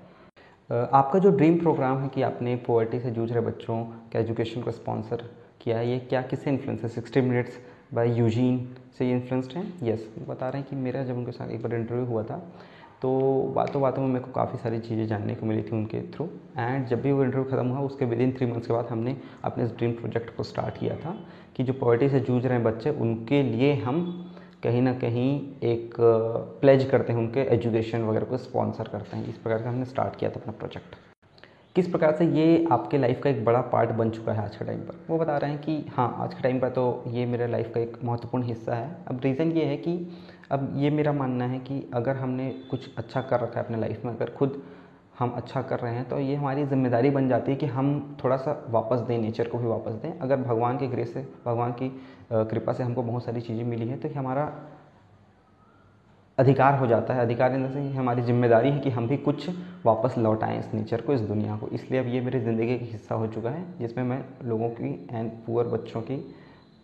आपका 0.93 1.19
जो 1.19 1.30
ड्रीम 1.32 1.58
प्रोग्राम 1.60 1.97
है 1.97 2.08
कि 2.10 2.21
आपने 2.21 2.56
पोवर्टी 2.67 2.99
से 2.99 3.12
जूझ 3.12 3.32
रहे 3.32 3.41
बच्चों 3.41 3.84
के 4.12 4.19
एजुकेशन 4.19 4.62
को 4.62 4.71
स्पॉन्सर 4.71 5.23
किया 5.62 5.77
है, 5.77 5.89
ये 5.91 5.99
क्या, 5.99 6.21
किससे 6.21 6.49
इन्फ्लुएंस 6.49 6.82
है? 6.84 6.89
सिक्सटी 6.89 7.21
मिनट्स 7.21 7.58
बाय 7.91 8.17
यूजीन 8.17 8.58
से 8.97 9.06
ये 9.06 9.12
इन्फ्लुएंस्ड 9.12 9.52
हैं? 9.52 9.73
यस 9.84 10.08
बता 10.28 10.50
रहे 10.50 10.62
हैं 10.62 10.69
कि 10.69 10.76
मेरा 10.76 11.04
जब 11.04 11.17
उनके 11.17 11.32
साथ 11.32 11.50
एक 11.50 11.62
बार 11.63 11.76
इंटरव्यू 11.76 12.06
हुआ 12.06 12.23
था 12.23 12.38
तो 13.02 13.10
बातों 13.56 13.82
बातों 13.82 14.02
में 14.02 14.08
मेरे 14.10 14.26
को 14.26 14.32
काफ़ी 14.32 14.58
सारी 14.60 14.80
चीज़ें 14.80 15.06
जानने 15.08 15.36
को 15.36 15.45
मिली 15.45 15.63
थी 15.63 15.71
उनके 15.71 16.02
थ्रू 16.13 16.28
एंड 16.58 16.88
जब 16.88 17.02
भी 17.02 17.12
वो 17.12 17.23
इंटरव्यू 17.23 17.52
ख़त्म 17.52 17.67
हुआ, 17.67 17.80
उसके 17.80 18.06
विद 18.06 18.21
इन 18.21 18.32
थ्री 18.32 18.45
मंथ्स 18.45 18.67
के 18.67 18.73
बाद 18.73 18.88
हमने 18.91 19.15
अपने 19.43 19.63
इस 19.63 19.71
ड्रीम 19.71 19.91
प्रोजेक्ट 19.93 20.36
को 20.38 20.43
स्टार्ट 20.43 20.78
किया 20.80 20.95
था 20.95 21.15
कि 21.56 21.63
जो 21.63 21.73
पॉवर्टी 21.73 22.10
से 22.10 22.19
जूझ 22.19 22.45
रहे 22.45 22.54
हैं 22.54 22.63
बच्चे, 22.63 22.89
उनके 22.91 23.41
लिए 23.43 23.73
हम 23.76 24.32
कहीं 24.63 24.82
ना 24.82 24.93
कहीं 25.00 25.30
एक 25.63 25.95
प्लेज 26.62 26.89
करते 26.91 27.13
हैं 27.13 27.19
उनके 27.19 27.41
एजुकेशन 27.56 28.04
वगैरह 28.04 28.26
को 28.26 28.38
स्पॉन्सर 28.39 28.88
करते 28.88 29.17
हैं। 29.17 29.28
इस 29.30 29.38
प्रकार 29.38 29.63
का 29.63 29.69
हमने 29.69 29.86
स्टार्ट 29.86 30.15
किया 30.15 30.30
था 30.30 30.39
अपना 30.39 30.54
प्रोजेक्ट 30.54 30.95
किस 31.77 31.87
प्रकार 31.87 32.15
से 32.15 32.25
ये 32.27 32.65
आपके 32.71 32.97
लाइफ 32.97 33.19
का 33.23 33.29
एक 33.29 33.43
बड़ा 33.45 33.59
पार्ट 33.71 33.89
बन 33.97 34.09
चुका 34.09 34.33
है 34.33 34.43
आज 34.43 34.55
के 34.55 34.65
टाइम 34.65 34.79
पर? 34.79 34.95
वो 35.09 35.17
बता 35.17 35.37
रहे 35.37 35.51
हैं 35.51 35.59
कि 35.61 35.91
हाँ 35.95 36.07
आज 36.19 36.33
के 36.33 36.41
टाइम 36.41 36.59
पर 36.59 36.69
तो 36.69 37.03
ये 37.07 37.25
मेरे 37.25 37.47
लाइफ 37.47 37.71
का 37.73 37.79
एक 37.79 37.97
महत्वपूर्ण 38.03 38.43
हिस्सा 38.43 38.75
है। 38.75 38.89
अब 39.07 39.19
रीज़न 39.23 39.51
ये 39.51 39.65
है 39.65 39.75
कि, 39.77 39.93
अब 40.51 40.73
ये 40.75 40.89
मेरा 40.89 41.11
मानना 41.13 41.45
है 41.45 41.59
कि 41.59 41.81
अगर 41.93 42.15
हमने 42.15 42.49
कुछ 42.71 42.89
अच्छा 42.97 43.21
कर 43.21 43.39
रखा 43.39 43.59
है 43.59 43.65
अपने 43.65 43.77
लाइफ 43.77 44.05
में, 44.05 44.13
अगर 44.13 44.29
खुद 44.29 44.61
हम 45.19 45.33
अच्छा 45.35 45.61
कर 45.63 45.79
रहे 45.79 45.93
हैं 45.93 46.07
तो 46.09 46.19
ये 46.19 46.35
हमारी 46.35 46.65
ज़िम्मेदारी 46.65 47.09
बन 47.09 47.29
जाती 47.29 47.51
है 47.51 47.57
कि 47.57 47.65
हम 47.67 48.17
थोड़ा 48.23 48.37
सा 48.37 48.61
वापस 48.69 48.99
दें 48.99 49.17
नेचर 49.17 49.47
को 49.47 49.57
भी 49.57 49.67
वापस 49.67 49.93
दें। 49.93 50.11
अगर 50.11 50.37
भगवान 50.39 50.77
के 50.77 50.87
ग्रेस 50.87 51.13
से, 51.13 51.27
भगवान 51.45 51.71
की 51.73 51.89
कृपा 52.31 52.73
से 52.73 52.83
हमको 52.83 53.03
बहुत 53.03 53.25
सारी 53.25 53.41
चीज़ें 53.41 53.63
मिली 53.65 53.87
हैं 53.87 53.99
तो 53.99 54.09
हमारा 54.15 54.51
अधिकार 56.38 56.78
हो 56.80 56.88
जाता 56.88 57.13
है। 57.13 57.21
अधिकार 57.21 57.54
इन 57.54 57.67
से 57.67 57.82
हमारी 57.91 58.21
ज़िम्मेदारी 58.21 58.69
है 58.69 58.80
कि 58.80 58.89
हम 58.89 59.08
भी 59.08 59.17
कुछ 59.17 59.50
वापस 59.86 60.17
लौटाएँ 60.17 60.60
इस 60.60 60.73
नेचर 60.73 61.02
को, 61.02 61.13
इस 61.13 61.21
दुनिया 61.21 61.56
को। 61.58 61.67
इसलिए 61.67 62.00
अब 62.00 62.08
ये 62.08 62.19
मेरी 62.21 62.39
ज़िंदगी 62.39 62.78
का 62.78 62.86
हिस्सा 62.86 63.15
हो 63.15 63.28
चुका 63.28 63.50
है, 63.50 63.63
जिसमें 63.80 64.04
मैं 64.04 64.23
लोगों 64.45 64.69
की 64.71 64.91
एंड 65.12 65.32
पुअर 65.45 65.67
बच्चों 65.67 66.02
की 66.02 66.15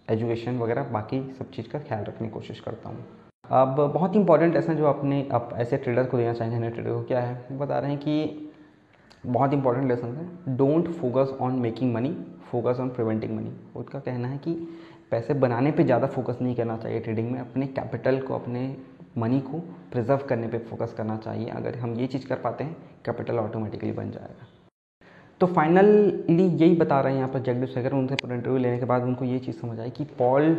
एजुकेशन 0.08 0.58
वगैरह, 0.60 0.84
बाकी 0.84 1.20
सब 1.40 1.52
चीज़ 1.52 1.68
का 1.70 1.80
ख्याल 1.80 2.04
रखने 2.04 2.28
की 2.28 2.34
कोशिश 2.34 2.60
करता 2.60 2.90
हूँ। 2.90 3.06
अब 3.46 3.76
बहुत 3.94 4.16
इंपॉर्टेंट 4.16 4.56
ऐसा 4.56 4.74
जो 4.74 4.86
अपने 4.86 5.28
आप 5.34 5.50
ऐसे 5.56 5.78
ट्रेडर 5.78 6.04
को 6.04 6.18
देना 6.18 6.34
चाहेंगे 6.34 6.70
ट्रेडर 6.70 6.92
को 6.92 7.02
क्या 7.04 7.20
है? 7.20 7.58
बता 7.58 7.80
रहे 7.80 7.92
हैं 7.92 8.00
कि 8.00 8.50
बहुत 9.26 9.54
इंपॉर्टेंट 9.54 9.88
लेसन 9.88 10.16
है। 10.16 10.56
Don't 10.58 10.88
focus 10.92 11.38
on 11.42 11.60
making 11.60 11.94
money 11.94 12.16
focus 12.52 12.80
on 12.80 12.90
preventing 12.90 13.36
money 13.36 13.52
उसका 13.76 14.00
कहना 14.00 14.28
है 14.28 14.38
कि 14.38 14.54
पैसे 15.12 15.34
बनाने 15.36 15.72
पे 15.72 15.84
ज़्यादा 15.84 16.08
फोकस 16.08 16.38
नहीं 16.42 16.56
करना 16.56 16.78
चाहिए। 16.78 17.00
ट्रेडिंग 17.00 17.32
में 17.32 17.40
अपने 17.40 17.68
कैपिटल 17.70 18.20
को, 18.20 18.36
अपने 18.36 18.76
मनी 19.18 19.40
को 19.42 19.60
प्रिजर्व 19.92 20.26
करने 20.30 20.48
पे 20.48 20.58
फोकस 20.60 20.94
करना 20.94 21.18
चाहिए। 21.18 21.50
अगर 21.52 21.76
हम 21.76 21.94
ये 21.96 22.08
चीज़ 22.08 22.28
कर 22.28 22.36
पाते 22.36 22.64
हैं 22.64 22.76
कैपिटल 23.06 23.40
ऑटोमेटिकली 23.40 23.92
बन 23.92 24.12
जाएगा। 24.12 24.48
तो 25.42 25.48
फाइनली 25.48 26.44
यही 26.44 26.76
बता 26.76 27.00
रहे 27.02 27.14
हैं 27.14 27.20
यहाँ 27.20 27.32
पर 27.32 27.40
जगदीप 27.44 27.70
सेगर 27.70 27.94
उनसे 27.94 28.16
इंटरव्यू 28.26 28.58
लेने 28.58 28.80
के 28.80 28.86
बाद 28.86 29.04
उनको 29.04 29.26
ये 29.26 29.40
चीज़ 29.40 29.56
समझ 29.56 29.80
आई 29.80 29.90
कि 29.90 30.04
पॉल 30.18 30.56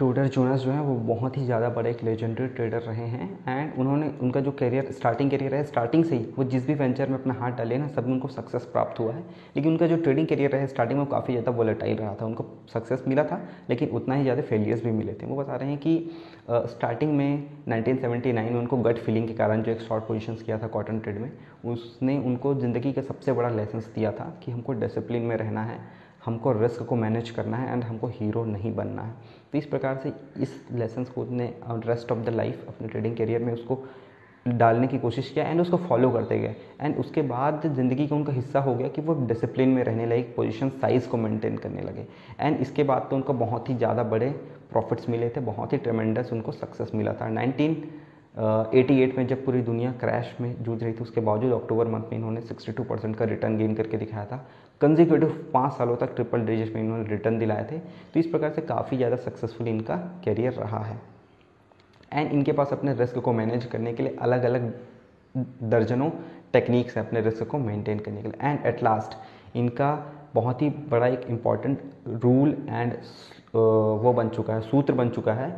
टूडर 0.00 0.26
जोनस 0.26 0.60
जो 0.60 0.70
है, 0.70 0.80
वो 0.80 0.94
बहुत 1.06 1.36
ही 1.36 1.44
ज़्यादा 1.44 1.68
बड़े 1.68 1.90
एक 1.90 2.02
लेजेंडरी 2.04 2.46
ट्रेडर 2.48 2.80
रहे 2.80 3.06
हैं 3.06 3.28
एंड 3.48 3.72
उन्होंने, 3.78 4.08
उनका 4.20 4.40
जो 4.40 4.50
करियर 4.52 4.90
स्टार्टिंग 4.92 5.30
करियर 5.30 5.54
है 5.54 5.62
स्टार्टिंग 5.64 6.04
से 6.04 6.16
ही, 6.16 6.24
वो 6.38 6.44
जिस 6.44 6.66
भी 6.66 6.74
वेंचर 6.74 7.08
में 7.08 7.18
अपना 7.18 7.34
हाथ 7.34 7.52
डाले 7.52 7.78
ना, 7.78 7.88
सब 7.88 8.06
उनको 8.06 8.28
सक्सेस 8.28 8.64
प्राप्त 8.72 9.00
हुआ 9.00 9.12
है। 9.12 9.22
लेकिन 9.56 9.70
उनका 9.72 9.86
जो 9.86 9.96
ट्रेडिंग 9.98 10.26
करियर 10.26 10.56
है 10.56 10.66
स्टार्टिंग 10.66 10.98
में 10.98 11.06
काफ़ी 11.08 11.34
ज़्यादा 11.34 11.52
वोलेटाइल 11.52 11.96
रहा 11.98 12.14
था, 12.14 12.26
उनको 12.26 12.46
सक्सेस 12.72 13.04
मिला 13.08 13.24
था, 13.24 13.40
लेकिन 13.70 13.88
उतना 13.90 14.14
ही 14.14 14.22
ज़्यादा 14.22 14.42
फेलियर्स 14.42 14.84
भी 14.84 14.90
मिले 14.92 15.12
थे। 15.12 15.26
वो 15.26 15.36
बता 15.36 15.56
रहे 15.56 15.68
हैं 15.68 15.78
कि 15.78 16.10
स्टार्टिंग 16.50 17.12
में 17.16 17.48
1979 17.68 18.50
में 18.50 18.58
उनको 18.60 18.76
गट 18.78 18.98
फीलिंग 18.98 19.28
के 19.28 19.34
कारण 19.34 19.62
जो 19.62 19.72
एक 19.72 19.80
शॉर्ट 19.80 20.04
पोजिशन 20.04 20.34
किया 20.36 20.58
था 20.58 20.66
कॉटन 20.68 20.98
ट्रेड 20.98 21.18
में, 21.18 21.30
उसने 21.66 22.18
उनको 22.20 22.54
ज़िंदगी 22.54 22.92
का 22.92 23.02
सबसे 23.02 23.32
बड़ा 23.32 23.48
लेसन 23.50 23.78
दिया 23.94 24.12
था 24.12 24.34
कि 24.44 24.52
हमको 24.52 24.72
डिसिप्लिन 24.74 25.22
में 25.22 25.36
रहना 25.36 25.64
है, 25.64 25.78
हमको 26.24 26.52
रिस्क 26.52 26.82
को 26.82 26.96
मैनेज 26.96 27.30
करना 27.30 27.56
है 27.56 27.72
एंड 27.72 27.84
हमको 27.84 28.06
हीरो 28.08 28.44
नहीं 28.44 28.74
बनना 28.74 29.02
है। 29.02 29.38
तो 29.52 29.58
इस 29.58 29.66
प्रकार 29.66 30.00
से 30.02 30.12
इस 30.42 30.60
लेसन 30.72 31.04
को 31.04 31.22
उसने 31.22 31.52
रेस्ट 31.86 32.12
ऑफ़ 32.12 32.18
द 32.18 32.28
लाइफ 32.28 32.64
अपने 32.68 32.88
ट्रेडिंग 32.88 33.16
करियर 33.16 33.42
में 33.42 33.52
उसको 33.52 33.82
डालने 34.46 34.86
की 34.86 34.98
कोशिश 34.98 35.30
किया 35.30 35.44
एंड 35.44 35.60
उसको 35.60 35.76
फॉलो 35.78 36.10
करते 36.10 36.38
गए। 36.38 36.54
एंड 36.80 36.96
उसके 36.98 37.22
बाद 37.22 37.66
ज़िंदगी 37.66 38.06
का 38.08 38.16
उनका 38.16 38.32
हिस्सा 38.32 38.60
हो 38.60 38.74
गया 38.74 38.88
कि 38.88 39.00
वो 39.00 39.14
डिसिप्लिन 39.26 39.68
में 39.68 39.82
रहने 39.84 40.06
लगे 40.06 40.22
पोजीशन 40.36 40.68
साइज़ 40.70 41.08
को 41.08 41.16
मेंटेन 41.16 41.56
करने 41.56 41.82
लगे। 41.82 42.06
एंड 42.40 42.60
इसके 42.60 42.82
बाद 42.82 43.06
तो 43.10 43.16
उनको 43.16 43.32
बहुत 43.34 43.68
ही 43.68 43.74
ज़्यादा 43.74 44.02
बड़े 44.04 44.30
प्रॉफिट्स 44.72 45.08
मिले 45.08 45.28
थे, 45.28 45.40
बहुत 45.40 45.72
ही 45.72 45.78
ट्रमेंडस 45.78 46.32
उनको 46.32 46.52
सक्सेस 46.52 46.90
मिला 46.94 47.12
था। 47.12 47.28
नाइनटीन 47.30 47.82
एटी 48.74 49.00
एट 49.02 49.16
में 49.18 49.26
जब 49.26 49.44
पूरी 49.44 49.60
दुनिया 49.62 49.92
क्रैश 50.00 50.34
में 50.40 50.54
जूझ 50.62 50.82
रही 50.82 50.92
थी, 50.92 51.00
उसके 51.00 51.20
बावजूद 51.20 51.52
अक्टूबर 51.52 51.88
मंथ 51.88 52.02
में 52.02 52.18
इन्होंने 52.18 52.40
62 52.42 52.84
परसेंट 52.84 53.16
का 53.16 53.24
रिटर्न 53.24 53.56
गेन 53.58 53.74
करके 53.74 53.96
दिखाया 53.96 54.24
था। 54.26 54.46
कंजिक्यूटिव 54.80 55.28
पाँच 55.54 55.72
सालों 55.72 55.96
तक 55.96 56.14
ट्रिपल 56.14 56.44
डिजिट 56.46 56.74
में 56.74 56.82
इन्होंने 56.82 57.04
रिटर्न 57.06 57.38
दिलाए 57.38 57.64
थे। 57.70 57.78
तो 57.78 58.20
इस 58.20 58.26
प्रकार 58.26 58.50
से 58.50 58.60
काफ़ी 58.62 58.96
ज़्यादा 58.96 59.16
सक्सेसफुल 59.18 59.68
इनका 59.68 59.96
करियर 60.24 60.52
रहा 60.52 60.84
है। 60.84 61.00
एंड 62.12 62.32
इनके 62.32 62.52
पास 62.52 62.72
अपने 62.72 62.94
रिस्क 62.94 63.18
को 63.18 63.32
मैनेज 63.32 63.64
करने 63.66 63.92
के 63.92 64.02
लिए 64.02 64.16
अलग 64.20 64.44
अलग 64.44 64.72
दर्जनों 65.64 66.10
टेक्निक्स 66.52 66.96
हैं 66.96 67.06
अपने 67.06 67.20
रिस्क 67.20 67.46
को 67.48 67.58
मेंटेन 67.58 67.98
करने 67.98 68.22
के 68.22 68.28
लिए। 68.28 68.48
एंड 68.48 68.66
एट 68.66 68.82
लास्ट 68.82 69.16
इनका 69.56 69.94
बहुत 70.34 70.62
ही 70.62 70.70
बड़ा 70.90 71.06
एक 71.06 71.26
इंपॉर्टेंट 71.30 71.80
रूल 72.24 72.56
एंड 72.68 72.94
वो 73.54 74.12
बन 74.12 74.28
चुका 74.28 74.54
है, 74.54 74.60
सूत्र 74.60 74.92
बन 74.94 75.08
चुका 75.10 75.32
है 75.34 75.48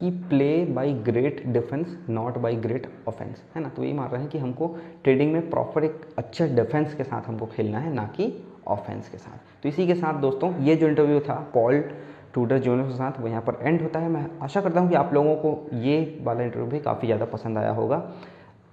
कि 0.00 0.10
play 0.28 0.64
by 0.66 0.92
great 1.04 1.46
defence 1.46 1.96
not 2.08 2.38
by 2.38 2.56
great 2.56 2.86
offence 3.08 3.42
है 3.54 3.62
ना? 3.62 3.68
तो 3.68 3.82
यही 3.84 3.92
मान 3.92 4.08
रहे 4.10 4.20
हैं 4.20 4.30
कि 4.30 4.38
हमको 4.38 4.76
ट्रेडिंग 5.04 5.32
में 5.32 5.48
प्रॉपर 5.50 5.84
एक 5.84 6.06
अच्छे 6.18 6.46
डिफेंस 6.48 6.94
के 6.94 7.04
साथ 7.04 7.28
हमको 7.28 7.46
खेलना 7.46 7.78
है, 7.78 7.92
ना 7.94 8.04
कि 8.16 8.32
ऑफेंस 8.66 9.08
के 9.08 9.18
साथ। 9.18 9.62
तो 9.62 9.68
इसी 9.68 9.86
के 9.86 9.94
साथ 9.94 10.20
दोस्तों, 10.20 10.54
ये 10.58 10.76
जो 10.76 10.88
इंटरव्यू 10.88 11.20
था 11.20 11.34
पॉल 11.54 11.82
टूडर 12.34 12.58
जूनियर 12.58 12.88
के 12.88 12.94
साथ, 12.94 13.20
वो 13.20 13.28
यहाँ 13.28 13.42
पर 13.42 13.58
एंड 13.62 13.80
होता 13.82 13.98
है। 13.98 14.08
मैं 14.08 14.26
आशा 14.42 14.60
करता 14.60 14.80
हूँ 14.80 14.88
कि 14.88 14.94
आप 14.94 15.14
लोगों 15.14 15.34
को 15.36 15.76
ये 15.76 16.18
वाला 16.22 16.42
इंटरव्यू 16.42 16.66
भी 16.66 16.80
काफ़ी 16.80 17.08
ज़्यादा 17.08 17.24
पसंद 17.26 17.58
आया 17.58 17.70
होगा। 17.72 18.02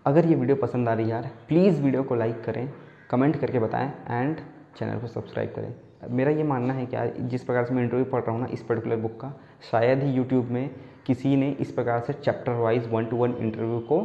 अगर 0.06 0.26
ये 0.26 0.36
वीडियो 0.36 0.56
पसंद 0.58 0.89
आ 0.89 0.93
रही 0.93 1.12
यार 1.12 1.30
प्लीज़ 1.47 1.82
वीडियो 1.82 2.04
को 2.04 2.15
लाइक 2.15 2.43
करें 2.43 2.69
कमेंट 3.10 3.36
करके 3.36 3.60
बताएँ 3.60 3.91
एंड 4.10 4.38
चैनल 4.78 5.00
को 5.00 5.08
सब्सक्राइब 5.08 5.54
करें। 5.56 5.73
मेरा 6.10 6.32
ये 6.32 6.43
मानना 6.43 6.73
है 6.73 6.86
कि 6.86 6.97
जिस 7.21 7.43
प्रकार 7.43 7.65
से 7.65 7.73
मैं 7.73 7.84
इंटरव्यू 7.84 8.06
पढ़ 8.06 8.21
रहा 8.21 8.32
हूँ 8.32 8.41
ना, 8.41 8.47
इस 8.47 8.62
पर्टिकुलर 8.63 8.95
बुक 8.97 9.19
का, 9.21 9.34
शायद 9.71 10.04
ही 10.04 10.12
यूट्यूब 10.12 10.50
में 10.52 10.69
किसी 11.06 11.36
ने 11.36 11.50
इस 11.52 11.71
प्रकार 11.71 12.00
से 12.00 12.13
chapter 12.13 12.52
wise 12.54 12.88
one 12.91 13.06
to 13.06 13.17
one 13.17 13.34
interview 13.34 13.80
को 13.89 14.00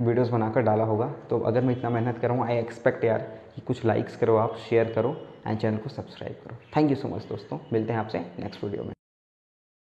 वीडियोस 0.00 0.28
बनाकर 0.28 0.62
डाला 0.62 0.84
होगा। 0.84 1.06
तो 1.30 1.38
अगर 1.40 1.60
मैं 1.60 1.76
इतना 1.76 1.90
मेहनत 1.90 2.18
कर 2.18 2.28
रहा 2.28 2.36
हूँ 2.36 2.46
आई 2.46 2.58
एक्सपेक्ट 2.58 3.04
यार 3.04 3.26
कि 3.54 3.60
कुछ 3.60 3.84
लाइक्स 3.84 4.16
करो, 4.16 4.36
आप 4.36 4.56
शेयर 4.70 4.92
करो 4.92 5.16
एंड 5.46 5.58
चैनल 5.58 5.76
को 5.76 5.88
सब्सक्राइब 5.88 6.40
करो। 6.44 6.56
थैंक 6.76 6.90
यू 6.90 6.96
सो 6.96 7.08
मच 7.08 7.24
दोस्तों। 7.24 7.58
मिलते 7.72 7.92
हैं 7.92 8.00
आपसे 8.00 8.18
नेक्स्ट 8.18 8.64
वीडियो 8.64 8.84
में। 8.84 8.92